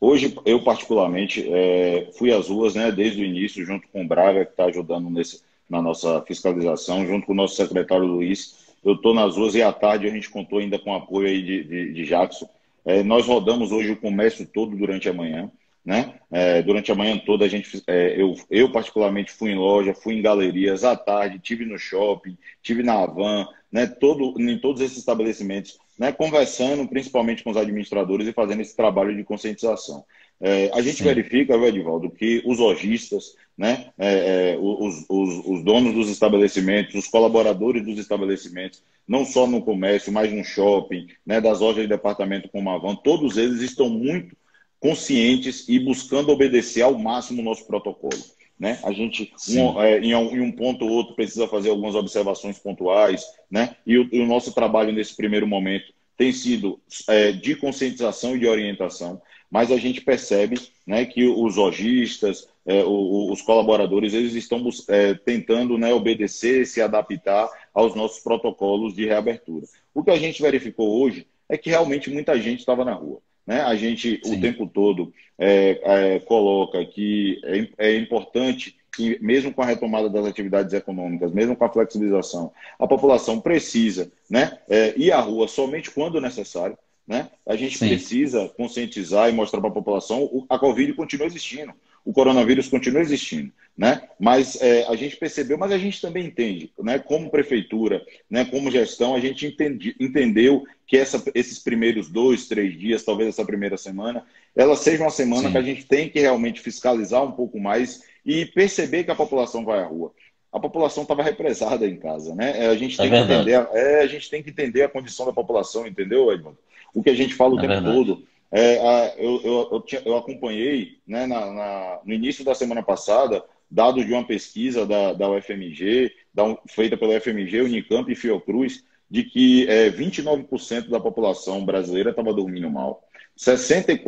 Hoje, 0.00 0.36
eu 0.44 0.62
particularmente 0.62 1.48
é, 1.48 2.10
fui 2.16 2.32
às 2.32 2.48
ruas 2.48 2.74
né, 2.74 2.90
desde 2.90 3.22
o 3.22 3.24
início, 3.24 3.64
junto 3.64 3.86
com 3.88 4.02
o 4.02 4.06
Braga, 4.06 4.44
que 4.44 4.50
está 4.50 4.64
ajudando 4.64 5.10
nesse, 5.10 5.42
na 5.70 5.80
nossa 5.80 6.22
fiscalização, 6.22 7.06
junto 7.06 7.26
com 7.26 7.32
o 7.32 7.36
nosso 7.36 7.54
secretário 7.54 8.04
Luiz. 8.04 8.74
Eu 8.84 8.94
estou 8.94 9.14
nas 9.14 9.36
ruas 9.36 9.54
e 9.54 9.62
à 9.62 9.72
tarde 9.72 10.08
a 10.08 10.10
gente 10.10 10.28
contou 10.28 10.58
ainda 10.58 10.78
com 10.78 10.90
o 10.90 10.94
apoio 10.94 11.28
aí 11.28 11.42
de, 11.42 11.64
de, 11.64 11.92
de 11.92 12.04
Jackson. 12.04 12.48
É, 12.84 13.02
nós 13.04 13.26
rodamos 13.26 13.70
hoje 13.70 13.92
o 13.92 14.00
comércio 14.00 14.44
todo 14.46 14.76
durante 14.76 15.08
a 15.08 15.12
manhã. 15.12 15.50
Né? 15.88 16.16
É, 16.30 16.60
durante 16.60 16.92
a 16.92 16.94
manhã 16.94 17.16
toda 17.16 17.46
a 17.46 17.48
gente, 17.48 17.82
é, 17.86 18.20
eu, 18.20 18.34
eu 18.50 18.70
particularmente 18.70 19.32
fui 19.32 19.52
em 19.52 19.56
loja, 19.56 19.94
fui 19.94 20.16
em 20.16 20.20
galerias 20.20 20.84
à 20.84 20.94
tarde, 20.94 21.38
tive 21.38 21.64
no 21.64 21.78
shopping, 21.78 22.36
tive 22.62 22.82
na 22.82 23.04
Avan, 23.04 23.48
né? 23.72 23.86
Todo, 23.86 24.38
em 24.38 24.58
todos 24.58 24.82
esses 24.82 24.98
estabelecimentos, 24.98 25.78
né? 25.98 26.12
Conversando 26.12 26.86
principalmente 26.86 27.42
com 27.42 27.48
os 27.48 27.56
administradores 27.56 28.28
e 28.28 28.34
fazendo 28.34 28.60
esse 28.60 28.76
trabalho 28.76 29.16
de 29.16 29.24
conscientização. 29.24 30.04
É, 30.38 30.70
a 30.74 30.82
gente 30.82 30.98
Sim. 30.98 31.04
verifica, 31.04 31.56
Edivaldo, 31.56 32.10
que 32.10 32.42
os 32.44 32.58
lojistas, 32.58 33.34
né? 33.56 33.86
É, 33.96 34.52
é, 34.52 34.58
os, 34.60 35.06
os, 35.08 35.46
os 35.46 35.64
donos 35.64 35.94
dos 35.94 36.10
estabelecimentos, 36.10 36.96
os 36.96 37.08
colaboradores 37.08 37.82
dos 37.82 37.98
estabelecimentos, 37.98 38.82
não 39.08 39.24
só 39.24 39.46
no 39.46 39.62
comércio, 39.62 40.12
mas 40.12 40.30
no 40.30 40.44
shopping, 40.44 41.06
né? 41.24 41.40
Das 41.40 41.60
lojas 41.60 41.80
de 41.80 41.88
departamento 41.88 42.50
como 42.50 42.68
a 42.68 42.74
Avan, 42.74 42.94
todos 42.94 43.38
eles 43.38 43.62
estão 43.62 43.88
muito 43.88 44.36
conscientes 44.80 45.68
e 45.68 45.78
buscando 45.78 46.30
obedecer 46.30 46.82
ao 46.82 46.98
máximo 46.98 47.40
o 47.40 47.44
nosso 47.44 47.66
protocolo. 47.66 48.22
Né? 48.58 48.78
A 48.82 48.92
gente, 48.92 49.32
um, 49.50 49.80
é, 49.80 50.00
em, 50.00 50.14
um, 50.14 50.36
em, 50.36 50.40
um, 50.40 50.50
ponto 50.50 50.84
ou 50.84 50.90
outro, 50.90 51.14
precisa 51.14 51.46
fazer 51.46 51.70
algumas 51.70 51.94
observações 51.94 52.58
pontuais, 52.58 53.24
né? 53.50 53.76
e, 53.86 53.96
o, 53.96 54.08
e 54.12 54.20
o 54.20 54.26
nosso 54.26 54.52
trabalho 54.52 54.92
nesse 54.92 55.14
primeiro 55.14 55.46
momento 55.46 55.92
tem 56.16 56.32
sido 56.32 56.80
é, 57.08 57.30
de 57.30 57.54
conscientização 57.54 58.34
e 58.34 58.40
de 58.40 58.48
orientação, 58.48 59.22
mas 59.48 59.70
a 59.70 59.76
gente 59.76 60.00
percebe 60.00 60.60
né, 60.84 61.06
que 61.06 61.24
os 61.26 61.56
lojistas, 61.56 62.48
é, 62.66 62.82
os 62.84 63.40
colaboradores, 63.40 64.12
eles 64.12 64.34
estão 64.34 64.68
é, 64.88 65.14
tentando 65.14 65.78
né, 65.78 65.94
obedecer, 65.94 66.66
se 66.66 66.82
adaptar 66.82 67.48
aos 67.72 67.94
nossos 67.94 68.18
protocolos 68.18 68.94
de 68.94 69.06
reabertura. 69.06 69.64
O 69.94 70.02
que 70.02 70.10
a 70.10 70.18
gente 70.18 70.42
verificou 70.42 71.00
hoje 71.00 71.26
é 71.48 71.56
que 71.56 71.70
realmente 71.70 72.10
muita 72.10 72.38
gente 72.38 72.58
estava 72.58 72.84
na 72.84 72.92
rua. 72.92 73.22
Né? 73.48 73.62
A 73.62 73.74
gente 73.74 74.20
Sim. 74.22 74.36
o 74.36 74.40
tempo 74.42 74.66
todo 74.66 75.10
é, 75.38 75.80
é, 75.82 76.18
coloca 76.20 76.84
que 76.84 77.40
é, 77.78 77.88
é 77.88 77.96
importante 77.96 78.76
que, 78.94 79.18
mesmo 79.22 79.54
com 79.54 79.62
a 79.62 79.64
retomada 79.64 80.10
das 80.10 80.26
atividades 80.26 80.74
econômicas, 80.74 81.32
mesmo 81.32 81.56
com 81.56 81.64
a 81.64 81.72
flexibilização, 81.72 82.52
a 82.78 82.86
população 82.86 83.40
precisa 83.40 84.12
né, 84.28 84.58
é, 84.68 84.92
ir 84.98 85.12
à 85.12 85.20
rua 85.20 85.48
somente 85.48 85.90
quando 85.90 86.20
necessário. 86.20 86.76
Né? 87.06 87.30
A 87.46 87.56
gente 87.56 87.78
Sim. 87.78 87.88
precisa 87.88 88.50
conscientizar 88.50 89.30
e 89.30 89.32
mostrar 89.32 89.62
para 89.62 89.70
a 89.70 89.72
população 89.72 90.46
a 90.46 90.58
Covid 90.58 90.92
continua 90.92 91.26
existindo 91.26 91.72
o 92.04 92.12
coronavírus 92.12 92.68
continua 92.68 93.00
existindo, 93.00 93.52
né? 93.76 94.02
Mas 94.18 94.60
é, 94.60 94.86
a 94.88 94.96
gente 94.96 95.16
percebeu, 95.16 95.58
mas 95.58 95.70
a 95.70 95.78
gente 95.78 96.00
também 96.00 96.26
entende, 96.26 96.72
né? 96.78 96.98
Como 96.98 97.30
prefeitura, 97.30 98.04
né? 98.30 98.44
Como 98.44 98.70
gestão, 98.70 99.14
a 99.14 99.20
gente 99.20 99.46
entendi, 99.46 99.94
entendeu 100.00 100.64
que 100.86 100.96
essa, 100.96 101.22
esses 101.34 101.58
primeiros 101.58 102.08
dois, 102.08 102.48
três 102.48 102.78
dias, 102.78 103.04
talvez 103.04 103.28
essa 103.28 103.44
primeira 103.44 103.76
semana, 103.76 104.24
ela 104.56 104.74
seja 104.74 105.04
uma 105.04 105.10
semana 105.10 105.48
Sim. 105.48 105.52
que 105.52 105.58
a 105.58 105.62
gente 105.62 105.84
tem 105.86 106.08
que 106.08 106.18
realmente 106.18 106.60
fiscalizar 106.60 107.22
um 107.22 107.32
pouco 107.32 107.60
mais 107.60 108.02
e 108.24 108.46
perceber 108.46 109.04
que 109.04 109.10
a 109.10 109.14
população 109.16 109.64
vai 109.64 109.80
à 109.80 109.86
rua. 109.86 110.12
A 110.50 110.58
população 110.58 111.02
estava 111.02 111.22
represada 111.22 111.86
em 111.86 111.96
casa, 111.96 112.34
né? 112.34 112.64
É, 112.64 112.66
a 112.68 112.74
gente, 112.74 112.98
é 112.98 113.02
tem 113.02 113.10
que 113.10 113.18
entender, 113.18 113.68
é, 113.74 114.00
a 114.00 114.06
gente 114.06 114.30
tem 114.30 114.42
que 114.42 114.50
entender 114.50 114.82
a 114.82 114.88
condição 114.88 115.26
da 115.26 115.32
população, 115.32 115.86
entendeu, 115.86 116.32
Edmund? 116.32 116.56
O 116.94 117.02
que 117.02 117.10
a 117.10 117.14
gente 117.14 117.34
fala 117.34 117.54
o 117.54 117.58
é 117.58 117.60
tempo 117.60 117.74
verdade. 117.74 117.94
todo 117.94 118.22
é, 118.50 118.78
a, 118.78 119.14
eu, 119.18 119.40
eu, 119.44 119.68
eu, 119.72 119.80
tinha, 119.80 120.02
eu, 120.04 120.16
acompanhei 120.16 120.98
né, 121.06 121.26
na, 121.26 121.52
na, 121.52 122.00
no 122.04 122.12
início 122.12 122.44
da 122.44 122.54
semana 122.54 122.82
passada 122.82 123.44
dados 123.70 124.06
de 124.06 124.12
uma 124.12 124.24
pesquisa 124.24 124.86
da, 124.86 125.12
da 125.12 125.30
UFMG, 125.30 126.10
da, 126.32 126.56
feita 126.66 126.96
pela 126.96 127.16
UFMG, 127.16 127.60
Unicamp 127.60 128.10
e 128.10 128.16
Fiocruz, 128.16 128.82
de 129.10 129.24
que 129.24 129.68
é, 129.68 129.90
29% 129.90 130.88
da 130.88 131.00
população 131.00 131.64
brasileira 131.64 132.10
estava 132.10 132.32
dormindo 132.32 132.70
mal. 132.70 133.04
64%, 133.38 134.02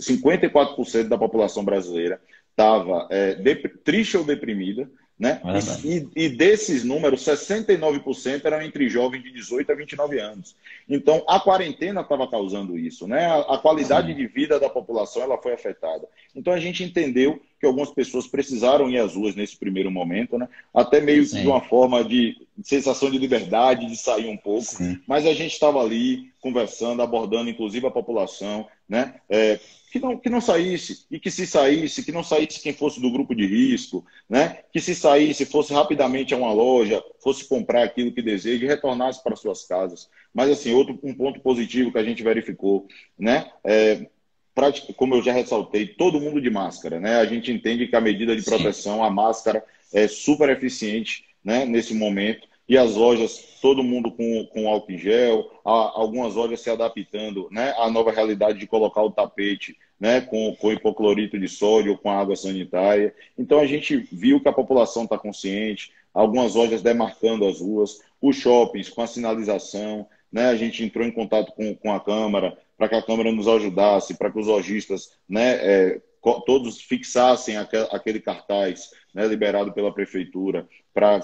54% 0.00 1.08
da 1.08 1.18
população 1.18 1.64
brasileira 1.64 2.20
estava 2.50 3.06
é, 3.10 3.34
triste 3.84 4.16
ou 4.16 4.24
deprimida, 4.24 4.90
né? 5.18 5.40
E, 5.84 6.08
e, 6.24 6.28
desses 6.28 6.82
números, 6.82 7.24
69% 7.24 8.44
eram 8.44 8.60
entre 8.62 8.88
jovens 8.88 9.22
de 9.22 9.32
18 9.32 9.70
a 9.70 9.74
29 9.74 10.18
anos. 10.18 10.56
Então, 10.88 11.24
a 11.28 11.38
quarentena 11.38 12.00
estava 12.00 12.28
causando 12.28 12.76
isso. 12.76 13.06
Né? 13.06 13.24
A, 13.24 13.54
a 13.54 13.58
qualidade 13.58 14.08
Sim. 14.08 14.14
de 14.16 14.26
vida 14.26 14.58
da 14.58 14.68
população 14.68 15.22
ela 15.22 15.38
foi 15.38 15.52
afetada. 15.52 16.08
Então, 16.34 16.52
a 16.52 16.58
gente 16.58 16.82
entendeu 16.82 17.40
que 17.60 17.66
algumas 17.66 17.90
pessoas 17.90 18.26
precisaram 18.26 18.90
ir 18.90 18.98
às 18.98 19.14
ruas 19.14 19.36
nesse 19.36 19.56
primeiro 19.56 19.90
momento, 19.90 20.36
né? 20.36 20.48
até 20.74 21.00
meio 21.00 21.24
que 21.24 21.40
de 21.40 21.46
uma 21.46 21.60
forma 21.60 22.02
de 22.02 22.36
sensação 22.64 23.08
de 23.08 23.16
liberdade, 23.16 23.86
de 23.86 23.96
sair 23.96 24.28
um 24.28 24.36
pouco. 24.36 24.64
Sim. 24.64 24.98
Mas 25.06 25.26
a 25.26 25.32
gente 25.32 25.52
estava 25.52 25.80
ali 25.80 26.32
conversando, 26.40 27.02
abordando 27.02 27.48
inclusive 27.48 27.86
a 27.86 27.90
população, 27.90 28.66
né? 28.88 29.14
É, 29.30 29.58
que 29.94 30.00
não, 30.00 30.18
que 30.18 30.28
não 30.28 30.40
saísse, 30.40 31.06
e 31.08 31.20
que 31.20 31.30
se 31.30 31.46
saísse, 31.46 32.02
que 32.02 32.10
não 32.10 32.24
saísse 32.24 32.60
quem 32.60 32.72
fosse 32.72 33.00
do 33.00 33.12
grupo 33.12 33.32
de 33.32 33.46
risco, 33.46 34.04
né? 34.28 34.58
que 34.72 34.80
se 34.80 34.92
saísse, 34.92 35.46
fosse 35.46 35.72
rapidamente 35.72 36.34
a 36.34 36.36
uma 36.36 36.52
loja, 36.52 37.00
fosse 37.22 37.46
comprar 37.46 37.84
aquilo 37.84 38.10
que 38.10 38.20
deseja 38.20 38.64
e 38.64 38.66
retornasse 38.66 39.22
para 39.22 39.36
suas 39.36 39.64
casas. 39.64 40.10
Mas, 40.34 40.50
assim, 40.50 40.72
outro 40.74 40.98
um 41.04 41.14
ponto 41.14 41.38
positivo 41.38 41.92
que 41.92 41.98
a 41.98 42.02
gente 42.02 42.24
verificou, 42.24 42.88
né? 43.16 43.48
É, 43.62 44.08
como 44.96 45.14
eu 45.14 45.22
já 45.22 45.32
ressaltei, 45.32 45.86
todo 45.86 46.20
mundo 46.20 46.40
de 46.40 46.50
máscara, 46.50 46.98
né? 46.98 47.18
A 47.18 47.24
gente 47.24 47.52
entende 47.52 47.86
que 47.86 47.94
a 47.94 48.00
medida 48.00 48.34
de 48.34 48.42
proteção, 48.42 48.96
Sim. 48.96 49.02
a 49.02 49.10
máscara, 49.10 49.64
é 49.92 50.08
super 50.08 50.48
eficiente 50.48 51.24
né, 51.44 51.64
nesse 51.64 51.94
momento 51.94 52.48
e 52.68 52.78
as 52.78 52.94
lojas, 52.94 53.58
todo 53.60 53.82
mundo 53.82 54.10
com, 54.10 54.46
com 54.46 54.68
álcool 54.68 54.92
em 54.92 54.98
gel, 54.98 55.50
algumas 55.64 56.34
lojas 56.34 56.60
se 56.60 56.70
adaptando 56.70 57.48
né, 57.50 57.74
à 57.78 57.90
nova 57.90 58.10
realidade 58.10 58.58
de 58.58 58.66
colocar 58.66 59.02
o 59.02 59.10
tapete 59.10 59.76
né, 59.98 60.20
com, 60.20 60.54
com 60.56 60.72
hipoclorito 60.72 61.38
de 61.38 61.48
sódio, 61.48 61.96
com 61.98 62.10
água 62.10 62.36
sanitária. 62.36 63.14
Então 63.38 63.58
a 63.58 63.66
gente 63.66 63.96
viu 64.12 64.40
que 64.40 64.48
a 64.48 64.52
população 64.52 65.04
está 65.04 65.18
consciente, 65.18 65.92
algumas 66.12 66.54
lojas 66.54 66.82
demarcando 66.82 67.46
as 67.46 67.60
ruas, 67.60 68.00
os 68.20 68.36
shoppings 68.36 68.88
com 68.88 69.02
a 69.02 69.06
sinalização, 69.06 70.06
né, 70.32 70.46
a 70.46 70.56
gente 70.56 70.82
entrou 70.82 71.06
em 71.06 71.12
contato 71.12 71.52
com, 71.52 71.74
com 71.74 71.92
a 71.92 72.00
Câmara 72.00 72.58
para 72.76 72.88
que 72.88 72.94
a 72.96 73.02
Câmara 73.02 73.30
nos 73.30 73.46
ajudasse, 73.46 74.14
para 74.14 74.30
que 74.30 74.38
os 74.38 74.46
lojistas 74.46 75.12
né, 75.28 75.52
é, 75.60 76.00
todos 76.46 76.80
fixassem 76.80 77.56
aquele 77.56 78.20
cartaz 78.20 78.90
né, 79.14 79.26
liberado 79.26 79.72
pela 79.72 79.94
prefeitura 79.94 80.66
para 80.92 81.20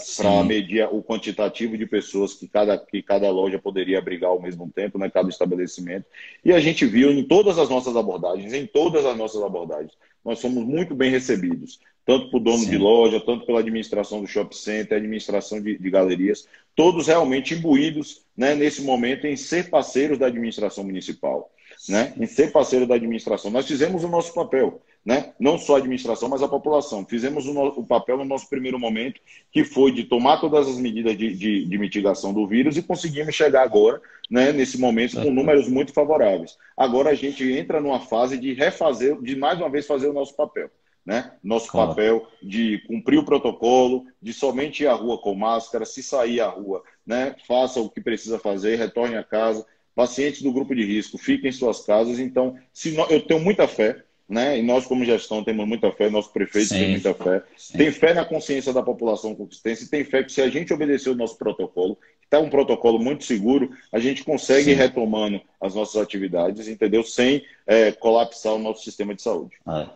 medir 0.47 0.88
o 0.93 1.03
quantitativo 1.03 1.76
de 1.76 1.84
pessoas 1.86 2.32
que 2.34 2.47
cada, 2.47 2.78
que 2.78 3.03
cada 3.03 3.28
loja 3.30 3.59
poderia 3.59 3.99
abrigar 3.99 4.30
ao 4.30 4.41
mesmo 4.41 4.70
tempo, 4.72 4.97
né, 4.97 5.11
cada 5.11 5.28
estabelecimento. 5.28 6.07
E 6.45 6.53
a 6.53 6.61
gente 6.61 6.86
viu 6.86 7.11
em 7.11 7.24
todas 7.24 7.59
as 7.59 7.68
nossas 7.68 7.97
abordagens, 7.97 8.53
em 8.53 8.66
todas 8.66 9.05
as 9.05 9.16
nossas 9.16 9.43
abordagens, 9.43 9.93
nós 10.24 10.38
somos 10.38 10.64
muito 10.64 10.95
bem 10.95 11.11
recebidos, 11.11 11.80
tanto 12.07 12.30
por 12.30 12.41
dono 12.41 12.59
Sim. 12.59 12.70
de 12.70 12.78
loja, 12.78 13.20
tanto 13.20 13.45
pela 13.47 13.61
administração 13.61 14.20
do 14.20 14.26
shopping 14.26 14.57
center, 14.57 14.99
administração 14.99 15.61
de, 15.61 15.76
de 15.76 15.91
galerias, 15.91 16.47
todos 16.76 17.09
realmente 17.09 17.55
imbuídos 17.55 18.22
né, 18.36 18.55
nesse 18.55 18.82
momento 18.82 19.26
em 19.26 19.36
ser 19.36 19.68
parceiros 19.70 20.18
da 20.18 20.26
administração 20.26 20.84
municipal, 20.84 21.51
né, 21.88 22.12
em 22.18 22.26
ser 22.26 22.53
parceiro 22.53 22.86
da 22.86 22.95
administração. 22.95 23.51
Nós 23.51 23.66
fizemos 23.66 24.05
o 24.05 24.09
nosso 24.09 24.32
papel 24.34 24.80
né? 25.05 25.32
não 25.40 25.59
só 25.59 25.76
a 25.76 25.78
administração, 25.78 26.28
mas 26.28 26.42
a 26.42 26.48
população. 26.48 27.07
Fizemos 27.07 27.46
o, 27.46 27.53
o, 27.53 27.86
papel 27.86 28.18
no 28.18 28.24
nosso 28.24 28.48
primeiro 28.48 28.78
momento, 28.78 29.20
que 29.51 29.64
foi 29.64 29.92
de 29.92 30.05
tomar 30.05 30.38
todas 30.38 30.68
as 30.68 30.78
medidas 30.78 31.16
de, 31.16 31.34
de, 31.34 31.64
de 31.64 31.78
mitigação 31.78 32.32
do 32.32 32.46
vírus 32.46 32.76
e 32.76 32.82
conseguimos 32.82 33.34
chegar 33.34 33.62
agora, 33.62 34.01
né, 34.30 34.53
nesse 34.53 34.78
momento, 34.78 35.20
com 35.20 35.30
números 35.30 35.68
muito 35.68 35.92
favoráveis. 35.92 36.57
Agora 36.76 37.11
a 37.11 37.14
gente 37.14 37.51
entra 37.51 37.80
numa 37.80 38.01
fase 38.01 38.38
de 38.38 38.53
refazer, 38.53 39.20
de 39.20 39.36
mais 39.36 39.59
uma 39.59 39.70
vez 39.70 39.86
fazer 39.86 40.09
o 40.09 40.12
nosso 40.12 40.36
papel. 40.36 40.70
Né? 41.05 41.32
Nosso 41.42 41.70
claro. 41.70 41.88
papel 41.88 42.28
de 42.42 42.78
cumprir 42.86 43.18
o 43.18 43.24
protocolo, 43.24 44.05
de 44.20 44.34
somente 44.34 44.82
ir 44.82 44.86
à 44.86 44.92
rua 44.92 45.18
com 45.18 45.34
máscara, 45.34 45.86
se 45.86 46.03
sair 46.03 46.40
à 46.40 46.48
rua, 46.48 46.82
né? 47.07 47.34
faça 47.48 47.80
o 47.80 47.88
que 47.88 48.03
precisa 48.03 48.38
fazer, 48.38 48.76
retorne 48.76 49.16
a 49.16 49.24
casa. 49.24 49.66
Pacientes 49.94 50.42
do 50.42 50.53
grupo 50.53 50.74
de 50.74 50.84
risco, 50.84 51.18
fiquem 51.18 51.48
em 51.48 51.53
suas 51.53 51.84
casas. 51.84 52.18
Então, 52.18 52.57
se 52.72 52.94
eu 53.09 53.20
tenho 53.26 53.40
muita 53.40 53.66
fé 53.66 54.05
né? 54.31 54.59
E 54.59 54.62
nós, 54.62 54.87
como 54.87 55.05
gestão, 55.05 55.43
temos 55.43 55.66
muita 55.66 55.91
fé, 55.91 56.09
nosso 56.09 56.33
prefeito 56.33 56.68
sim, 56.68 56.78
tem 56.78 56.91
muita 56.93 57.12
fé. 57.12 57.43
Sim. 57.57 57.76
Tem 57.76 57.91
fé 57.91 58.14
na 58.14 58.24
consciência 58.24 58.72
da 58.72 58.83
população 58.83 59.35
conquistense, 59.35 59.91
tem 59.91 60.05
fé 60.05 60.22
que 60.22 60.31
se 60.31 60.41
a 60.41 60.49
gente 60.49 60.72
obedecer 60.72 61.11
o 61.11 61.16
nosso 61.16 61.37
protocolo, 61.37 61.97
que 61.97 62.26
está 62.26 62.39
um 62.39 62.49
protocolo 62.49 63.01
muito 63.01 63.24
seguro, 63.24 63.70
a 63.93 63.99
gente 63.99 64.22
consegue 64.22 64.70
ir 64.70 64.74
retomando 64.74 65.41
as 65.61 65.74
nossas 65.74 66.01
atividades, 66.01 66.68
entendeu? 66.68 67.03
Sem 67.03 67.43
é, 67.66 67.91
colapsar 67.91 68.55
o 68.55 68.59
nosso 68.59 68.85
sistema 68.85 69.14
de 69.14 69.20
saúde. 69.20 69.57
É. 69.68 69.87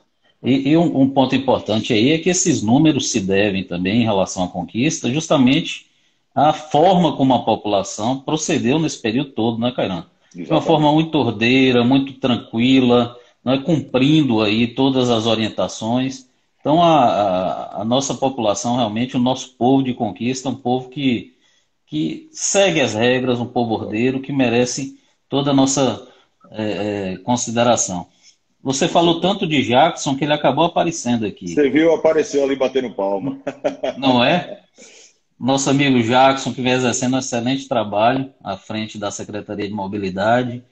E, 0.42 0.70
e 0.70 0.76
um, 0.76 1.02
um, 1.02 1.08
ponto 1.08 1.34
importante 1.34 1.92
aí 1.92 2.10
é 2.10 2.18
que 2.18 2.28
esses 2.28 2.60
números 2.60 3.10
se 3.10 3.20
devem 3.20 3.62
também 3.62 4.02
em 4.02 4.04
relação 4.04 4.44
à 4.44 4.48
conquista, 4.48 5.10
justamente 5.10 5.86
à 6.34 6.52
forma 6.52 7.16
como 7.16 7.32
a 7.32 7.44
população 7.44 8.18
procedeu 8.18 8.80
nesse 8.80 9.00
período 9.00 9.30
todo, 9.30 9.60
né, 9.60 9.72
Cairan? 9.74 10.04
De 10.34 10.50
uma 10.50 10.60
forma 10.60 10.92
muito 10.92 11.16
ordeira, 11.16 11.84
muito 11.84 12.14
tranquila, 12.14 13.16
é 13.52 13.58
cumprindo 13.58 14.40
aí 14.40 14.68
todas 14.68 15.10
as 15.10 15.26
orientações. 15.26 16.26
Então, 16.60 16.82
a, 16.82 17.04
a, 17.04 17.82
a, 17.82 17.84
nossa 17.84 18.14
população, 18.14 18.76
realmente, 18.76 19.16
o 19.16 19.20
nosso 19.20 19.54
povo 19.56 19.82
de 19.82 19.92
conquista, 19.92 20.48
é 20.48 20.52
um 20.52 20.56
povo 20.56 20.88
que, 20.88 21.34
que 21.86 22.26
segue 22.32 22.80
as 22.80 22.94
regras, 22.94 23.38
um 23.38 23.46
povo 23.46 23.74
ordeiro, 23.74 24.20
que 24.20 24.32
merece 24.32 24.98
toda 25.28 25.50
a 25.50 25.54
nossa 25.54 26.08
é, 26.50 27.12
é, 27.12 27.16
consideração. 27.18 28.06
Você 28.62 28.88
falou 28.88 29.20
tanto 29.20 29.46
de 29.46 29.62
Jackson 29.62 30.16
que 30.16 30.24
ele 30.24 30.32
acabou 30.32 30.64
aparecendo 30.64 31.26
aqui. 31.26 31.48
Você 31.48 31.68
viu, 31.68 31.92
apareceu 31.92 32.42
ali 32.42 32.56
batendo 32.56 32.94
palma. 32.94 33.38
Não 33.98 34.24
é? 34.24 34.62
Nosso 35.38 35.68
amigo 35.68 36.02
Jackson, 36.02 36.54
que 36.54 36.62
vem 36.62 36.72
exercendo 36.72 37.14
um 37.14 37.18
excelente 37.18 37.68
trabalho 37.68 38.32
à 38.42 38.56
frente 38.56 38.96
da 38.96 39.10
Secretaria 39.10 39.68
de 39.68 39.74
Mobilidade 39.74 40.64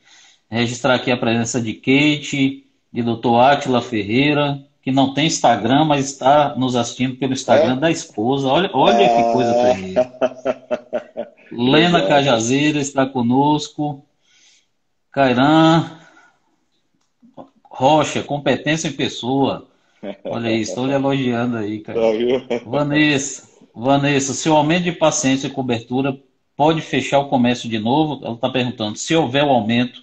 registrar 0.59 0.95
aqui 0.95 1.11
a 1.11 1.17
presença 1.17 1.61
de 1.61 1.73
Kate, 1.73 2.67
de 2.93 3.03
Dr. 3.03 3.37
Átila 3.41 3.81
Ferreira, 3.81 4.63
que 4.83 4.93
não 4.93 5.15
tem 5.15 5.27
Instagram, 5.27 5.85
mas 5.85 6.05
está 6.05 6.55
nos 6.57 6.77
assistindo 6.77 7.17
pelo 7.17 7.33
Instagram 7.33 7.77
é? 7.77 7.81
da 7.81 7.91
esposa. 7.91 8.49
Olha, 8.49 8.71
olha 8.75 9.07
ah. 9.07 9.17
que 9.17 9.33
coisa 9.33 9.55
terrível. 9.55 10.05
Lena 11.53 12.01
é. 12.01 12.07
Cajazeira 12.07 12.79
está 12.79 13.07
conosco. 13.07 14.05
Cairan 15.11 15.91
Rocha, 17.65 18.23
competência 18.23 18.89
em 18.89 18.93
pessoa. 18.93 19.67
Olha 20.25 20.53
isso, 20.53 20.73
estou 20.73 20.87
lhe 20.87 20.93
elogiando 20.93 21.57
aí, 21.57 21.81
cara. 21.81 21.99
Vanessa, 22.67 23.49
Vanessa, 23.75 24.35
se 24.35 24.49
o 24.49 24.55
aumento 24.55 24.85
de 24.85 24.93
pacientes 24.93 25.45
e 25.45 25.51
cobertura 25.51 26.19
pode 26.57 26.83
fechar 26.83 27.21
o 27.21 27.29
comércio 27.29 27.69
de 27.69 27.79
novo? 27.79 28.23
Ela 28.25 28.35
está 28.35 28.51
perguntando. 28.51 28.99
Se 28.99 29.15
houver 29.15 29.45
o 29.45 29.51
aumento, 29.51 30.02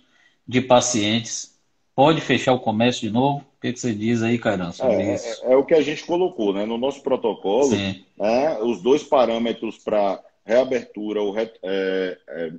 de 0.50 0.62
pacientes. 0.62 1.56
Pode 1.96 2.22
fechar 2.22 2.54
o 2.54 2.60
comércio 2.60 3.08
de 3.08 3.14
novo? 3.14 3.46
O 3.58 3.62
que, 3.62 3.78
você 3.78 3.94
diz 3.94 4.24
aí, 4.24 4.40
Caramba, 4.40 4.72
sobre 4.72 4.96
é, 4.96 5.14
isso? 5.14 5.46
É, 5.46 5.54
é, 5.54 5.56
o 5.56 5.64
que 5.64 5.76
a 5.76 5.82
gente 5.82 6.04
colocou, 6.04 6.54
né? 6.54 6.66
No 6.66 6.76
nosso 6.76 7.04
protocolo, 7.04 7.70
né, 8.18 8.58
os 8.64 8.82
dois 8.82 9.04
parâmetros 9.04 9.78
para 9.78 10.20
reabertura 10.44 11.22
ou 11.22 11.32
re, 11.32 11.52
é, 11.62 12.18
é, 12.28 12.52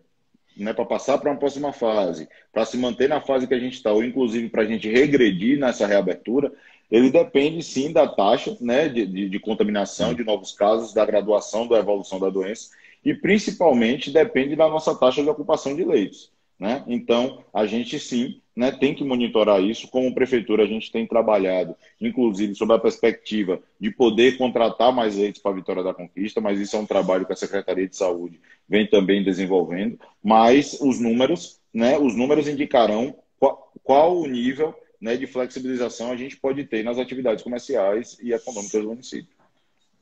né, 0.57 0.73
para 0.73 0.85
passar 0.85 1.19
para 1.19 1.33
uma 1.33 1.39
próxima 1.39 1.73
fase, 1.73 2.29
para 2.53 2.65
se 2.65 2.77
manter 2.77 3.09
na 3.09 3.21
fase 3.21 3.49
que 3.49 3.55
a 3.55 3.59
gente 3.59 3.75
está, 3.75 3.93
ou 3.93 4.05
inclusive 4.05 4.49
para 4.51 4.63
a 4.63 4.67
gente 4.67 4.89
regredir 4.89 5.59
nessa 5.59 5.85
reabertura, 5.85 6.53
ele 6.89 7.11
depende 7.11 7.61
sim 7.61 7.93
da 7.93 8.07
taxa 8.07 8.57
né, 8.61 8.89
de, 8.89 9.05
de, 9.05 9.29
de, 9.29 9.41
contaminação, 9.41 10.15
de 10.15 10.23
novos 10.23 10.53
casos, 10.53 10.93
da 10.93 11.05
graduação, 11.05 11.67
da 11.67 11.79
evolução 11.79 12.21
da 12.21 12.31
doença, 12.31 12.71
e 13.05 13.15
principalmente 13.15 14.13
depende 14.13 14.55
da 14.55 14.69
nossa 14.69 14.95
taxa 14.95 15.23
de 15.23 15.29
ocupação 15.29 15.75
de 15.75 15.83
leitos. 15.83 16.31
Né? 16.61 16.85
Então, 16.87 17.43
a 17.55 17.65
gente 17.65 17.99
sim 17.99 18.43
né, 18.55 18.71
tem 18.71 18.95
que 18.95 19.03
monitorar 19.03 19.63
isso. 19.63 19.89
Como 19.89 20.15
prefeitura, 20.15 20.65
a 20.65 20.67
gente 20.67 20.93
tem 20.93 21.07
trabalhado, 21.07 21.75
inclusive, 21.99 22.55
sob 22.55 22.75
a 22.75 22.79
perspectiva 22.79 23.63
de 23.81 23.91
poder 23.91 24.37
contratar 24.37 24.93
mais 24.93 25.17
leitos 25.17 25.41
para 25.41 25.53
a 25.53 25.55
Vitória 25.55 25.83
da 25.83 25.95
Conquista, 25.95 26.39
mas 26.39 26.61
isso 26.61 26.77
é 26.77 26.79
um 26.79 26.85
trabalho 26.85 27.25
que 27.25 27.33
a 27.33 27.37
Secretaria 27.37 27.89
de 27.89 27.97
Saúde 27.97 28.39
vem 28.69 28.87
também 28.87 29.25
desenvolvendo. 29.25 29.99
Mas 30.23 30.79
os 30.83 31.01
números, 31.01 31.59
né, 31.73 31.97
os 31.97 32.15
números 32.15 32.47
indicarão 32.47 33.17
qual, 33.39 33.73
qual 33.83 34.19
o 34.19 34.27
nível 34.27 34.75
né, 35.01 35.17
de 35.17 35.27
flexibilização 35.27 36.13
a 36.13 36.17
gente 36.17 36.37
pode 36.37 36.65
ter 36.65 36.85
nas 36.85 36.99
atividades 36.99 37.43
comerciais 37.43 38.19
e 38.23 38.35
econômicas 38.35 38.83
do 38.83 38.89
município. 38.91 39.40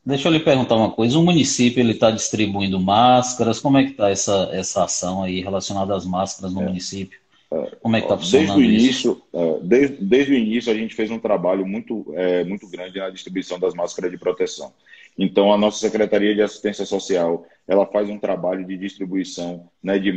Deixa 0.09 0.27
eu 0.27 0.33
lhe 0.33 0.41
perguntar 0.41 0.75
uma 0.75 0.91
coisa. 0.91 1.19
O 1.19 1.23
município 1.23 1.81
ele 1.81 1.93
está 1.93 2.11
distribuindo 2.11 2.81
máscaras. 2.81 3.61
Como 3.61 3.77
é 3.77 3.85
que 3.85 3.91
está 3.91 4.09
essa, 4.09 4.49
essa 4.55 4.85
ação 4.85 5.23
aí 5.23 5.43
relacionada 5.43 5.95
às 5.95 6.07
máscaras 6.07 6.55
no 6.55 6.63
é. 6.63 6.65
município? 6.65 7.21
É. 7.53 7.77
Como 7.83 7.95
é 7.95 8.01
que 8.01 8.07
está 8.07 8.17
funcionando 8.17 8.57
desde 8.57 8.63
o 8.63 8.73
início, 8.73 9.11
isso? 9.13 9.23
É, 9.35 9.59
desde, 9.63 9.97
desde, 10.03 10.33
o 10.33 10.39
início 10.39 10.73
a 10.73 10.75
gente 10.75 10.95
fez 10.95 11.11
um 11.11 11.19
trabalho 11.19 11.67
muito, 11.67 12.07
é, 12.15 12.43
muito 12.43 12.67
grande 12.69 12.99
na 12.99 13.11
distribuição 13.11 13.59
das 13.61 13.75
máscaras 13.75 14.11
de 14.11 14.17
proteção. 14.17 14.73
Então 15.19 15.53
a 15.53 15.59
nossa 15.59 15.79
Secretaria 15.79 16.35
de 16.35 16.41
Assistência 16.41 16.87
Social 16.87 17.45
ela 17.67 17.85
faz 17.85 18.09
um 18.09 18.19
trabalho 18.19 18.65
de 18.65 18.79
distribuição 18.79 19.69
né, 19.83 19.99
de, 19.99 20.11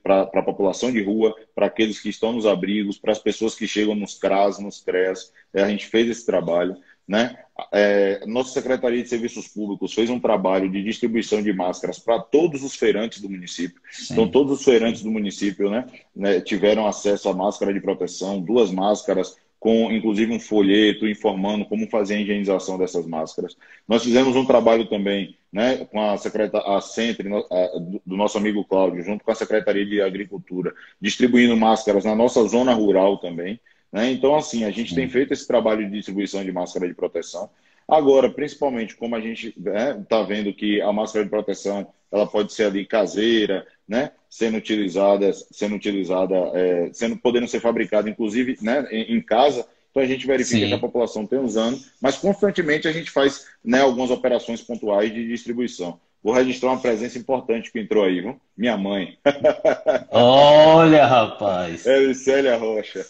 para 0.00 0.22
a 0.22 0.42
população 0.42 0.92
de 0.92 1.02
rua, 1.02 1.34
para 1.56 1.66
aqueles 1.66 1.98
que 1.98 2.08
estão 2.08 2.32
nos 2.32 2.46
abrigos, 2.46 2.98
para 2.98 3.10
as 3.10 3.18
pessoas 3.18 3.56
que 3.56 3.66
chegam 3.66 3.96
nos 3.96 4.14
CRAS, 4.14 4.60
nos 4.60 4.80
CREAS. 4.80 5.32
a 5.52 5.68
gente 5.68 5.86
fez 5.86 6.08
esse 6.08 6.24
trabalho. 6.24 6.76
Né? 7.06 7.36
É, 7.72 8.24
nossa 8.26 8.50
Secretaria 8.50 9.02
de 9.02 9.08
Serviços 9.08 9.46
Públicos 9.46 9.92
fez 9.92 10.10
um 10.10 10.18
trabalho 10.18 10.70
de 10.70 10.82
distribuição 10.82 11.42
de 11.42 11.52
máscaras 11.52 11.98
para 11.98 12.18
todos 12.18 12.64
os 12.64 12.74
feirantes 12.74 13.20
do 13.20 13.28
município. 13.28 13.80
Sim. 13.90 14.14
Então, 14.14 14.28
todos 14.28 14.58
os 14.58 14.64
feirantes 14.64 15.02
do 15.02 15.10
município 15.10 15.70
né, 15.70 15.86
né, 16.14 16.40
tiveram 16.40 16.86
acesso 16.86 17.28
à 17.28 17.34
máscara 17.34 17.72
de 17.72 17.80
proteção, 17.80 18.40
duas 18.40 18.70
máscaras, 18.70 19.36
com 19.64 19.90
inclusive 19.90 20.30
um 20.30 20.38
folheto 20.38 21.08
informando 21.08 21.64
como 21.64 21.88
fazer 21.88 22.16
a 22.16 22.20
higienização 22.20 22.76
dessas 22.76 23.06
máscaras. 23.06 23.56
Nós 23.88 24.02
fizemos 24.02 24.36
um 24.36 24.44
trabalho 24.44 24.84
também 24.86 25.36
né, 25.50 25.86
com 25.86 26.02
a 26.02 26.18
secretaria, 26.18 26.76
a 26.76 26.80
Centre, 26.82 27.28
a, 27.32 27.78
do 28.04 28.16
nosso 28.16 28.36
amigo 28.36 28.64
Cláudio, 28.64 29.02
junto 29.02 29.24
com 29.24 29.30
a 29.30 29.34
Secretaria 29.34 29.86
de 29.86 30.02
Agricultura, 30.02 30.74
distribuindo 31.00 31.56
máscaras 31.56 32.04
na 32.04 32.14
nossa 32.14 32.42
zona 32.46 32.74
rural 32.74 33.16
também. 33.16 33.58
Né? 33.94 34.10
Então, 34.10 34.34
assim, 34.34 34.64
a 34.64 34.72
gente 34.72 34.92
tem 34.92 35.08
feito 35.08 35.32
esse 35.32 35.46
trabalho 35.46 35.86
de 35.86 35.92
distribuição 35.92 36.44
de 36.44 36.50
máscara 36.50 36.88
de 36.88 36.94
proteção. 36.94 37.48
Agora, 37.86 38.28
principalmente 38.28 38.96
como 38.96 39.14
a 39.14 39.20
gente 39.20 39.54
está 39.56 39.70
né, 39.70 40.04
tá 40.08 40.20
vendo 40.24 40.52
que 40.52 40.80
a 40.80 40.92
máscara 40.92 41.24
de 41.24 41.30
proteção 41.30 41.86
ela 42.10 42.26
pode 42.26 42.52
ser 42.52 42.64
ali 42.64 42.84
caseira, 42.84 43.64
né, 43.86 44.10
sendo 44.28 44.56
utilizada, 44.56 45.32
sendo 45.32 45.76
utilizada, 45.76 46.34
é, 46.54 46.90
sendo 46.92 47.16
podendo 47.16 47.46
ser 47.46 47.60
fabricada, 47.60 48.10
inclusive, 48.10 48.58
né, 48.60 48.84
em, 48.90 49.16
em 49.16 49.22
casa. 49.22 49.64
Então 49.92 50.02
a 50.02 50.06
gente 50.06 50.26
verifica 50.26 50.62
Sim. 50.62 50.68
que 50.68 50.74
a 50.74 50.78
população 50.78 51.24
tem 51.24 51.38
usando, 51.38 51.78
mas 52.02 52.16
constantemente 52.16 52.88
a 52.88 52.92
gente 52.92 53.12
faz 53.12 53.46
né, 53.64 53.80
algumas 53.80 54.10
operações 54.10 54.60
pontuais 54.60 55.14
de 55.14 55.24
distribuição. 55.28 56.00
Vou 56.24 56.32
registrar 56.32 56.70
uma 56.70 56.80
presença 56.80 57.18
importante 57.18 57.70
que 57.70 57.78
entrou 57.78 58.02
aí, 58.02 58.22
viu? 58.22 58.40
Minha 58.56 58.78
mãe. 58.78 59.18
Olha, 60.10 61.04
rapaz. 61.04 61.84
Elicélia 61.84 62.56
Rocha. 62.56 63.04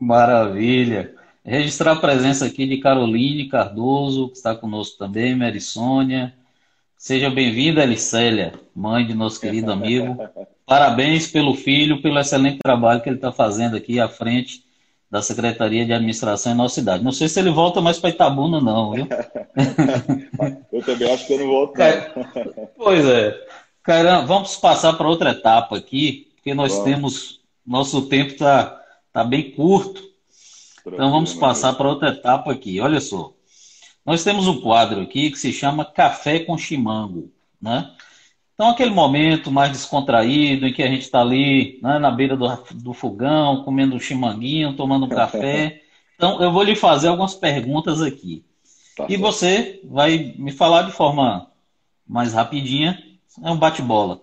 Maravilha. 0.00 1.14
Registrar 1.44 1.92
a 1.92 1.96
presença 1.96 2.46
aqui 2.46 2.66
de 2.66 2.78
Caroline 2.78 3.50
Cardoso, 3.50 4.30
que 4.30 4.36
está 4.38 4.54
conosco 4.54 4.96
também, 4.96 5.36
Mary 5.36 5.60
Sônia. 5.60 6.32
Seja 6.96 7.28
bem-vinda, 7.28 7.82
Elicélia, 7.82 8.54
mãe 8.74 9.06
de 9.06 9.12
nosso 9.12 9.38
querido 9.38 9.70
amigo. 9.70 10.16
Parabéns 10.64 11.30
pelo 11.30 11.54
filho, 11.54 12.00
pelo 12.00 12.18
excelente 12.18 12.60
trabalho 12.60 13.02
que 13.02 13.10
ele 13.10 13.16
está 13.16 13.30
fazendo 13.30 13.76
aqui 13.76 14.00
à 14.00 14.08
frente 14.08 14.64
da 15.10 15.20
Secretaria 15.20 15.84
de 15.84 15.92
Administração 15.92 16.52
em 16.52 16.56
nossa 16.56 16.76
cidade. 16.76 17.04
Não 17.04 17.12
sei 17.12 17.28
se 17.28 17.38
ele 17.38 17.50
volta 17.50 17.82
mais 17.82 17.98
para 17.98 18.08
Itabuna, 18.10 18.58
não, 18.58 18.92
viu? 18.92 19.06
eu 20.78 20.84
também 20.84 21.12
acho 21.12 21.26
que 21.26 21.32
eu 21.32 21.38
não 21.38 21.46
volto. 21.46 21.74
Pois 22.76 23.04
é. 23.06 23.34
Caramba, 23.82 24.26
vamos 24.26 24.56
passar 24.56 24.92
para 24.94 25.08
outra 25.08 25.30
etapa 25.30 25.76
aqui, 25.76 26.28
porque 26.34 26.54
nós 26.54 26.72
vamos. 26.72 26.84
temos. 26.84 27.40
Nosso 27.66 28.02
tempo 28.08 28.32
está 28.32 28.80
tá 29.12 29.22
bem 29.24 29.50
curto. 29.50 30.02
Então 30.86 31.10
vamos 31.10 31.34
passar 31.34 31.74
para 31.74 31.88
outra 31.88 32.10
etapa 32.10 32.52
aqui. 32.52 32.80
Olha 32.80 33.00
só. 33.00 33.32
Nós 34.06 34.24
temos 34.24 34.46
um 34.46 34.60
quadro 34.60 35.02
aqui 35.02 35.30
que 35.30 35.38
se 35.38 35.52
chama 35.52 35.84
Café 35.84 36.38
com 36.40 36.56
Chimango, 36.56 37.30
né? 37.60 37.90
Então, 38.58 38.70
aquele 38.70 38.90
momento 38.90 39.52
mais 39.52 39.70
descontraído, 39.70 40.66
em 40.66 40.72
que 40.72 40.82
a 40.82 40.88
gente 40.88 41.02
está 41.02 41.20
ali 41.20 41.78
né, 41.80 42.00
na 42.00 42.10
beira 42.10 42.36
do, 42.36 42.48
do, 42.74 42.92
fogão, 42.92 43.62
comendo 43.62 43.94
um 43.94 44.00
chimanguinho, 44.00 44.74
tomando 44.74 45.06
um 45.06 45.08
café. 45.08 45.82
Então, 46.18 46.42
eu 46.42 46.50
vou 46.50 46.64
lhe 46.64 46.74
fazer 46.74 47.06
algumas 47.06 47.32
perguntas 47.32 48.02
aqui. 48.02 48.44
Tá 48.98 49.04
e 49.04 49.10
certo. 49.10 49.20
você 49.20 49.80
vai 49.84 50.34
me 50.36 50.50
falar 50.50 50.82
de 50.82 50.92
forma 50.92 51.48
mais 52.04 52.32
rapidinha. 52.32 53.00
É 53.44 53.48
um 53.48 53.56
bate-bola. 53.56 54.20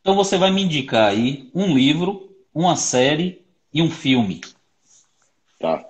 Então, 0.00 0.14
você 0.14 0.38
vai 0.38 0.50
me 0.50 0.62
indicar 0.62 1.10
aí 1.10 1.50
um 1.54 1.74
livro, 1.74 2.34
uma 2.54 2.76
série 2.76 3.42
e 3.72 3.82
um 3.82 3.90
filme. 3.90 4.40
Tá. 5.60 5.84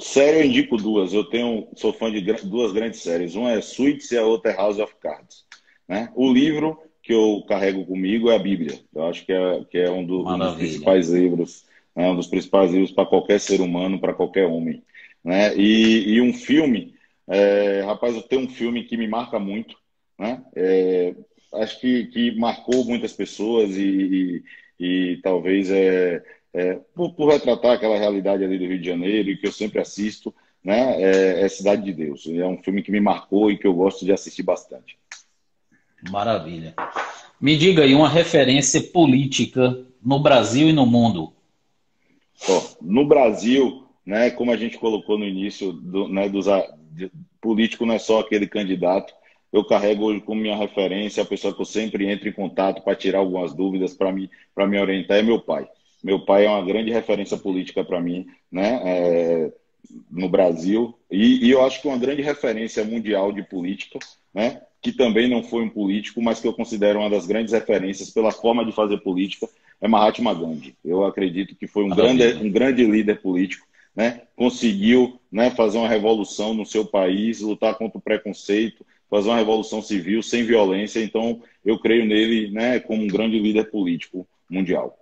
Série 0.00 0.40
eu 0.40 0.44
indico 0.44 0.76
duas. 0.76 1.12
Eu 1.12 1.22
tenho, 1.24 1.68
sou 1.76 1.92
fã 1.92 2.10
de 2.10 2.20
duas 2.20 2.72
grandes 2.72 3.00
séries. 3.00 3.36
Uma 3.36 3.52
é 3.52 3.60
Suits 3.60 4.10
e 4.10 4.18
a 4.18 4.24
outra 4.24 4.50
é 4.50 4.56
House 4.56 4.80
of 4.80 4.92
Cards. 5.00 5.44
Né? 5.86 6.10
O 6.16 6.32
livro 6.32 6.80
que 7.00 7.12
eu 7.12 7.44
carrego 7.46 7.84
comigo 7.86 8.28
é 8.28 8.34
a 8.34 8.40
Bíblia. 8.40 8.80
Eu 8.92 9.04
acho 9.04 9.24
que 9.24 9.32
é, 9.32 9.64
que 9.70 9.78
é 9.78 9.90
um, 9.90 10.04
do, 10.04 10.26
um 10.26 10.38
dos 10.38 10.54
principais 10.56 11.10
livros, 11.10 11.64
né? 11.94 12.10
um 12.10 12.16
dos 12.16 12.26
principais 12.26 12.72
livros 12.72 12.90
para 12.90 13.06
qualquer 13.06 13.38
ser 13.38 13.60
humano, 13.60 14.00
para 14.00 14.14
qualquer 14.14 14.46
homem. 14.46 14.82
Né? 15.22 15.56
E, 15.56 16.14
e 16.14 16.20
um 16.20 16.32
filme, 16.32 16.93
é, 17.28 17.82
rapaz, 17.82 18.14
eu 18.14 18.22
tenho 18.22 18.42
um 18.42 18.48
filme 18.48 18.84
que 18.84 18.96
me 18.96 19.08
marca 19.08 19.38
muito. 19.38 19.76
Né? 20.18 20.42
É, 20.54 21.14
acho 21.54 21.80
que, 21.80 22.06
que 22.06 22.36
marcou 22.36 22.84
muitas 22.84 23.12
pessoas 23.12 23.76
e, 23.76 24.42
e, 24.78 24.84
e 25.12 25.16
talvez 25.22 25.70
é, 25.70 26.22
é 26.52 26.74
por, 26.94 27.14
por, 27.14 27.30
retratar 27.30 27.72
aquela 27.72 27.98
realidade 27.98 28.44
ali 28.44 28.58
do 28.58 28.66
Rio 28.66 28.80
de 28.80 28.86
Janeiro 28.86 29.30
e 29.30 29.36
que 29.36 29.46
eu 29.46 29.52
sempre 29.52 29.80
assisto, 29.80 30.34
né? 30.62 31.00
É, 31.02 31.40
é 31.42 31.48
Cidade 31.48 31.82
de 31.82 31.92
Deus. 31.92 32.26
É 32.26 32.46
um 32.46 32.62
filme 32.62 32.82
que 32.82 32.92
me 32.92 33.00
marcou 33.00 33.50
e 33.50 33.58
que 33.58 33.66
eu 33.66 33.74
gosto 33.74 34.04
de 34.04 34.12
assistir 34.12 34.42
bastante. 34.42 34.98
Maravilha. 36.10 36.74
Me 37.40 37.56
diga 37.56 37.82
aí 37.82 37.94
uma 37.94 38.08
referência 38.08 38.80
política 38.82 39.84
no 40.02 40.20
Brasil 40.20 40.68
e 40.68 40.72
no 40.72 40.86
mundo. 40.86 41.32
No 42.80 43.06
Brasil, 43.06 43.86
né, 44.04 44.30
como 44.30 44.50
a 44.50 44.56
gente 44.56 44.78
colocou 44.78 45.18
no 45.18 45.24
início, 45.24 45.72
do, 45.72 46.08
né, 46.08 46.28
dos, 46.28 46.46
de, 46.94 47.10
político 47.40 47.84
não 47.84 47.94
é 47.94 47.98
só 47.98 48.20
aquele 48.20 48.46
candidato. 48.46 49.12
Eu 49.52 49.64
carrego 49.64 50.06
hoje 50.06 50.20
como 50.20 50.40
minha 50.40 50.56
referência 50.56 51.22
a 51.22 51.26
pessoa 51.26 51.54
que 51.54 51.60
eu 51.60 51.66
sempre 51.66 52.06
entro 52.06 52.28
em 52.28 52.32
contato 52.32 52.82
para 52.82 52.96
tirar 52.96 53.18
algumas 53.18 53.52
dúvidas, 53.52 53.94
para 53.94 54.10
me, 54.10 54.28
me 54.56 54.78
orientar, 54.80 55.18
é 55.18 55.22
meu 55.22 55.40
pai. 55.40 55.68
Meu 56.02 56.24
pai 56.24 56.46
é 56.46 56.50
uma 56.50 56.64
grande 56.64 56.90
referência 56.90 57.36
política 57.36 57.84
para 57.84 58.00
mim, 58.00 58.26
né, 58.52 58.80
é, 58.84 59.52
no 60.10 60.28
Brasil, 60.28 60.94
e, 61.10 61.46
e 61.46 61.50
eu 61.50 61.64
acho 61.64 61.80
que 61.80 61.88
uma 61.88 61.96
grande 61.96 62.20
referência 62.20 62.84
mundial 62.84 63.32
de 63.32 63.42
política, 63.42 63.98
né, 64.34 64.60
que 64.82 64.92
também 64.92 65.28
não 65.28 65.42
foi 65.42 65.62
um 65.62 65.70
político, 65.70 66.20
mas 66.20 66.40
que 66.40 66.46
eu 66.46 66.52
considero 66.52 66.98
uma 66.98 67.08
das 67.08 67.26
grandes 67.26 67.54
referências 67.54 68.10
pela 68.10 68.30
forma 68.30 68.66
de 68.66 68.72
fazer 68.72 68.98
política, 68.98 69.48
é 69.80 69.88
Mahatma 69.88 70.34
Gandhi. 70.34 70.76
Eu 70.84 71.04
acredito 71.06 71.56
que 71.56 71.66
foi 71.66 71.84
um, 71.84 71.88
grande, 71.88 72.34
um 72.34 72.50
grande 72.50 72.84
líder 72.84 73.20
político, 73.22 73.66
né? 73.94 74.22
conseguiu 74.36 75.20
né, 75.30 75.50
fazer 75.50 75.78
uma 75.78 75.88
revolução 75.88 76.54
no 76.54 76.66
seu 76.66 76.84
país, 76.84 77.40
lutar 77.40 77.74
contra 77.76 77.98
o 77.98 78.02
preconceito, 78.02 78.84
fazer 79.08 79.28
uma 79.28 79.38
revolução 79.38 79.80
civil 79.80 80.22
sem 80.22 80.44
violência. 80.44 81.02
Então, 81.02 81.40
eu 81.64 81.78
creio 81.78 82.04
nele 82.04 82.50
né, 82.50 82.80
como 82.80 83.02
um 83.02 83.08
grande 83.08 83.38
líder 83.38 83.70
político 83.70 84.26
mundial. 84.50 84.98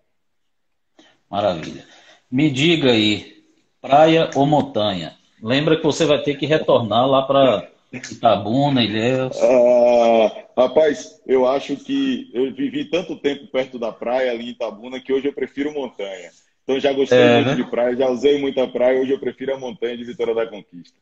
Maravilha. 1.30 1.86
Me 2.30 2.50
diga 2.50 2.92
aí, 2.92 3.42
praia 3.80 4.30
ou 4.34 4.46
montanha? 4.46 5.16
Lembra 5.42 5.76
que 5.76 5.82
você 5.82 6.04
vai 6.04 6.22
ter 6.22 6.36
que 6.36 6.46
retornar 6.46 7.06
lá 7.06 7.22
para 7.22 7.68
Itabuna, 7.92 8.82
Ilhéus? 8.82 9.36
Ah, 9.42 10.44
rapaz, 10.56 11.20
eu 11.26 11.46
acho 11.46 11.76
que 11.76 12.30
eu 12.32 12.52
vivi 12.54 12.84
tanto 12.86 13.16
tempo 13.16 13.46
perto 13.48 13.78
da 13.78 13.90
praia 13.90 14.30
ali 14.30 14.46
em 14.46 14.50
Itabuna 14.50 15.00
que 15.00 15.12
hoje 15.12 15.28
eu 15.28 15.32
prefiro 15.32 15.72
montanha. 15.72 16.30
Então 16.62 16.78
já 16.78 16.92
gostei 16.92 17.18
é, 17.18 17.34
muito 17.36 17.48
né? 17.48 17.54
de 17.56 17.64
praia, 17.64 17.96
já 17.96 18.08
usei 18.08 18.40
muita 18.40 18.68
praia, 18.68 19.00
hoje 19.00 19.12
eu 19.12 19.18
prefiro 19.18 19.54
a 19.54 19.58
montanha 19.58 19.96
de 19.96 20.04
Vitória 20.04 20.34
da 20.34 20.46
Conquista. 20.46 20.96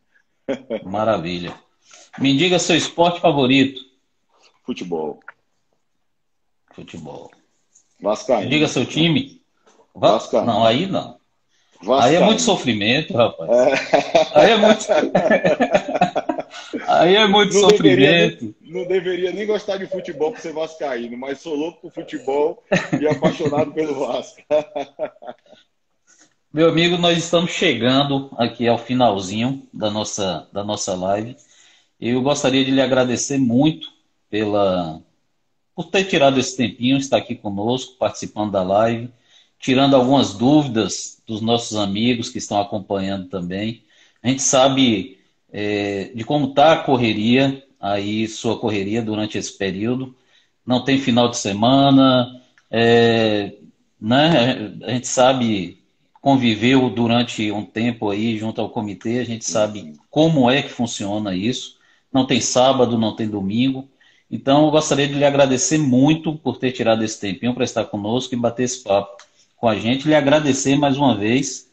Maravilha. 0.84 1.54
Me 2.18 2.36
diga 2.36 2.58
seu 2.58 2.76
esporte 2.76 3.20
favorito. 3.20 3.80
Futebol. 4.64 5.20
Futebol. 6.72 7.30
Vascaíno. 8.00 8.48
Diga 8.48 8.68
seu 8.68 8.86
time. 8.86 9.42
Vascaíno. 9.94 10.46
Não, 10.46 10.64
aí 10.64 10.86
não. 10.86 11.18
Vascaíno. 11.82 12.02
Aí 12.02 12.14
é 12.14 12.24
muito 12.24 12.42
sofrimento, 12.42 13.14
rapaz. 13.14 13.50
É. 13.50 13.74
Aí 14.34 14.50
é 14.50 14.56
muito. 14.56 14.86
aí 16.86 17.16
é 17.16 17.26
muito 17.26 17.54
não 17.54 17.68
sofrimento. 17.68 18.46
Deveria, 18.46 18.54
não 18.62 18.86
deveria 18.86 19.32
nem 19.32 19.46
gostar 19.46 19.76
de 19.76 19.86
futebol 19.86 20.32
por 20.32 20.40
ser 20.40 20.52
vascaíno, 20.52 21.16
mas 21.16 21.40
sou 21.40 21.54
louco 21.54 21.80
por 21.82 21.92
futebol 21.92 22.62
e 23.00 23.06
apaixonado 23.06 23.72
pelo 23.72 24.06
Vasco. 24.06 24.42
Meu 26.52 26.68
amigo, 26.68 26.98
nós 26.98 27.16
estamos 27.16 27.52
chegando 27.52 28.28
aqui 28.36 28.66
ao 28.66 28.76
finalzinho 28.76 29.68
da 29.72 29.88
nossa, 29.88 30.48
da 30.52 30.64
nossa 30.64 30.96
live. 30.96 31.36
Eu 32.00 32.20
gostaria 32.22 32.64
de 32.64 32.72
lhe 32.72 32.80
agradecer 32.80 33.38
muito 33.38 33.88
pela, 34.28 35.00
por 35.76 35.84
ter 35.84 36.04
tirado 36.06 36.40
esse 36.40 36.56
tempinho, 36.56 36.96
estar 36.96 37.18
aqui 37.18 37.36
conosco, 37.36 37.96
participando 37.98 38.50
da 38.50 38.64
live, 38.64 39.10
tirando 39.60 39.94
algumas 39.94 40.34
dúvidas 40.34 41.22
dos 41.24 41.40
nossos 41.40 41.76
amigos 41.76 42.30
que 42.30 42.38
estão 42.38 42.60
acompanhando 42.60 43.28
também. 43.28 43.84
A 44.20 44.28
gente 44.28 44.42
sabe 44.42 45.19
é, 45.52 46.10
de 46.14 46.24
como 46.24 46.48
está 46.48 46.72
a 46.72 46.82
correria, 46.82 47.62
aí 47.80 48.26
sua 48.28 48.58
correria 48.58 49.02
durante 49.02 49.38
esse 49.38 49.56
período. 49.56 50.14
Não 50.66 50.84
tem 50.84 50.98
final 50.98 51.28
de 51.28 51.38
semana, 51.38 52.40
é, 52.70 53.54
né? 54.00 54.72
a 54.84 54.90
gente 54.92 55.08
sabe 55.08 55.80
conviveu 56.20 56.90
durante 56.90 57.50
um 57.50 57.64
tempo 57.64 58.10
aí 58.10 58.36
junto 58.38 58.60
ao 58.60 58.68
comitê, 58.68 59.20
a 59.20 59.24
gente 59.24 59.44
sabe 59.44 59.94
como 60.10 60.50
é 60.50 60.62
que 60.62 60.68
funciona 60.68 61.34
isso. 61.34 61.78
Não 62.12 62.26
tem 62.26 62.40
sábado, 62.40 62.98
não 62.98 63.16
tem 63.16 63.28
domingo. 63.28 63.88
Então, 64.30 64.66
eu 64.66 64.70
gostaria 64.70 65.08
de 65.08 65.14
lhe 65.14 65.24
agradecer 65.24 65.78
muito 65.78 66.36
por 66.36 66.58
ter 66.58 66.72
tirado 66.72 67.02
esse 67.02 67.18
tempinho 67.18 67.54
para 67.54 67.64
estar 67.64 67.84
conosco 67.86 68.34
e 68.34 68.38
bater 68.38 68.64
esse 68.64 68.82
papo 68.82 69.16
com 69.56 69.68
a 69.68 69.76
gente. 69.76 70.06
Lhe 70.06 70.14
agradecer 70.14 70.76
mais 70.76 70.96
uma 70.96 71.16
vez 71.16 71.69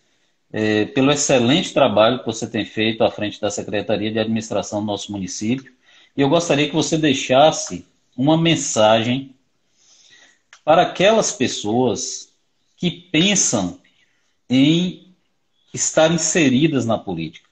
é, 0.51 0.85
pelo 0.85 1.11
excelente 1.11 1.73
trabalho 1.73 2.19
que 2.19 2.25
você 2.25 2.47
tem 2.47 2.65
feito 2.65 3.03
à 3.03 3.11
frente 3.11 3.39
da 3.39 3.49
Secretaria 3.49 4.11
de 4.11 4.19
Administração 4.19 4.79
do 4.79 4.87
nosso 4.87 5.11
município. 5.11 5.73
E 6.15 6.21
eu 6.21 6.29
gostaria 6.29 6.67
que 6.67 6.75
você 6.75 6.97
deixasse 6.97 7.85
uma 8.15 8.37
mensagem 8.37 9.35
para 10.63 10.81
aquelas 10.81 11.31
pessoas 11.31 12.33
que 12.75 12.91
pensam 12.91 13.79
em 14.49 15.13
estar 15.73 16.11
inseridas 16.11 16.85
na 16.85 16.97
política. 16.97 17.47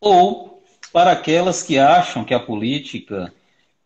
Ou 0.00 0.62
para 0.92 1.12
aquelas 1.12 1.62
que 1.62 1.78
acham 1.78 2.24
que 2.24 2.34
a 2.34 2.40
política 2.40 3.32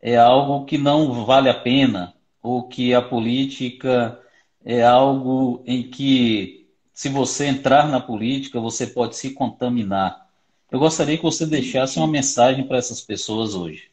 é 0.01 0.17
algo 0.17 0.65
que 0.65 0.77
não 0.79 1.25
vale 1.25 1.49
a 1.49 1.55
pena, 1.55 2.15
ou 2.43 2.69
que 2.69 2.93
a 2.93 3.01
política 3.01 4.19
é 4.65 4.83
algo 4.83 5.63
em 5.67 5.83
que, 5.83 6.62
se 6.93 7.09
você 7.09 7.47
entrar 7.47 7.89
na 7.89 8.01
política, 8.01 8.61
você 8.61 8.87
pode 8.87 9.17
se 9.17 9.31
contaminar. 9.31 10.29
Eu 10.71 10.79
gostaria 10.79 11.17
que 11.17 11.23
você 11.23 11.47
deixasse 11.47 11.99
uma 11.99 12.07
mensagem 12.07 12.67
para 12.67 12.79
essas 12.79 13.01
pessoas 13.01 13.55
hoje. 13.55 13.91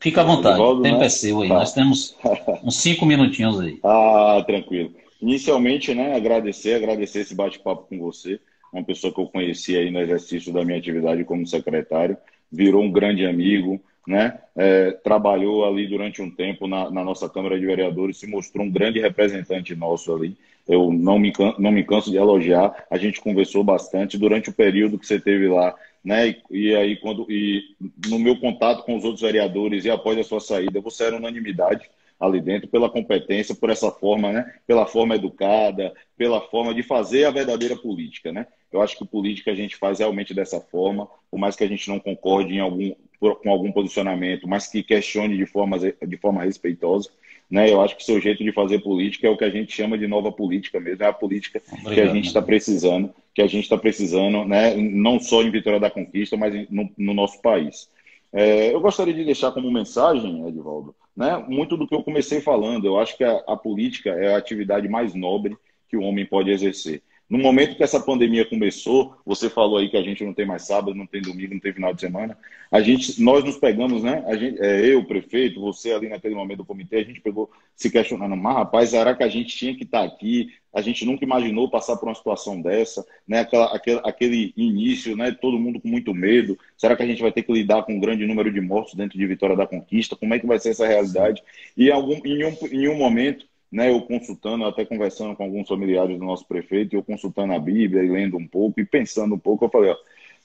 Fica 0.00 0.20
à 0.20 0.24
vontade, 0.24 0.60
o 0.60 0.82
tempo 0.82 0.98
né? 0.98 1.06
é 1.06 1.08
seu 1.08 1.40
aí. 1.40 1.48
Tá. 1.48 1.54
Nós 1.54 1.72
temos 1.72 2.16
uns 2.62 2.76
cinco 2.76 3.06
minutinhos 3.06 3.58
aí. 3.58 3.80
Ah, 3.84 4.42
tranquilo. 4.46 4.92
Inicialmente, 5.22 5.94
né, 5.94 6.14
agradecer, 6.14 6.74
agradecer 6.74 7.20
esse 7.20 7.34
bate-papo 7.34 7.86
com 7.88 7.98
você, 7.98 8.38
uma 8.72 8.84
pessoa 8.84 9.12
que 9.14 9.20
eu 9.20 9.26
conheci 9.26 9.76
aí 9.76 9.90
no 9.90 10.00
exercício 10.00 10.52
da 10.52 10.64
minha 10.64 10.76
atividade 10.76 11.24
como 11.24 11.46
secretário, 11.46 12.18
virou 12.52 12.82
um 12.82 12.92
grande 12.92 13.24
amigo, 13.24 13.80
né, 14.06 14.38
é, 14.54 14.90
trabalhou 14.90 15.64
ali 15.64 15.86
durante 15.86 16.20
um 16.20 16.30
tempo 16.30 16.66
na, 16.66 16.90
na, 16.90 17.02
nossa 17.02 17.26
Câmara 17.28 17.58
de 17.58 17.64
Vereadores, 17.64 18.18
se 18.18 18.26
mostrou 18.26 18.66
um 18.66 18.70
grande 18.70 19.00
representante 19.00 19.74
nosso 19.74 20.14
ali. 20.14 20.36
Eu 20.66 20.90
não 20.90 21.18
me, 21.18 21.32
não 21.58 21.70
me 21.70 21.84
canso 21.84 22.10
de 22.10 22.16
elogiar, 22.16 22.86
a 22.90 22.96
gente 22.96 23.20
conversou 23.20 23.62
bastante 23.62 24.16
durante 24.16 24.48
o 24.48 24.52
período 24.52 24.98
que 24.98 25.06
você 25.06 25.20
teve 25.20 25.46
lá, 25.48 25.74
né, 26.02 26.28
e, 26.50 26.68
e 26.68 26.76
aí 26.76 26.96
quando 26.96 27.26
e 27.30 27.76
no 28.08 28.18
meu 28.18 28.38
contato 28.38 28.84
com 28.84 28.96
os 28.96 29.04
outros 29.04 29.22
vereadores 29.22 29.84
e 29.84 29.90
após 29.90 30.18
a 30.18 30.24
sua 30.24 30.40
saída, 30.40 30.80
você 30.80 31.04
era 31.04 31.16
unanimidade 31.16 31.88
ali 32.18 32.40
dentro 32.40 32.68
pela 32.68 32.90
competência, 32.90 33.54
por 33.54 33.70
essa 33.70 33.90
forma, 33.90 34.32
né? 34.32 34.54
Pela 34.66 34.86
forma 34.86 35.14
educada, 35.14 35.92
pela 36.16 36.40
forma 36.40 36.74
de 36.74 36.82
fazer 36.82 37.24
a 37.24 37.30
verdadeira 37.30 37.76
política, 37.76 38.32
né? 38.32 38.46
Eu 38.72 38.80
acho 38.80 38.96
que 38.96 39.04
política 39.04 39.50
a 39.50 39.54
gente 39.54 39.76
faz 39.76 39.98
realmente 39.98 40.34
dessa 40.34 40.60
forma, 40.60 41.08
por 41.30 41.38
mais 41.38 41.56
que 41.56 41.64
a 41.64 41.68
gente 41.68 41.88
não 41.88 41.98
concorde 41.98 42.54
em 42.54 42.60
algum, 42.60 42.94
com 43.18 43.50
algum 43.50 43.70
posicionamento, 43.72 44.48
mas 44.48 44.66
que 44.66 44.82
questione 44.82 45.36
de 45.36 45.46
forma, 45.46 45.78
de 45.78 46.16
forma 46.16 46.42
respeitosa. 46.42 47.10
Né? 47.50 47.70
Eu 47.70 47.80
acho 47.80 47.96
que 47.96 48.02
o 48.02 48.06
seu 48.06 48.20
jeito 48.20 48.42
de 48.42 48.52
fazer 48.52 48.80
política 48.80 49.26
é 49.26 49.30
o 49.30 49.36
que 49.36 49.44
a 49.44 49.50
gente 49.50 49.72
chama 49.72 49.98
de 49.98 50.06
nova 50.06 50.32
política 50.32 50.80
mesmo, 50.80 51.02
é 51.02 51.06
a 51.06 51.12
política 51.12 51.62
Obrigado, 51.66 51.94
que 51.94 52.00
a 52.00 52.06
gente 52.06 52.26
está 52.26 52.42
precisando, 52.42 53.10
que 53.34 53.42
a 53.42 53.46
gente 53.46 53.64
está 53.64 53.76
precisando, 53.76 54.44
né? 54.44 54.74
não 54.76 55.20
só 55.20 55.42
em 55.42 55.50
Vitória 55.50 55.78
da 55.78 55.90
Conquista, 55.90 56.36
mas 56.36 56.68
no, 56.70 56.90
no 56.96 57.14
nosso 57.14 57.40
país. 57.40 57.88
É, 58.32 58.74
eu 58.74 58.80
gostaria 58.80 59.14
de 59.14 59.24
deixar 59.24 59.52
como 59.52 59.70
mensagem, 59.70 60.48
Edvaldo, 60.48 60.94
né, 61.16 61.36
muito 61.48 61.76
do 61.76 61.86
que 61.86 61.94
eu 61.94 62.02
comecei 62.02 62.40
falando. 62.40 62.84
Eu 62.84 62.98
acho 62.98 63.16
que 63.16 63.22
a, 63.22 63.44
a 63.46 63.56
política 63.56 64.10
é 64.10 64.34
a 64.34 64.38
atividade 64.38 64.88
mais 64.88 65.14
nobre 65.14 65.56
que 65.88 65.96
o 65.96 66.02
homem 66.02 66.26
pode 66.26 66.50
exercer. 66.50 67.00
No 67.28 67.38
momento 67.38 67.76
que 67.76 67.82
essa 67.82 67.98
pandemia 67.98 68.44
começou, 68.44 69.16
você 69.24 69.48
falou 69.48 69.78
aí 69.78 69.88
que 69.88 69.96
a 69.96 70.02
gente 70.02 70.22
não 70.22 70.34
tem 70.34 70.44
mais 70.44 70.66
sábado, 70.66 70.94
não 70.94 71.06
tem 71.06 71.22
domingo, 71.22 71.54
não 71.54 71.60
tem 71.60 71.72
final 71.72 71.94
de 71.94 72.00
semana. 72.00 72.36
A 72.70 72.80
gente, 72.82 73.20
nós 73.22 73.42
nos 73.42 73.56
pegamos, 73.56 74.02
né? 74.02 74.22
A 74.26 74.36
gente, 74.36 74.60
é, 74.60 74.86
eu, 74.86 75.02
prefeito, 75.04 75.60
você 75.60 75.92
ali 75.92 76.08
naquele 76.08 76.34
momento 76.34 76.58
do 76.58 76.64
comitê, 76.66 76.96
a 76.96 77.02
gente 77.04 77.20
pegou 77.20 77.50
se 77.74 77.90
questionando, 77.90 78.36
mas 78.36 78.56
rapaz, 78.56 78.90
será 78.90 79.14
que 79.14 79.22
a 79.22 79.28
gente 79.28 79.56
tinha 79.56 79.74
que 79.74 79.84
estar 79.84 80.04
aqui? 80.04 80.48
A 80.72 80.82
gente 80.82 81.04
nunca 81.06 81.24
imaginou 81.24 81.70
passar 81.70 81.96
por 81.96 82.08
uma 82.08 82.14
situação 82.14 82.60
dessa, 82.60 83.06
né? 83.26 83.40
Aquela, 83.40 83.74
aquele, 83.74 84.00
aquele 84.04 84.52
início, 84.56 85.16
né? 85.16 85.32
Todo 85.32 85.58
mundo 85.58 85.80
com 85.80 85.88
muito 85.88 86.12
medo. 86.12 86.58
Será 86.76 86.94
que 86.94 87.02
a 87.02 87.06
gente 87.06 87.22
vai 87.22 87.32
ter 87.32 87.42
que 87.42 87.52
lidar 87.52 87.84
com 87.84 87.94
um 87.94 88.00
grande 88.00 88.26
número 88.26 88.52
de 88.52 88.60
mortos 88.60 88.94
dentro 88.94 89.16
de 89.18 89.26
Vitória 89.26 89.56
da 89.56 89.66
Conquista? 89.66 90.14
Como 90.16 90.34
é 90.34 90.38
que 90.38 90.46
vai 90.46 90.58
ser 90.58 90.70
essa 90.70 90.86
realidade? 90.86 91.42
E 91.76 91.90
algum, 91.90 92.20
em, 92.24 92.44
um, 92.44 92.56
em 92.70 92.88
um 92.88 92.96
momento 92.96 93.46
né, 93.74 93.90
eu 93.90 94.00
consultando, 94.02 94.64
até 94.64 94.84
conversando 94.84 95.34
com 95.34 95.42
alguns 95.42 95.66
familiares 95.66 96.16
do 96.16 96.24
nosso 96.24 96.46
prefeito, 96.46 96.94
eu 96.94 97.02
consultando 97.02 97.54
a 97.54 97.58
Bíblia 97.58 98.04
e 98.04 98.08
lendo 98.08 98.36
um 98.36 98.46
pouco 98.46 98.78
e 98.78 98.86
pensando 98.86 99.34
um 99.34 99.38
pouco, 99.38 99.64
eu 99.64 99.68
falei, 99.68 99.90
ó, 99.90 99.96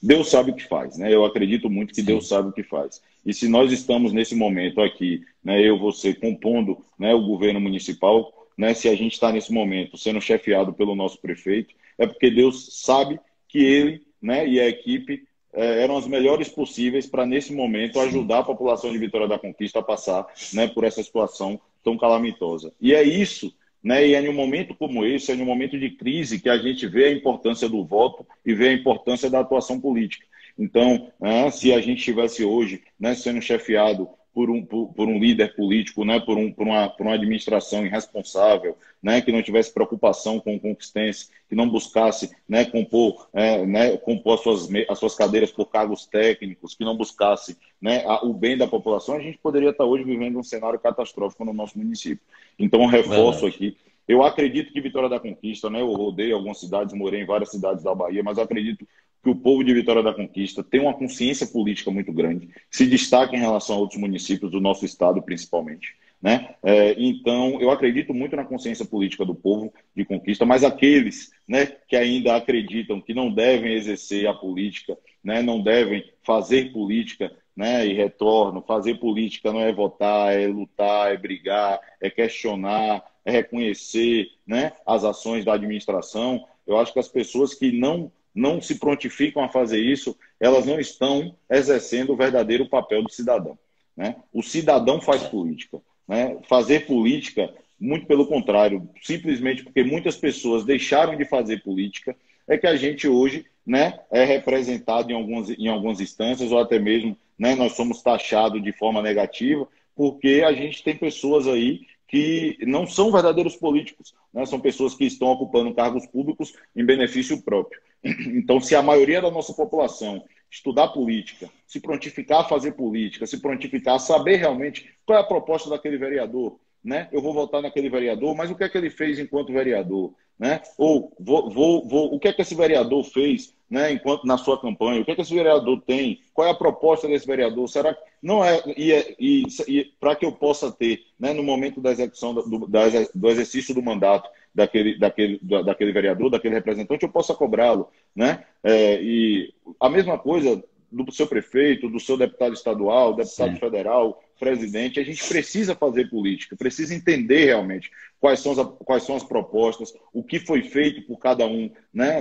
Deus 0.02 0.28
sabe 0.28 0.50
o 0.50 0.54
que 0.54 0.66
faz, 0.66 0.98
né? 0.98 1.14
Eu 1.14 1.24
acredito 1.24 1.70
muito 1.70 1.90
que 1.94 2.00
Sim. 2.00 2.06
Deus 2.06 2.26
sabe 2.26 2.48
o 2.48 2.52
que 2.52 2.64
faz. 2.64 3.00
E 3.24 3.32
se 3.32 3.46
nós 3.46 3.70
estamos 3.70 4.12
nesse 4.12 4.34
momento 4.34 4.80
aqui, 4.80 5.22
né, 5.44 5.62
eu, 5.62 5.78
você, 5.78 6.12
compondo 6.12 6.78
né, 6.98 7.14
o 7.14 7.24
governo 7.24 7.60
municipal, 7.60 8.32
né, 8.58 8.74
se 8.74 8.88
a 8.88 8.96
gente 8.96 9.12
está 9.12 9.30
nesse 9.30 9.52
momento 9.52 9.96
sendo 9.96 10.20
chefiado 10.20 10.72
pelo 10.72 10.96
nosso 10.96 11.20
prefeito, 11.20 11.72
é 11.96 12.08
porque 12.08 12.32
Deus 12.32 12.82
sabe 12.82 13.20
que 13.46 13.58
ele 13.58 14.02
né, 14.20 14.44
e 14.44 14.58
a 14.58 14.66
equipe 14.66 15.22
é, 15.52 15.84
eram 15.84 15.96
as 15.96 16.06
melhores 16.08 16.48
possíveis 16.48 17.06
para, 17.06 17.24
nesse 17.24 17.52
momento, 17.52 18.00
ajudar 18.00 18.40
a 18.40 18.44
população 18.44 18.90
de 18.90 18.98
Vitória 18.98 19.28
da 19.28 19.38
Conquista 19.38 19.78
a 19.78 19.84
passar 19.84 20.26
né, 20.52 20.66
por 20.66 20.82
essa 20.82 21.00
situação 21.00 21.60
tão 21.82 21.96
calamitosa. 21.96 22.72
E 22.80 22.94
é 22.94 23.02
isso, 23.02 23.54
né? 23.82 24.06
E 24.06 24.14
é 24.14 24.22
em 24.22 24.28
um 24.28 24.34
momento 24.34 24.74
como 24.74 25.04
esse, 25.04 25.32
é 25.32 25.34
em 25.34 25.42
um 25.42 25.46
momento 25.46 25.78
de 25.78 25.90
crise 25.90 26.40
que 26.40 26.48
a 26.48 26.58
gente 26.58 26.86
vê 26.86 27.06
a 27.06 27.12
importância 27.12 27.68
do 27.68 27.84
voto 27.84 28.26
e 28.44 28.54
vê 28.54 28.68
a 28.68 28.72
importância 28.72 29.30
da 29.30 29.40
atuação 29.40 29.80
política. 29.80 30.26
Então, 30.58 31.10
né, 31.20 31.50
se 31.50 31.72
a 31.72 31.80
gente 31.80 31.98
estivesse 31.98 32.44
hoje 32.44 32.82
né, 32.98 33.14
sendo 33.14 33.40
chefiado 33.40 34.08
por 34.32 34.48
um, 34.48 34.64
por, 34.64 34.92
por, 34.94 35.08
um 35.08 35.18
líder 35.18 35.54
político, 35.54 36.04
né, 36.04 36.20
por, 36.20 36.38
um, 36.38 36.52
por, 36.52 36.66
uma, 36.66 36.88
por 36.88 37.06
uma 37.06 37.14
administração 37.14 37.84
irresponsável, 37.84 38.76
né, 39.02 39.20
que 39.20 39.32
não 39.32 39.42
tivesse 39.42 39.72
preocupação 39.72 40.38
com 40.38 40.54
o 40.54 40.60
conquistense, 40.60 41.30
que 41.48 41.54
não 41.54 41.68
buscasse 41.68 42.30
né, 42.48 42.64
compor, 42.64 43.28
é, 43.32 43.66
né, 43.66 43.96
compor 43.96 44.34
as, 44.34 44.40
suas, 44.42 44.68
as 44.88 44.98
suas 44.98 45.14
cadeiras 45.14 45.50
por 45.50 45.66
cargos 45.66 46.06
técnicos, 46.06 46.74
que 46.74 46.84
não 46.84 46.96
buscasse 46.96 47.56
né, 47.80 48.04
a, 48.06 48.24
o 48.24 48.32
bem 48.32 48.56
da 48.56 48.66
população, 48.66 49.16
a 49.16 49.20
gente 49.20 49.38
poderia 49.38 49.70
estar 49.70 49.84
hoje 49.84 50.04
vivendo 50.04 50.38
um 50.38 50.44
cenário 50.44 50.78
catastrófico 50.78 51.44
no 51.44 51.52
nosso 51.52 51.76
município. 51.78 52.24
Então, 52.58 52.86
reforço 52.86 53.42
Verdade. 53.42 53.68
aqui. 53.68 53.76
Eu 54.06 54.24
acredito 54.24 54.72
que 54.72 54.80
Vitória 54.80 55.08
da 55.08 55.20
Conquista, 55.20 55.70
né, 55.70 55.80
eu 55.80 55.92
rodei 55.92 56.32
algumas 56.32 56.58
cidades, 56.58 56.94
morei 56.94 57.22
em 57.22 57.26
várias 57.26 57.50
cidades 57.50 57.84
da 57.84 57.94
Bahia, 57.94 58.22
mas 58.22 58.38
acredito 58.38 58.86
que 59.22 59.30
o 59.30 59.34
povo 59.34 59.62
de 59.62 59.74
Vitória 59.74 60.02
da 60.02 60.14
Conquista 60.14 60.62
tem 60.62 60.80
uma 60.80 60.94
consciência 60.94 61.46
política 61.46 61.90
muito 61.90 62.12
grande, 62.12 62.48
se 62.70 62.86
destaca 62.86 63.36
em 63.36 63.40
relação 63.40 63.76
a 63.76 63.78
outros 63.78 64.00
municípios 64.00 64.50
do 64.50 64.60
nosso 64.60 64.84
estado, 64.84 65.22
principalmente. 65.22 65.94
Né? 66.22 66.54
É, 66.62 66.94
então, 66.98 67.60
eu 67.60 67.70
acredito 67.70 68.12
muito 68.12 68.36
na 68.36 68.44
consciência 68.44 68.84
política 68.84 69.24
do 69.24 69.34
povo 69.34 69.72
de 69.96 70.04
conquista, 70.04 70.44
mas 70.44 70.62
aqueles 70.62 71.30
né, 71.48 71.66
que 71.88 71.96
ainda 71.96 72.36
acreditam 72.36 73.00
que 73.00 73.14
não 73.14 73.32
devem 73.32 73.72
exercer 73.72 74.26
a 74.26 74.34
política, 74.34 74.98
né, 75.24 75.40
não 75.40 75.62
devem 75.62 76.04
fazer 76.22 76.72
política, 76.72 77.32
né, 77.56 77.86
e 77.86 77.94
retorno, 77.94 78.62
fazer 78.62 78.94
política 78.94 79.52
não 79.52 79.60
é 79.60 79.72
votar, 79.72 80.32
é 80.34 80.46
lutar, 80.46 81.12
é 81.12 81.16
brigar, 81.16 81.80
é 82.00 82.08
questionar, 82.08 83.02
é 83.24 83.30
reconhecer 83.30 84.28
né, 84.46 84.72
as 84.86 85.04
ações 85.04 85.44
da 85.44 85.54
administração. 85.54 86.46
Eu 86.66 86.78
acho 86.78 86.92
que 86.92 86.98
as 86.98 87.08
pessoas 87.08 87.54
que 87.54 87.72
não 87.72 88.12
não 88.34 88.60
se 88.60 88.78
prontificam 88.78 89.42
a 89.42 89.48
fazer 89.48 89.80
isso, 89.80 90.16
elas 90.38 90.66
não 90.66 90.78
estão 90.78 91.34
exercendo 91.48 92.12
o 92.12 92.16
verdadeiro 92.16 92.68
papel 92.68 93.02
do 93.02 93.10
cidadão. 93.10 93.58
Né? 93.96 94.16
O 94.32 94.42
cidadão 94.42 95.00
faz 95.00 95.22
política. 95.24 95.80
né, 96.08 96.38
fazer 96.48 96.86
política, 96.86 97.52
muito 97.78 98.06
pelo 98.06 98.26
contrário, 98.26 98.88
simplesmente 99.00 99.62
porque 99.62 99.84
muitas 99.84 100.16
pessoas 100.16 100.64
deixaram 100.64 101.16
de 101.16 101.24
fazer 101.24 101.62
política, 101.62 102.16
é 102.48 102.58
que 102.58 102.66
a 102.66 102.74
gente 102.74 103.06
hoje 103.06 103.46
né, 103.64 104.00
é 104.10 104.24
representado 104.24 105.12
em 105.12 105.14
algumas, 105.14 105.50
em 105.50 105.68
algumas 105.68 106.00
instâncias, 106.00 106.50
ou 106.50 106.58
até 106.58 106.80
mesmo 106.80 107.16
né, 107.38 107.54
nós 107.54 107.72
somos 107.72 108.02
taxados 108.02 108.60
de 108.62 108.72
forma 108.72 109.00
negativa, 109.00 109.68
porque 109.94 110.42
a 110.44 110.52
gente 110.52 110.82
tem 110.82 110.96
pessoas 110.96 111.46
aí 111.46 111.82
que 112.10 112.58
não 112.66 112.88
são 112.88 113.12
verdadeiros 113.12 113.54
políticos, 113.54 114.12
né? 114.34 114.44
são 114.44 114.58
pessoas 114.58 114.94
que 114.94 115.04
estão 115.04 115.28
ocupando 115.28 115.72
cargos 115.72 116.04
públicos 116.06 116.52
em 116.74 116.84
benefício 116.84 117.40
próprio. 117.40 117.80
Então, 118.02 118.60
se 118.60 118.74
a 118.74 118.82
maioria 118.82 119.22
da 119.22 119.30
nossa 119.30 119.52
população 119.54 120.24
estudar 120.50 120.88
política, 120.88 121.48
se 121.68 121.78
prontificar 121.78 122.40
a 122.40 122.48
fazer 122.48 122.72
política, 122.72 123.26
se 123.26 123.38
prontificar 123.38 123.94
a 123.94 123.98
saber 124.00 124.36
realmente 124.36 124.92
qual 125.06 125.18
é 125.18 125.22
a 125.22 125.24
proposta 125.24 125.70
daquele 125.70 125.98
vereador, 125.98 126.58
né? 126.82 127.08
Eu 127.12 127.22
vou 127.22 127.32
votar 127.32 127.62
naquele 127.62 127.88
vereador, 127.88 128.34
mas 128.34 128.50
o 128.50 128.56
que 128.56 128.64
é 128.64 128.68
que 128.68 128.76
ele 128.76 128.90
fez 128.90 129.20
enquanto 129.20 129.52
vereador, 129.52 130.12
né? 130.36 130.60
Ou 130.76 131.14
vou, 131.20 131.48
vou, 131.48 131.86
vou, 131.86 132.14
o 132.14 132.18
que 132.18 132.26
é 132.26 132.32
que 132.32 132.42
esse 132.42 132.56
vereador 132.56 133.04
fez, 133.04 133.54
né? 133.70 133.92
Enquanto 133.92 134.26
na 134.26 134.36
sua 134.36 134.60
campanha, 134.60 135.00
o 135.00 135.04
que 135.04 135.12
é 135.12 135.14
que 135.14 135.20
esse 135.20 135.34
vereador 135.34 135.80
tem? 135.82 136.20
Qual 136.34 136.46
é 136.46 136.50
a 136.50 136.54
proposta 136.54 137.06
desse 137.06 137.26
vereador? 137.26 137.68
Será 137.68 137.94
que 137.94 138.00
não 138.20 138.44
é 138.44 138.60
e, 138.76 138.92
e, 139.18 139.44
e 139.68 139.84
para 140.00 140.16
que 140.16 140.26
eu 140.26 140.32
possa 140.32 140.72
ter, 140.72 141.04
né? 141.18 141.32
No 141.32 141.42
momento 141.42 141.80
da 141.80 141.92
execução 141.92 142.34
do, 142.34 142.42
do, 142.42 142.66
do 143.14 143.28
exercício 143.28 143.74
do 143.74 143.82
mandato 143.82 144.28
daquele, 144.54 144.98
daquele, 144.98 145.40
daquele 145.64 145.92
vereador, 145.92 146.30
daquele 146.30 146.54
representante, 146.54 147.04
eu 147.04 147.12
possa 147.12 147.34
cobrá-lo, 147.34 147.88
né? 148.14 148.44
É, 148.64 149.00
e 149.00 149.54
a 149.78 149.88
mesma 149.88 150.18
coisa 150.18 150.62
do 150.90 151.12
seu 151.12 151.26
prefeito, 151.26 151.88
do 151.88 152.00
seu 152.00 152.16
deputado 152.16 152.52
estadual, 152.52 153.14
deputado 153.14 153.52
Sim. 153.52 153.60
federal, 153.60 154.20
presidente, 154.40 154.98
a 154.98 155.04
gente 155.04 155.22
precisa 155.28 155.74
fazer 155.74 156.08
política, 156.08 156.56
precisa 156.56 156.94
entender 156.94 157.44
realmente 157.44 157.90
quais 158.18 158.40
são, 158.40 158.52
as, 158.52 158.68
quais 158.84 159.02
são 159.04 159.14
as 159.14 159.22
propostas, 159.22 159.92
o 160.12 160.24
que 160.24 160.40
foi 160.40 160.62
feito 160.62 161.02
por 161.02 161.18
cada 161.18 161.46
um, 161.46 161.70
né, 161.92 162.20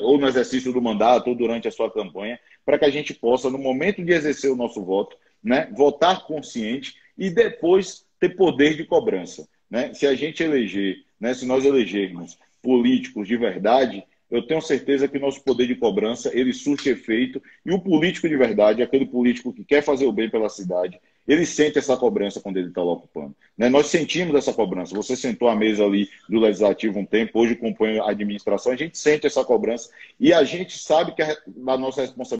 ou 0.00 0.16
no 0.16 0.28
exercício 0.28 0.72
do 0.72 0.80
mandato, 0.80 1.28
ou 1.28 1.36
durante 1.36 1.66
a 1.66 1.70
sua 1.70 1.92
campanha, 1.92 2.38
para 2.64 2.78
que 2.78 2.84
a 2.84 2.90
gente 2.90 3.12
possa, 3.12 3.50
no 3.50 3.58
momento 3.58 4.02
de 4.02 4.12
exercer 4.12 4.50
o 4.50 4.56
nosso 4.56 4.82
voto, 4.82 5.16
né, 5.42 5.68
votar 5.76 6.24
consciente 6.24 6.94
e 7.18 7.28
depois 7.28 8.06
ter 8.20 8.30
poder 8.30 8.76
de 8.76 8.84
cobrança. 8.84 9.46
Né? 9.70 9.92
Se 9.92 10.06
a 10.06 10.14
gente 10.14 10.42
eleger, 10.42 10.96
né, 11.20 11.34
se 11.34 11.44
nós 11.44 11.64
elegermos 11.64 12.38
políticos 12.62 13.26
de 13.26 13.36
verdade, 13.36 14.04
eu 14.30 14.46
tenho 14.46 14.60
certeza 14.60 15.08
que 15.08 15.18
nosso 15.18 15.42
poder 15.42 15.66
de 15.66 15.74
cobrança 15.74 16.30
ele 16.34 16.52
surte 16.52 16.90
efeito 16.90 17.42
e 17.64 17.72
o 17.72 17.80
político 17.80 18.28
de 18.28 18.36
verdade, 18.36 18.82
aquele 18.82 19.06
político 19.06 19.52
que 19.52 19.64
quer 19.64 19.82
fazer 19.82 20.06
o 20.06 20.12
bem 20.12 20.28
pela 20.28 20.48
cidade, 20.48 21.00
ele 21.28 21.44
sente 21.44 21.78
essa 21.78 21.96
cobrança 21.96 22.40
quando 22.40 22.56
ele 22.56 22.68
está 22.68 22.82
lá 22.82 22.92
ocupando. 22.92 23.36
Né? 23.56 23.68
Nós 23.68 23.88
sentimos 23.88 24.34
essa 24.34 24.52
cobrança. 24.52 24.96
Você 24.96 25.14
sentou 25.14 25.48
à 25.48 25.54
mesa 25.54 25.84
ali 25.84 26.08
do 26.28 26.40
Legislativo 26.40 26.98
um 26.98 27.04
tempo, 27.04 27.38
hoje 27.38 27.54
compõe 27.54 27.98
a 27.98 28.08
administração, 28.08 28.72
a 28.72 28.76
gente 28.76 28.96
sente 28.96 29.26
essa 29.26 29.44
cobrança 29.44 29.90
e 30.18 30.32
a 30.32 30.42
gente 30.42 30.78
sabe 30.78 31.14
que 31.14 31.20
a, 31.20 31.36
a 31.66 31.76
nossa 31.76 32.00
responsabilidade 32.00 32.38